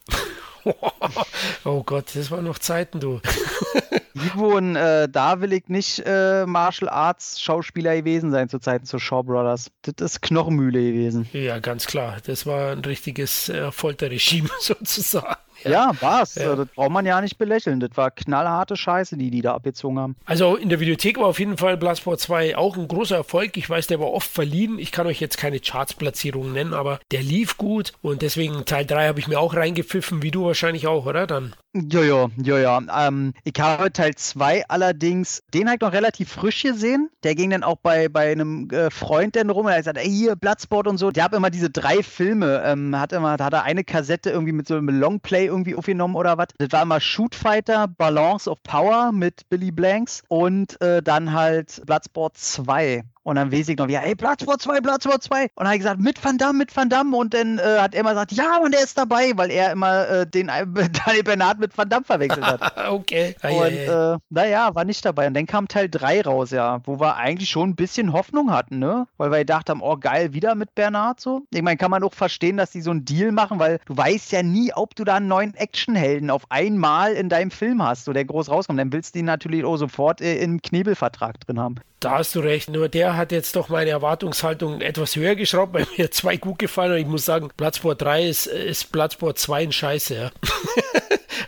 [1.64, 3.20] oh Gott, das waren noch Zeiten, du.
[4.16, 8.86] Ivo und äh, da will ich nicht äh, Martial Arts Schauspieler gewesen sein zu Zeiten
[8.86, 9.70] zu Shaw Brothers.
[9.82, 11.28] Das ist Knochenmühle gewesen.
[11.32, 12.16] Ja, ganz klar.
[12.26, 15.36] Das war ein richtiges äh, Folterregime sozusagen.
[15.64, 16.34] Ja, ja war's.
[16.36, 16.54] Ja.
[16.56, 17.80] Das braucht man ja nicht belächeln.
[17.80, 20.16] Das war knallharte Scheiße, die die da abgezogen haben.
[20.24, 23.56] Also in der Videothek war auf jeden Fall Bloodsport 2 auch ein großer Erfolg.
[23.56, 24.78] Ich weiß, der war oft verliehen.
[24.78, 29.08] Ich kann euch jetzt keine Charts-Platzierungen nennen, aber der lief gut und deswegen Teil 3
[29.08, 31.26] habe ich mir auch reingepfiffen, wie du wahrscheinlich auch, oder?
[31.26, 31.54] Dann.
[31.74, 32.80] Jojo, jojo.
[32.96, 37.10] Ähm, ich habe Teil 2 allerdings, den halt noch relativ frisch gesehen.
[37.22, 39.66] Der ging dann auch bei, bei einem äh, Freund dann rum.
[39.66, 41.10] Er hat gesagt, ey, hier, Bloodsport und so.
[41.10, 44.52] Der hat immer diese drei Filme, ähm, hat immer, da hat er eine Kassette irgendwie
[44.52, 46.48] mit so einem Longplay irgendwie aufgenommen oder was.
[46.58, 51.82] Das war immer Shoot Fighter, Balance of Power mit Billy Blanks und äh, dann halt
[51.86, 53.02] Bloodsport 2.
[53.26, 55.42] Und dann weiß ich noch, ja, ey, Platz vor zwei, Platz vor zwei.
[55.42, 57.16] Und dann habe ich gesagt, mit Van Damme, mit Van Damme.
[57.16, 60.08] Und dann äh, hat er immer gesagt, ja, und der ist dabei, weil er immer
[60.08, 60.64] äh, den äh,
[61.04, 62.88] Daniel Bernard mit Van Damme verwechselt hat.
[62.88, 63.34] okay.
[63.42, 65.26] Und äh, naja, war nicht dabei.
[65.26, 68.78] Und dann kam Teil 3 raus, ja, wo wir eigentlich schon ein bisschen Hoffnung hatten,
[68.78, 69.08] ne?
[69.16, 71.42] Weil wir gedacht haben, oh geil, wieder mit Bernard so.
[71.50, 74.30] Ich meine, kann man auch verstehen, dass die so einen Deal machen, weil du weißt
[74.30, 78.12] ja nie, ob du da einen neuen Actionhelden auf einmal in deinem Film hast, so
[78.12, 78.78] der groß rauskommt.
[78.78, 81.80] Dann willst du ihn natürlich auch sofort äh, im Knebelvertrag drin haben.
[82.00, 82.70] Da hast du recht.
[82.70, 86.92] Nur der hat jetzt doch meine Erwartungshaltung etwas höher geschraubt, weil mir zwei gut gefallen
[86.92, 90.30] und ich muss sagen, Bloodsport 3 ist, ist Bloodsport 2 ein Scheiße, ja.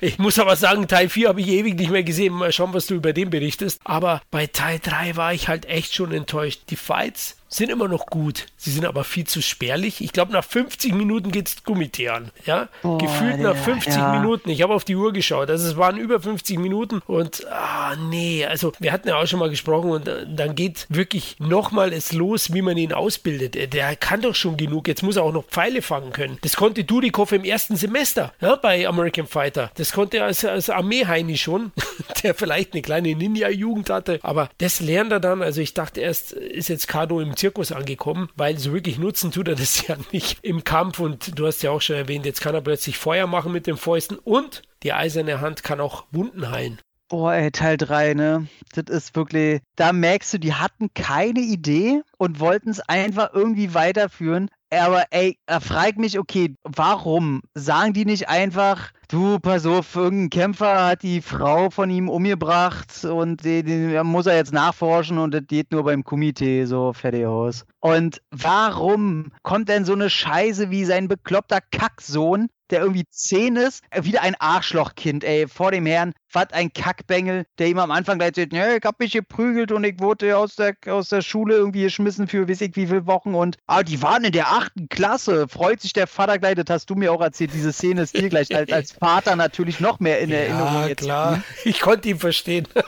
[0.01, 2.35] Ich muss aber sagen, Teil 4 habe ich ewig nicht mehr gesehen.
[2.35, 3.81] Mal schauen, was du über den berichtest.
[3.85, 6.63] Aber bei Teil 3 war ich halt echt schon enttäuscht.
[6.71, 8.47] Die Fights, sind immer noch gut.
[8.57, 10.03] Sie sind aber viel zu spärlich.
[10.03, 12.31] Ich glaube, nach 50 Minuten geht es Gummitee an.
[12.45, 12.69] Ja?
[12.83, 14.19] Boah, Gefühlt nach 50 ja.
[14.19, 14.51] Minuten.
[14.51, 15.49] Ich habe auf die Uhr geschaut.
[15.51, 19.39] Also es waren über 50 Minuten und ah, nee, also wir hatten ja auch schon
[19.39, 23.57] mal gesprochen und äh, dann geht wirklich nochmal es los, wie man ihn ausbildet.
[23.57, 24.87] Äh, der kann doch schon genug.
[24.87, 26.39] Jetzt muss er auch noch Pfeile fangen können.
[26.43, 29.71] Das konnte Dudikoff im ersten Semester ja, bei American Fighter.
[29.77, 31.73] Das konnte er als, als Armeeheini schon,
[32.23, 34.19] der vielleicht eine kleine Ninja-Jugend hatte.
[34.23, 35.43] Aber das lernt er dann.
[35.43, 39.49] Also ich dachte erst, ist jetzt Kado im Zirkus angekommen, weil so wirklich nutzen tut
[39.49, 40.99] er das ja nicht im Kampf.
[40.99, 43.77] Und du hast ja auch schon erwähnt, jetzt kann er plötzlich Feuer machen mit den
[43.77, 46.79] Fäusten und die eiserne Hand kann auch Wunden heilen.
[47.11, 48.49] Boah, ey, Teil 3, ne?
[48.75, 53.73] Das ist wirklich, da merkst du, die hatten keine Idee und wollten es einfach irgendwie
[53.73, 54.51] weiterführen.
[54.71, 60.31] Aber ey, er fragt mich, okay, warum sagen die nicht einfach, du, pass auf, irgendein
[60.31, 65.33] Kämpfer hat die Frau von ihm umgebracht und den, den muss er jetzt nachforschen und
[65.33, 67.65] das geht nur beim Komitee, so fertig aus.
[67.81, 73.83] Und warum kommt denn so eine Scheiße wie sein bekloppter Kacksohn der irgendwie zehn ist,
[73.91, 78.19] äh, wieder ein Arschlochkind, ey, vor dem Herrn, was ein Kackbengel, der ihm am Anfang
[78.19, 81.55] gleich sagt, ja, ich hab mich geprügelt und ich wurde aus der, aus der Schule
[81.55, 84.89] irgendwie geschmissen für weiß ich wie viele Wochen und, ah, die waren in der achten
[84.89, 88.17] Klasse, freut sich der Vater gleich, das hast du mir auch erzählt, diese Szene ist
[88.17, 91.03] dir gleich als, als Vater natürlich noch mehr in Erinnerung ja, jetzt.
[91.03, 92.69] klar, ich konnte ihn verstehen.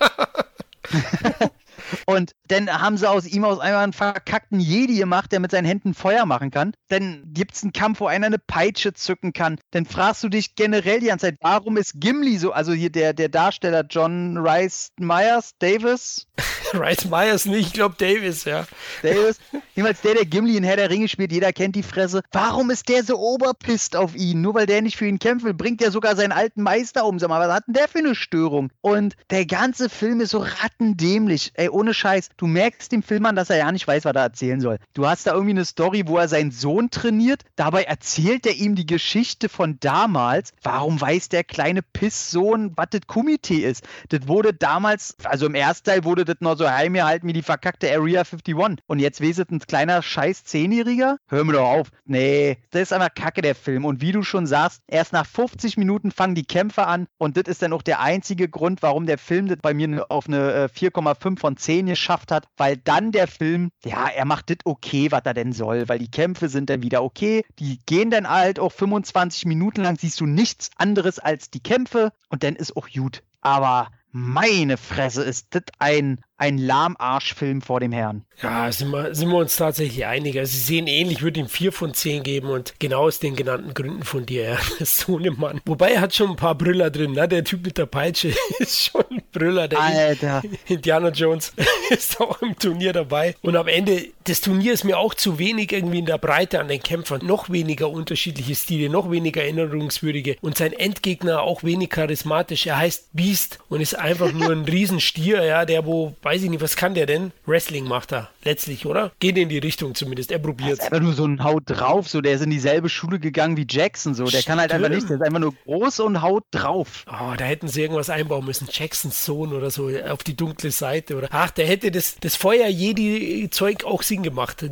[2.07, 5.67] Und dann haben sie aus ihm aus einmal einen verkackten Jedi gemacht, der mit seinen
[5.67, 6.73] Händen Feuer machen kann.
[6.89, 9.59] Dann gibt es einen Kampf, wo einer eine Peitsche zücken kann.
[9.71, 13.12] Dann fragst du dich generell die ganze Zeit, warum ist Gimli so, also hier der,
[13.12, 16.27] der Darsteller John Rice Myers, Davis?
[16.75, 18.67] Rice Myers nicht, ich glaube Davis, ja.
[19.03, 19.39] Davis.
[19.75, 22.23] Jemals der, der Gimli in Herr der Ringe spielt, jeder kennt die Fresse.
[22.33, 24.41] Warum ist der so oberpisst auf ihn?
[24.41, 27.19] Nur weil der nicht für ihn kämpft, bringt er sogar seinen alten Meister um.
[27.19, 28.71] Sag mal, was hat denn der für eine Störung?
[28.83, 31.53] Und der ganze Film ist so rattendämlich.
[31.55, 34.23] Ey, ohne Scheiß, du merkst dem Film an, dass er ja nicht weiß, was er
[34.23, 34.79] erzählen soll.
[34.95, 38.75] Du hast da irgendwie eine Story, wo er seinen Sohn trainiert, dabei erzählt er ihm
[38.75, 40.53] die Geschichte von damals.
[40.63, 43.85] Warum weiß der kleine Pisssohn, was das Komitee ist?
[44.11, 48.20] Das wurde damals, also im ersten wurde das noch so heimgehalten wie die verkackte Area
[48.20, 48.55] 51.
[48.87, 51.16] Und jetzt weiß es ein kleiner scheiß Zehnjähriger?
[51.27, 51.91] Hör mir doch auf.
[52.05, 53.85] Nee, das ist einfach kacke, der Film.
[53.85, 57.07] Und wie du schon sagst, erst nach 50 Minuten fangen die Kämpfe an.
[57.19, 60.28] Und das ist dann auch der einzige Grund, warum der Film das bei mir auf
[60.28, 64.51] eine 4,5 äh, von 10 10 geschafft hat, weil dann der Film, ja, er macht
[64.51, 67.45] das okay, was er denn soll, weil die Kämpfe sind dann wieder okay.
[67.59, 72.12] Die gehen dann halt auch 25 Minuten lang, siehst du nichts anderes als die Kämpfe
[72.28, 73.23] und dann ist auch gut.
[73.41, 78.25] Aber meine Fresse, ist das ein, ein Lahmarschfilm vor dem Herrn.
[78.43, 80.39] Ja, sind wir, sind wir uns tatsächlich einig.
[80.39, 83.75] Also, Sie sehen ähnlich, würde ihm 4 von 10 geben und genau aus den genannten
[83.75, 84.53] Gründen von dir.
[84.53, 84.59] Ja.
[84.91, 85.61] So ein Mann.
[85.67, 87.12] Wobei er hat schon ein paar Brüller drin.
[87.12, 87.29] Ne?
[87.29, 89.69] Der Typ mit der Peitsche ist schon ein Brüller.
[89.69, 90.43] Der Alter.
[90.67, 91.53] Indiana Jones
[91.91, 93.37] ist auch im Turnier dabei.
[93.43, 96.69] Und am Ende des Turniers ist mir auch zu wenig irgendwie in der Breite an
[96.69, 97.25] den Kämpfern.
[97.25, 100.37] Noch weniger unterschiedliche Stile, noch weniger erinnerungswürdige.
[100.41, 102.67] Und sein Endgegner auch wenig charismatisch.
[102.67, 106.62] Er heißt Beast und ist einfach nur ein Riesenstier, ja, der wo, weiß ich nicht,
[106.62, 107.32] was kann der denn?
[107.44, 109.12] Wrestling macht er letztlich, oder?
[109.19, 110.31] Geht in die Richtung zumindest.
[110.31, 110.81] Er probiert es.
[110.81, 114.15] einfach nur so ein Haut drauf, so der ist in dieselbe Schule gegangen wie Jackson,
[114.15, 114.25] so.
[114.25, 114.47] Der Stimmt.
[114.47, 117.05] kann halt einfach nicht, der ist einfach nur groß und Haut drauf.
[117.09, 118.69] Oh, da hätten sie irgendwas einbauen müssen.
[118.71, 121.29] Jacksons Sohn oder so auf die dunkle Seite oder.
[121.31, 124.65] Ach, der hätte das, das Feuer jedi Zeug auch Sinn gemacht.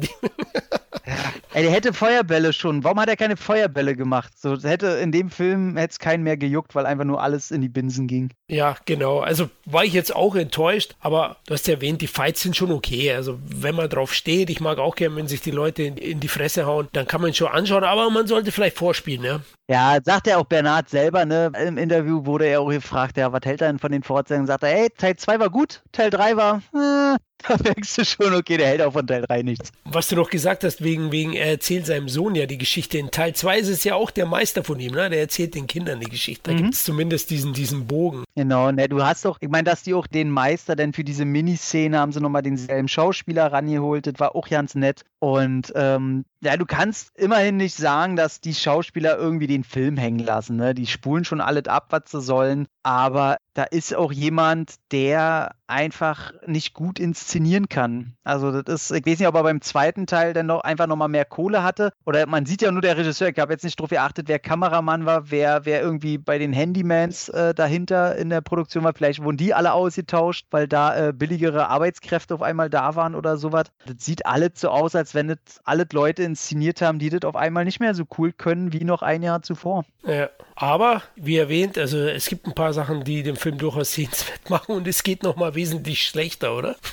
[1.54, 2.84] Ey, der hätte Feuerbälle schon.
[2.84, 4.32] Warum hat er keine Feuerbälle gemacht?
[4.38, 7.62] So hätte in dem Film hätte es keinen mehr gejuckt, weil einfach nur alles in
[7.62, 8.30] die Binsen ging.
[8.48, 9.20] Ja, genau.
[9.20, 12.70] Also war ich jetzt auch enttäuscht, aber du hast ja erwähnt, die Fights sind schon
[12.70, 13.12] okay.
[13.12, 16.20] Also wenn man drauf steht, ich mag auch gerne, wenn sich die Leute in, in
[16.20, 19.40] die Fresse hauen, dann kann man schon anschauen, aber man sollte vielleicht vorspielen, ja.
[19.70, 21.52] Ja, sagt ja auch Bernhard selber, ne?
[21.66, 24.46] Im Interview wurde er auch gefragt, ja, was hält er denn von den Fortsetzungen?
[24.46, 27.16] Sagt er, ey, Teil 2 war gut, Teil 3 war, äh,
[27.46, 29.70] da merkst du schon, okay, der hält auch von Teil 3 nichts.
[29.84, 32.98] Was du noch gesagt hast, wegen, wegen, er erzählt seinem Sohn ja die Geschichte.
[32.98, 35.10] In Teil 2 ist es ja auch der Meister von ihm, ne?
[35.10, 36.50] Der erzählt den Kindern die Geschichte.
[36.50, 36.56] Da mhm.
[36.58, 38.24] gibt es zumindest diesen, diesen Bogen.
[38.34, 41.24] Genau, ne, du hast doch, ich meine, dass die auch den Meister denn für diese
[41.24, 44.06] Miniszene haben sie nochmal denselben Schauspieler rangeholt.
[44.06, 45.02] Das war auch ganz nett.
[45.20, 50.20] Und ähm, ja, du kannst immerhin nicht sagen, dass die Schauspieler irgendwie den Film hängen
[50.20, 50.56] lassen.
[50.56, 50.74] Ne?
[50.74, 52.66] Die spulen schon alles ab, was sie sollen.
[52.84, 58.14] Aber da ist auch jemand, der einfach nicht gut inszenieren kann.
[58.24, 61.08] Also das ist, ich weiß nicht, ob er beim zweiten Teil dann noch einfach nochmal
[61.08, 61.92] mehr Kohle hatte.
[62.06, 65.04] Oder man sieht ja nur der Regisseur, ich habe jetzt nicht drauf geachtet, wer Kameramann
[65.04, 68.94] war, wer, wer irgendwie bei den Handymans äh, dahinter in der Produktion war.
[68.94, 73.36] Vielleicht wurden die alle ausgetauscht, weil da äh, billigere Arbeitskräfte auf einmal da waren oder
[73.36, 73.64] sowas.
[73.84, 77.36] Das sieht alles so aus, als wenn das alle Leute inszeniert haben, die das auf
[77.36, 79.84] einmal nicht mehr so cool können wie noch ein Jahr zuvor.
[80.06, 84.48] Ja, aber wie erwähnt, also es gibt ein paar Sachen, die den Film durchaus sehenswert
[84.50, 86.76] machen und es geht nochmal wesentlich schlechter, oder?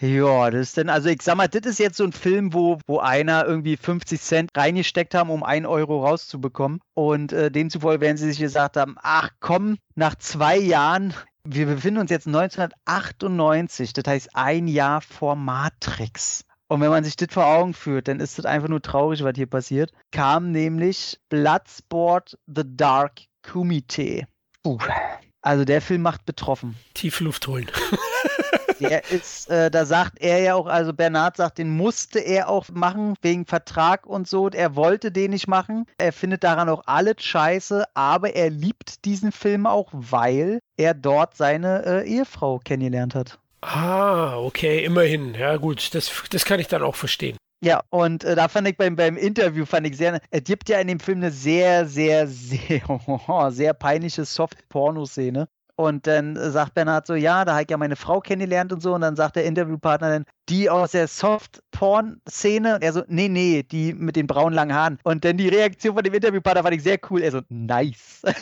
[0.00, 2.78] Ja, das ist denn, also ich sag mal, das ist jetzt so ein Film, wo,
[2.86, 6.80] wo einer irgendwie 50 Cent reingesteckt haben, um einen Euro rauszubekommen.
[6.92, 12.00] Und äh, demzufolge werden sie sich gesagt haben, ach komm, nach zwei Jahren, wir befinden
[12.00, 16.44] uns jetzt 1998, das heißt ein Jahr vor Matrix.
[16.74, 19.36] Und wenn man sich das vor Augen führt, dann ist das einfach nur traurig, was
[19.36, 19.92] hier passiert.
[20.10, 24.26] Kam nämlich Bloodsport The Dark Kumite.
[24.66, 24.78] Uh.
[25.40, 26.74] Also der Film macht betroffen.
[26.94, 27.70] Tief Luft holen.
[28.80, 32.68] Der ist, äh, da sagt er ja auch, also Bernhard sagt, den musste er auch
[32.70, 34.48] machen, wegen Vertrag und so.
[34.48, 35.86] Er wollte den nicht machen.
[35.96, 41.36] Er findet daran auch alles scheiße, aber er liebt diesen Film auch, weil er dort
[41.36, 43.38] seine äh, Ehefrau kennengelernt hat.
[43.66, 45.34] Ah, okay, immerhin.
[45.34, 47.36] Ja, gut, das, das kann ich dann auch verstehen.
[47.62, 50.80] Ja, und äh, da fand ich beim, beim Interview, fand ich sehr, es gibt ja
[50.80, 52.82] in dem Film eine sehr, sehr, sehr,
[53.50, 55.48] sehr peinliche Soft-Porno-Szene.
[55.76, 58.94] Und dann sagt Bernhard so, ja, da habe ich ja meine Frau kennengelernt und so.
[58.94, 62.76] Und dann sagt der Interviewpartner dann, die aus der Soft-Porn-Szene.
[62.76, 64.98] Und er so, nee, nee, die mit den braunen langen Haaren.
[65.02, 67.22] Und dann die Reaktion von dem Interviewpartner fand ich sehr cool.
[67.22, 68.22] Er so, nice.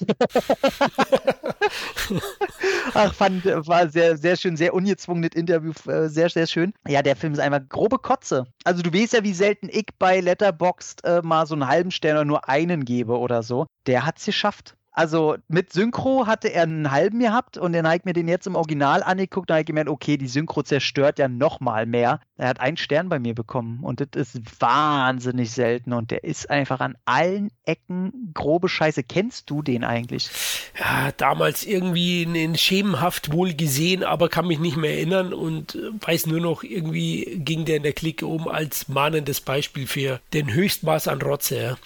[2.94, 6.74] Ach, fand, war sehr, sehr schön, sehr ungezwungenes Interview, äh, sehr, sehr schön.
[6.86, 8.44] Ja, der Film ist einfach grobe Kotze.
[8.64, 12.16] Also du weißt ja, wie selten ich bei Letterboxd äh, mal so einen halben Stern
[12.16, 13.66] oder nur einen gebe oder so.
[13.86, 14.76] Der hat es geschafft.
[14.92, 18.46] Also mit Synchro hatte er einen halben gehabt und dann habe ich mir den jetzt
[18.46, 22.20] im Original angeguckt und habe ich gemerkt, okay, die Synchro zerstört ja noch mal mehr.
[22.36, 26.50] Er hat einen Stern bei mir bekommen und das ist wahnsinnig selten und der ist
[26.50, 29.02] einfach an allen Ecken grobe Scheiße.
[29.02, 30.28] Kennst du den eigentlich?
[30.78, 35.90] Ja, damals irgendwie in schemenhaft wohl gesehen, aber kann mich nicht mehr erinnern und äh,
[36.00, 40.52] weiß nur noch, irgendwie ging der in der Clique um als mahnendes Beispiel für den
[40.52, 41.56] Höchstmaß an Rotze.
[41.62, 41.76] Ja,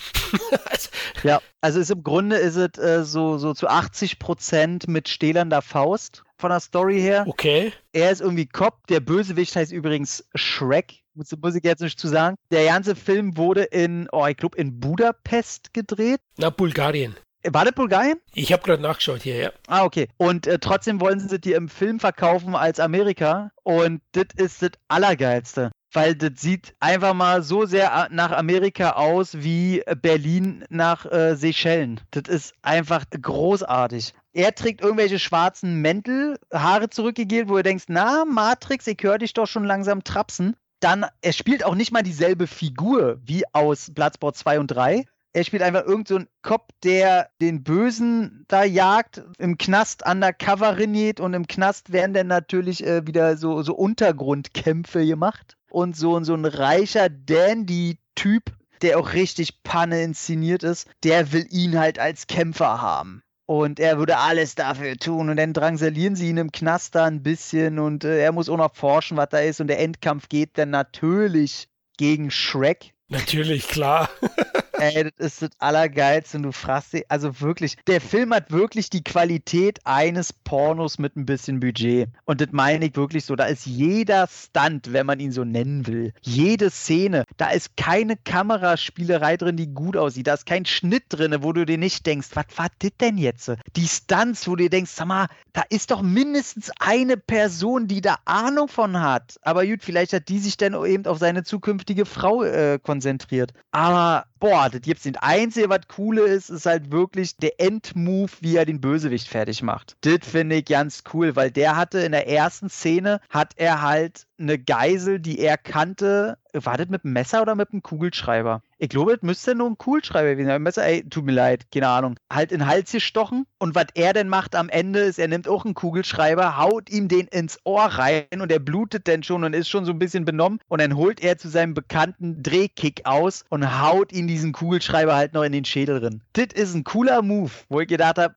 [0.65, 0.91] also,
[1.23, 5.63] ja also ist im Grunde ist es äh, so, so zu 80 Prozent mit stählernder
[5.63, 7.25] Faust von der Story her.
[7.27, 7.73] Okay.
[7.93, 8.87] Er ist irgendwie Cop.
[8.87, 11.03] Der Bösewicht heißt übrigens Shrek.
[11.15, 12.37] Muss, muss ich jetzt nicht zu sagen.
[12.53, 16.21] Der ganze Film wurde in, oh, ich glaube, in Budapest gedreht.
[16.39, 17.17] Na, Bulgarien.
[17.43, 18.21] War das Bulgarien?
[18.33, 19.51] Ich habe gerade nachgeschaut hier, ja.
[19.67, 20.07] Ah, okay.
[20.19, 23.51] Und äh, trotzdem wollen sie die im Film verkaufen als Amerika.
[23.65, 29.43] Und das ist das Allergeilste weil das sieht einfach mal so sehr nach Amerika aus
[29.43, 32.01] wie Berlin nach äh, Seychellen.
[32.11, 34.15] Das ist einfach großartig.
[34.33, 39.33] Er trägt irgendwelche schwarzen Mäntel, Haare zurückgegelt, wo du denkst, na, Matrix, ich höre dich
[39.33, 40.57] doch schon langsam trapsen.
[40.81, 45.07] Dann, er spielt auch nicht mal dieselbe Figur wie aus Bloodsport 2 und 3.
[45.33, 51.21] Er spielt einfach irgendeinen so Cop, der den Bösen da jagt, im Knast undercover reniert
[51.21, 56.35] und im Knast werden dann natürlich äh, wieder so, so Untergrundkämpfe gemacht und so, so
[56.35, 58.53] ein reicher Dandy-Typ,
[58.83, 63.23] der auch richtig Panne inszeniert ist, der will ihn halt als Kämpfer haben.
[63.47, 65.31] Und er würde alles dafür tun.
[65.31, 68.57] Und dann drangsalieren sie ihn im Knast da ein bisschen und äh, er muss auch
[68.57, 69.61] noch forschen, was da ist.
[69.61, 72.93] Und der Endkampf geht dann natürlich gegen Shrek.
[73.09, 74.11] Natürlich, klar.
[74.79, 78.91] Ey, das ist das Allergeilste und du fragst dich, also wirklich, der Film hat wirklich
[78.91, 82.09] die Qualität eines Pornos mit ein bisschen Budget.
[82.25, 85.87] Und das meine ich wirklich so, da ist jeder Stunt, wenn man ihn so nennen
[85.87, 91.05] will, jede Szene, da ist keine Kameraspielerei drin, die gut aussieht, da ist kein Schnitt
[91.09, 93.53] drin, wo du dir nicht denkst, was war das denn jetzt?
[93.77, 98.03] Die Stunts, wo du dir denkst, sag mal, da ist doch mindestens eine Person, die
[98.03, 99.37] da Ahnung von hat.
[99.43, 103.53] Aber gut, vielleicht hat die sich dann eben auf seine zukünftige Frau äh, konzentriert.
[103.71, 105.23] Aber boah, das gibt's nicht.
[105.23, 109.97] Einzige, was cool ist, ist halt wirklich der Endmove, wie er den Bösewicht fertig macht.
[110.03, 114.27] Das finde ich ganz cool, weil der hatte in der ersten Szene, hat er halt
[114.39, 116.39] eine Geisel, die er kannte.
[116.53, 118.63] War das mit einem Messer oder mit einem Kugelschreiber?
[118.79, 120.63] Ich glaube, das müsste nur ein Kugelschreiber gewesen sein.
[120.63, 122.17] Messer, ey, tut mir leid, keine Ahnung.
[122.31, 123.47] Halt in den Hals gestochen.
[123.59, 127.09] Und was er denn macht am Ende ist, er nimmt auch einen Kugelschreiber, haut ihm
[127.09, 130.27] den ins Ohr rein und er blutet dann schon und ist schon so ein bisschen
[130.27, 130.59] benommen.
[130.69, 135.33] Und dann holt er zu seinem bekannten Drehkick aus und haut ihn diesen Kugelschreiber halt
[135.33, 136.21] noch in den Schädel drin.
[136.35, 138.35] Das ist ein cooler Move, wo ich gedacht habe,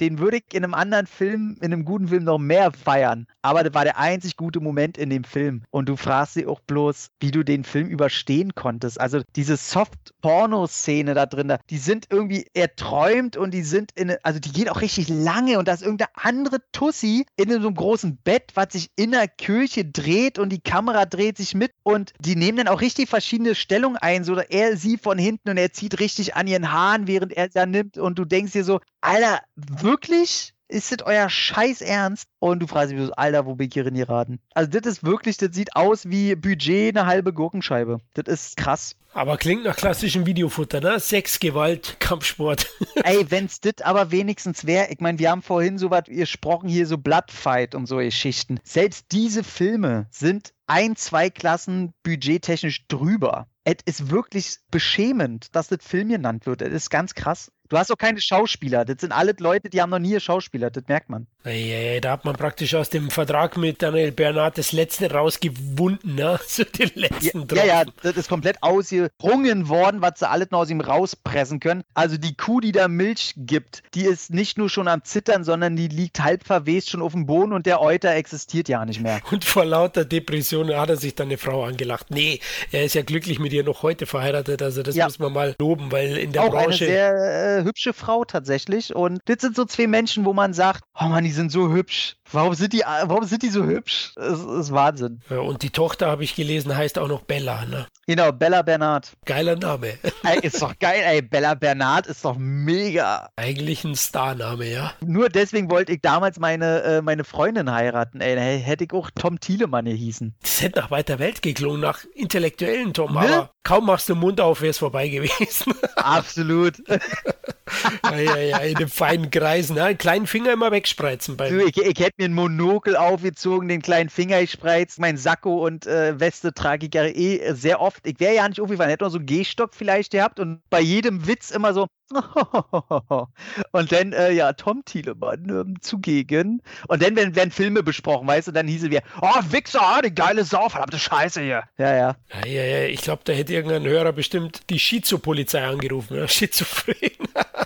[0.00, 3.26] den würde ich in einem anderen Film, in einem guten Film noch mehr feiern.
[3.42, 5.62] Aber das war der einzig gute Moment in dem Film.
[5.70, 8.98] Und du fragst sie auch bloß, wie du den Film überstehen konntest.
[8.98, 14.40] Also diese Soft-Porno-Szene da drin, die sind irgendwie, er träumt und die sind in, also
[14.40, 18.16] die geht auch richtig lange und da ist irgendeine andere Tussi in so einem großen
[18.18, 22.36] Bett, was sich in der Kirche dreht und die Kamera dreht sich mit und die
[22.36, 26.00] nehmen dann auch richtig verschiedene Stellungen ein, so er sie von hinten und er zieht
[26.00, 30.54] richtig an ihren Haaren, während er da nimmt und du denkst dir so, Alter, wirklich?
[30.68, 32.28] Ist das euer Scheiß Ernst?
[32.38, 34.38] Und du fragst dich, Alter, wo bin ich hier in geraten?
[34.54, 38.00] Also das ist wirklich, das sieht aus wie Budget eine halbe Gurkenscheibe.
[38.14, 38.94] Das ist krass.
[39.14, 41.00] Aber klingt nach klassischem Videofutter, ne?
[41.00, 42.66] Sex, Gewalt, Kampfsport.
[43.02, 46.86] Ey, wenn's das aber wenigstens wäre, ich meine, wir haben vorhin so was gesprochen, hier
[46.86, 48.60] so Bloodfight und so Geschichten.
[48.62, 53.48] Selbst diese Filme sind ein, zwei Klassen budgettechnisch drüber.
[53.64, 56.62] Es ist wirklich beschämend, dass das Film genannt wird.
[56.62, 57.50] Es ist ganz krass.
[57.68, 58.86] Du hast auch keine Schauspieler.
[58.86, 60.70] Das sind alle Leute, die haben noch nie Schauspieler.
[60.70, 61.26] Das merkt man.
[61.44, 66.38] Hey, da hat man praktisch aus dem Vertrag mit Daniel Bernard das letzte rausgewunden, ne?
[66.48, 70.60] So den letzten ja, ja, ja, das ist komplett ausgerungen worden, was sie alles noch
[70.60, 71.84] aus ihm rauspressen können.
[71.94, 75.76] Also die Kuh, die da Milch gibt, die ist nicht nur schon am Zittern, sondern
[75.76, 79.20] die liegt halb verwest schon auf dem Boden und der Euter existiert ja nicht mehr.
[79.30, 82.10] Und vor lauter Depression hat er sich dann eine Frau angelacht.
[82.10, 82.40] Nee,
[82.72, 85.04] er ist ja glücklich mit ihr noch heute verheiratet, also das ja.
[85.04, 86.86] muss man mal loben, weil in der Auch Branche.
[86.86, 88.94] Eine sehr äh, hübsche Frau tatsächlich.
[88.94, 92.16] Und das sind so zwei Menschen, wo man sagt, oh man, die sind so hübsch.
[92.30, 94.12] Warum sind die, warum sind die so hübsch?
[94.16, 95.20] Das ist Wahnsinn.
[95.30, 97.86] Ja, und die Tochter, habe ich gelesen, heißt auch noch Bella, ne?
[98.06, 99.12] Genau, Bella Bernard.
[99.24, 99.98] Geiler Name.
[100.24, 101.22] Ey, ist doch geil, ey.
[101.22, 103.28] Bella Bernard ist doch mega.
[103.36, 104.92] Eigentlich ein Starname, ja.
[105.04, 108.60] Nur deswegen wollte ich damals meine, äh, meine Freundin heiraten, ey.
[108.60, 110.34] Hätte ich auch Tom Thielemann hießen.
[110.40, 113.20] Das hätte nach weiter Welt geklungen, nach intellektuellen Tom, ne?
[113.20, 115.74] aber kaum machst du den Mund auf, wäre es vorbei gewesen.
[115.96, 116.78] Absolut.
[116.88, 119.84] ja, ja, ja, in den feinen Kreisen, ne?
[119.84, 121.36] Einen kleinen Finger immer wegspreizen.
[121.36, 125.86] Beim ich, ich hätte mir ein Monokel aufgezogen, den kleinen Finger gespreizt, mein Sakko und
[125.86, 128.06] äh, Weste trage ich ja eh sehr oft.
[128.06, 131.26] Ich wäre ja nicht aufgefallen, hätte noch so einen Gehstock vielleicht gehabt und bei jedem
[131.26, 131.88] Witz immer so,
[133.72, 136.62] und dann, äh, ja, Tom Thielemann ähm, zugegen.
[136.88, 140.00] Und dann werden, werden Filme besprochen, weißt du, und dann hieß es wieder, oh, Wichser,
[140.04, 141.64] die geile Sau, verdammte Scheiße hier.
[141.76, 142.16] Ja, ja.
[142.32, 142.84] Ja, ja, ja.
[142.86, 146.28] Ich glaube, da hätte irgendein Hörer bestimmt die Schizopolizei angerufen, ja?
[146.38, 146.96] Schizophren.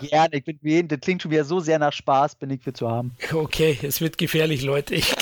[0.01, 2.91] ja, ich bin das klingt schon wieder so sehr nach Spaß, bin ich für zu
[2.91, 3.13] haben.
[3.33, 4.95] Okay, es wird gefährlich, Leute.
[4.95, 5.15] Ich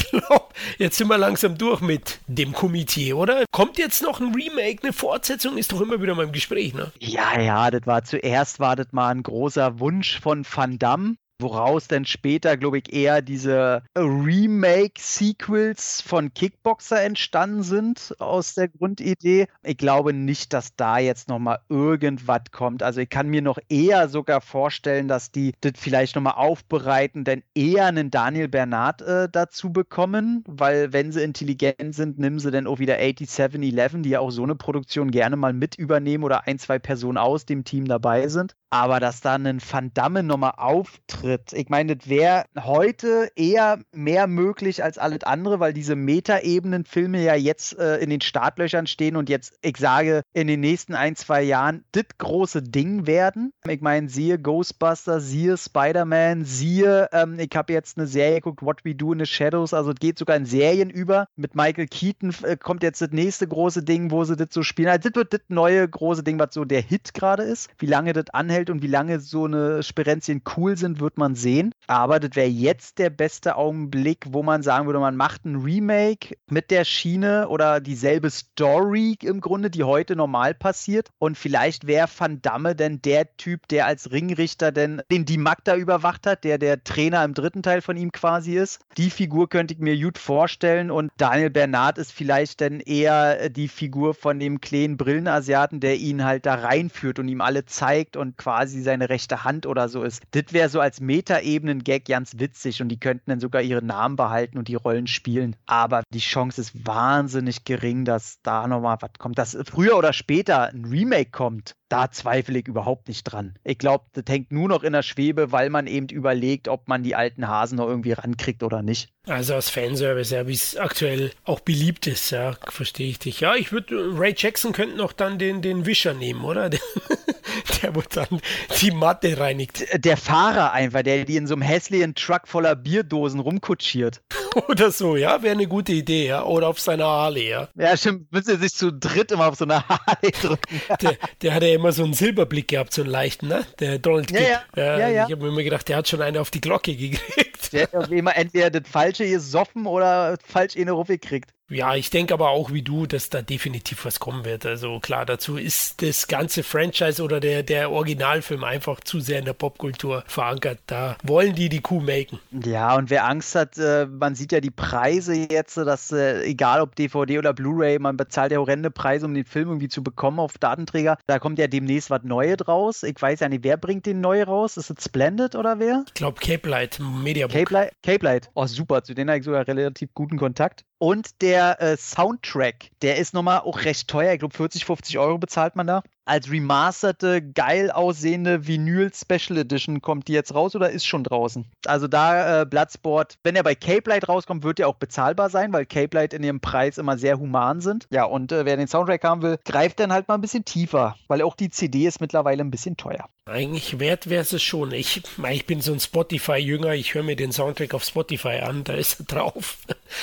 [0.79, 3.45] jetzt sind wir langsam durch mit dem Komitee, oder?
[3.51, 5.59] Kommt jetzt noch ein Remake, eine Fortsetzung?
[5.59, 6.93] Ist doch immer wieder mal im Gespräch, ne?
[6.99, 11.89] Ja, ja, das war zuerst, war das mal ein großer Wunsch von Van Damme, woraus
[11.89, 19.47] dann später, glaube ich, eher diese Remake-Sequels von Kickboxer entstanden sind aus der Grundidee.
[19.63, 22.83] Ich glaube nicht, dass da jetzt nochmal irgendwas kommt.
[22.83, 27.43] Also ich kann mir noch eher sogar vorstellen, dass die das vielleicht nochmal aufbereiten, denn
[27.55, 32.67] eher einen Daniel Bernard äh, dazu bekommen, weil wenn sie intelligent sind, nehmen sie dann
[32.67, 36.59] auch wieder 8711, die ja auch so eine Produktion gerne mal mit übernehmen oder ein,
[36.59, 38.57] zwei Personen aus dem Team dabei sind.
[38.73, 44.29] Aber dass da ein Van Damme nochmal auftritt, ich meine, das wäre heute eher mehr
[44.29, 49.29] möglich als alles andere, weil diese Metaebenen-Filme ja jetzt äh, in den Startlöchern stehen und
[49.29, 53.53] jetzt, ich sage, in den nächsten ein, zwei Jahren das große Ding werden.
[53.67, 58.85] Ich meine, siehe Ghostbusters, siehe Spider-Man, siehe, ähm, ich habe jetzt eine Serie geguckt, What
[58.85, 61.27] We Do in the Shadows, also es geht sogar in Serien über.
[61.35, 64.91] Mit Michael Keaton äh, kommt jetzt das nächste große Ding, wo sie das so spielen.
[64.91, 67.69] Also das wird das neue große Ding, was so der Hit gerade ist.
[67.79, 71.35] Wie lange das anhält, hält und wie lange so eine Sperenzien cool sind, wird man
[71.35, 71.73] sehen.
[71.87, 76.37] Aber das wäre jetzt der beste Augenblick, wo man sagen würde, man macht ein Remake
[76.49, 81.09] mit der Schiene oder dieselbe Story im Grunde, die heute normal passiert.
[81.19, 85.77] Und vielleicht wäre Van Damme denn der Typ, der als Ringrichter denn den die Magda
[85.77, 88.81] überwacht hat, der der Trainer im dritten Teil von ihm quasi ist.
[88.99, 90.91] Die Figur könnte ich mir gut vorstellen.
[90.91, 96.25] Und Daniel Bernard ist vielleicht dann eher die Figur von dem kleinen Brillenasiaten, der ihn
[96.25, 100.03] halt da reinführt und ihm alle zeigt und quasi quasi seine rechte Hand oder so
[100.03, 100.25] ist.
[100.33, 104.59] Das wäre so als Metaebenen-Gag ganz witzig und die könnten dann sogar ihre Namen behalten
[104.59, 105.55] und die Rollen spielen.
[105.67, 109.39] Aber die Chance ist wahnsinnig gering, dass da nochmal was kommt.
[109.39, 113.55] Dass früher oder später ein Remake kommt, da zweifle ich überhaupt nicht dran.
[113.65, 117.03] Ich glaube, das hängt nur noch in der Schwebe, weil man eben überlegt, ob man
[117.03, 119.11] die alten Hasen noch irgendwie rankriegt oder nicht.
[119.27, 123.41] Also als Fanservice, ja, wie es aktuell auch beliebt ist, ja, verstehe ich dich.
[123.41, 126.71] Ja, ich würde, Ray Jackson könnte noch dann den, den Wischer nehmen, oder?
[127.83, 128.41] der wo dann
[128.81, 129.85] die Matte reinigt.
[130.05, 134.23] Der Fahrer einfach, der die in so einem hässlichen Truck voller Bierdosen rumkutschiert.
[134.69, 136.45] Oder so, ja, wäre eine gute Idee, ja.
[136.45, 137.69] Oder auf seiner Harley, ja.
[137.77, 140.81] Ja, stimmt, müsste sich zu dritt immer auf so einer Harley drücken.
[141.01, 143.65] der, der hat ja immer so einen Silberblick gehabt, so einen leichten, ne?
[143.79, 144.41] Der Donald Gibb.
[144.41, 144.99] Ja, ja.
[144.99, 145.27] ja, ja.
[145.27, 147.73] Ich habe mir immer gedacht, der hat schon eine auf die Glocke gekriegt.
[147.73, 151.51] Der hat immer entweder das Falsche gesoffen oder falsch eine Ruffe gekriegt.
[151.71, 154.67] Ja, ich denke aber auch wie du, dass da definitiv was kommen wird.
[154.67, 159.45] Also klar, dazu ist das ganze Franchise oder der, der Originalfilm einfach zu sehr in
[159.45, 160.81] der Popkultur verankert.
[160.87, 162.41] Da wollen die die Kuh melken.
[162.51, 166.81] Ja, und wer Angst hat, äh, man sieht ja die Preise jetzt, dass äh, egal
[166.81, 170.41] ob DVD oder Blu-ray, man bezahlt ja horrende Preise, um den Film irgendwie zu bekommen
[170.41, 171.19] auf Datenträger.
[171.27, 173.05] Da kommt ja demnächst was Neues draus.
[173.05, 174.77] Ich weiß ja nicht, wer bringt den neu raus?
[174.77, 176.05] Ist es Splendid oder wer?
[176.09, 178.51] Ich glaube Cape Light, Media Cape Light, Cape Light.
[178.55, 179.05] Oh, super.
[179.05, 180.85] Zu denen habe ich sogar relativ guten Kontakt.
[181.03, 184.35] Und der äh, Soundtrack, der ist nochmal auch recht teuer.
[184.35, 186.03] Ich glaube, 40, 50 Euro bezahlt man da.
[186.31, 191.65] Als remasterte, geil aussehende Vinyl Special Edition kommt die jetzt raus oder ist schon draußen?
[191.87, 195.73] Also da äh, Bloodsport, wenn er bei Cape Light rauskommt, wird er auch bezahlbar sein,
[195.73, 198.07] weil Cape Light in ihrem Preis immer sehr human sind.
[198.13, 201.17] Ja, und äh, wer den Soundtrack haben will, greift dann halt mal ein bisschen tiefer,
[201.27, 203.29] weil auch die CD ist mittlerweile ein bisschen teuer.
[203.47, 204.93] Eigentlich wert wäre es schon.
[204.93, 208.93] Ich, ich bin so ein Spotify-Jünger, ich höre mir den Soundtrack auf Spotify an, da
[208.93, 209.79] ist er drauf.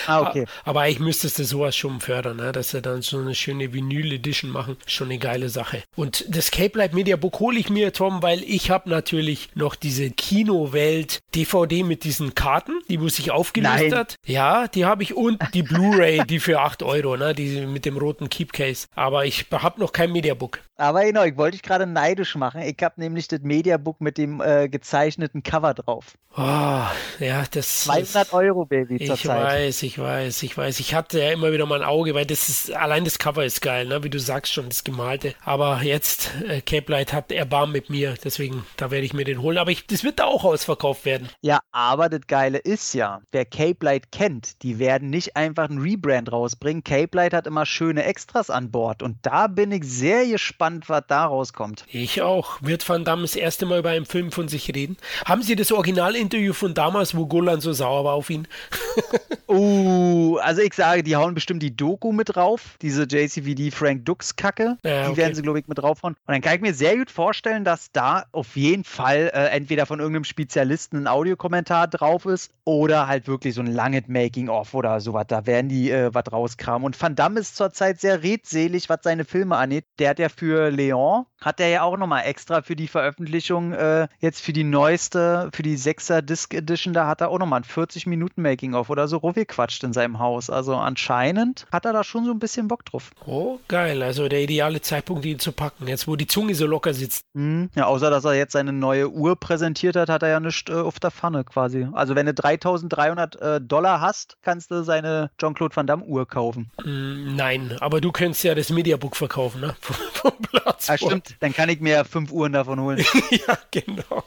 [0.06, 0.46] Ah, okay.
[0.64, 2.54] Aber eigentlich müsstest du sowas schon fördern, ne?
[2.54, 4.78] dass sie dann so eine schöne Vinyl-Edition machen.
[4.86, 5.84] Schon eine geile Sache.
[5.98, 9.74] Und das Cape Light Media Book hole ich mir, Tom, weil ich habe natürlich noch
[9.74, 14.15] diese Kinowelt DVD mit diesen Karten, die wo sich aufgelöst hat.
[14.24, 17.34] Ja, die habe ich und die Blu-ray, die für 8 Euro, ne?
[17.34, 18.86] die mit dem roten Keepcase.
[18.94, 20.60] Aber ich habe noch kein Mediabook.
[20.80, 22.61] Aber genau, ich wollte dich gerade neidisch machen.
[22.61, 26.14] Ich habe nämlich das Mediabook mit dem äh, gezeichneten Cover drauf.
[26.38, 26.84] Oh,
[27.19, 29.44] ja, das 200 Euro, Baby, Ich zurzeit.
[29.44, 30.80] weiß, ich weiß, ich weiß.
[30.80, 33.61] Ich hatte ja immer wieder mal ein Auge, weil das ist, allein das Cover ist
[33.61, 34.03] geil, ne?
[34.03, 35.34] wie du sagst schon, das Gemalte.
[35.44, 39.42] Aber jetzt, äh, Cape Light hat Erbarm mit mir, deswegen, da werde ich mir den
[39.42, 39.58] holen.
[39.58, 41.30] Aber ich, das wird da auch ausverkauft werden.
[41.42, 45.82] Ja, aber das Geile ist ja, wer Cape Light kennt, die werden nicht einfach einen
[45.82, 46.84] Rebrand rausbringen.
[46.84, 51.04] Cape Light hat immer schöne Extras an Bord und da bin ich sehr gespannt, was
[51.08, 51.86] da rauskommt.
[51.92, 52.58] Ich auch.
[52.62, 54.98] Wird Van Damme das erste Mal über einen Film von sich reden?
[55.26, 58.48] Haben Sie das Originalinterview von damals, wo Golan so sauer war auf ihn?
[59.50, 64.36] Uh, also ich sage, die hauen bestimmt die Doku mit drauf, diese JCVD Frank Dux
[64.36, 64.78] Kacke.
[64.84, 65.18] Ja, die okay.
[65.18, 66.14] werden sie, glaube ich, mit draufhauen.
[66.14, 69.85] Und dann kann ich mir sehr gut vorstellen, dass da auf jeden Fall äh, entweder
[69.85, 74.99] von irgendeinem Spezialisten ein Audiokommentar drauf ist oder halt wirklich so ein langes Making-of oder
[74.99, 75.26] sowas.
[75.27, 76.85] Da werden die äh, was rauskramen.
[76.85, 79.85] Und Van Damme ist zurzeit sehr redselig, was seine Filme angeht.
[79.99, 84.08] Der hat ja für Leon, hat er ja auch nochmal extra für die Veröffentlichung, äh,
[84.20, 87.64] jetzt für die neueste, für die 6er Disc Edition, da hat er auch nochmal ein
[87.64, 90.50] 40 Minuten Making-of oder so rumgequatscht in seinem Haus.
[90.50, 93.12] Also anscheinend hat er da schon so ein bisschen Bock drauf.
[93.26, 94.02] Oh, geil.
[94.04, 95.88] Also der ideale Zeitpunkt, ihn zu packen.
[95.88, 97.24] Jetzt, wo die Zunge so locker sitzt.
[97.36, 100.70] Hm, Ja, außer dass er jetzt seine neue Uhr präsentiert hat, hat er ja nichts
[100.72, 101.88] äh, auf der Pfanne quasi.
[101.94, 106.72] Also wenn du 3300 äh, Dollar hast, kannst du seine Jean-Claude Van Damme Uhr kaufen.
[106.84, 109.76] Mm, nein, aber du könntest ja das Mediabook verkaufen, ne?
[110.14, 110.90] Vom, Platz.
[110.90, 111.27] Ah, stimmt.
[111.40, 113.04] Dann kann ich mir ja fünf Uhren davon holen.
[113.32, 114.24] ja, genau.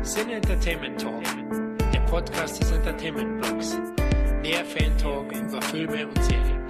[0.00, 1.39] Sin Entertainment Talk,
[2.10, 3.78] Podcast des Entertainment Blogs.
[4.44, 6.69] Der Fan Talk über Filme und Serien.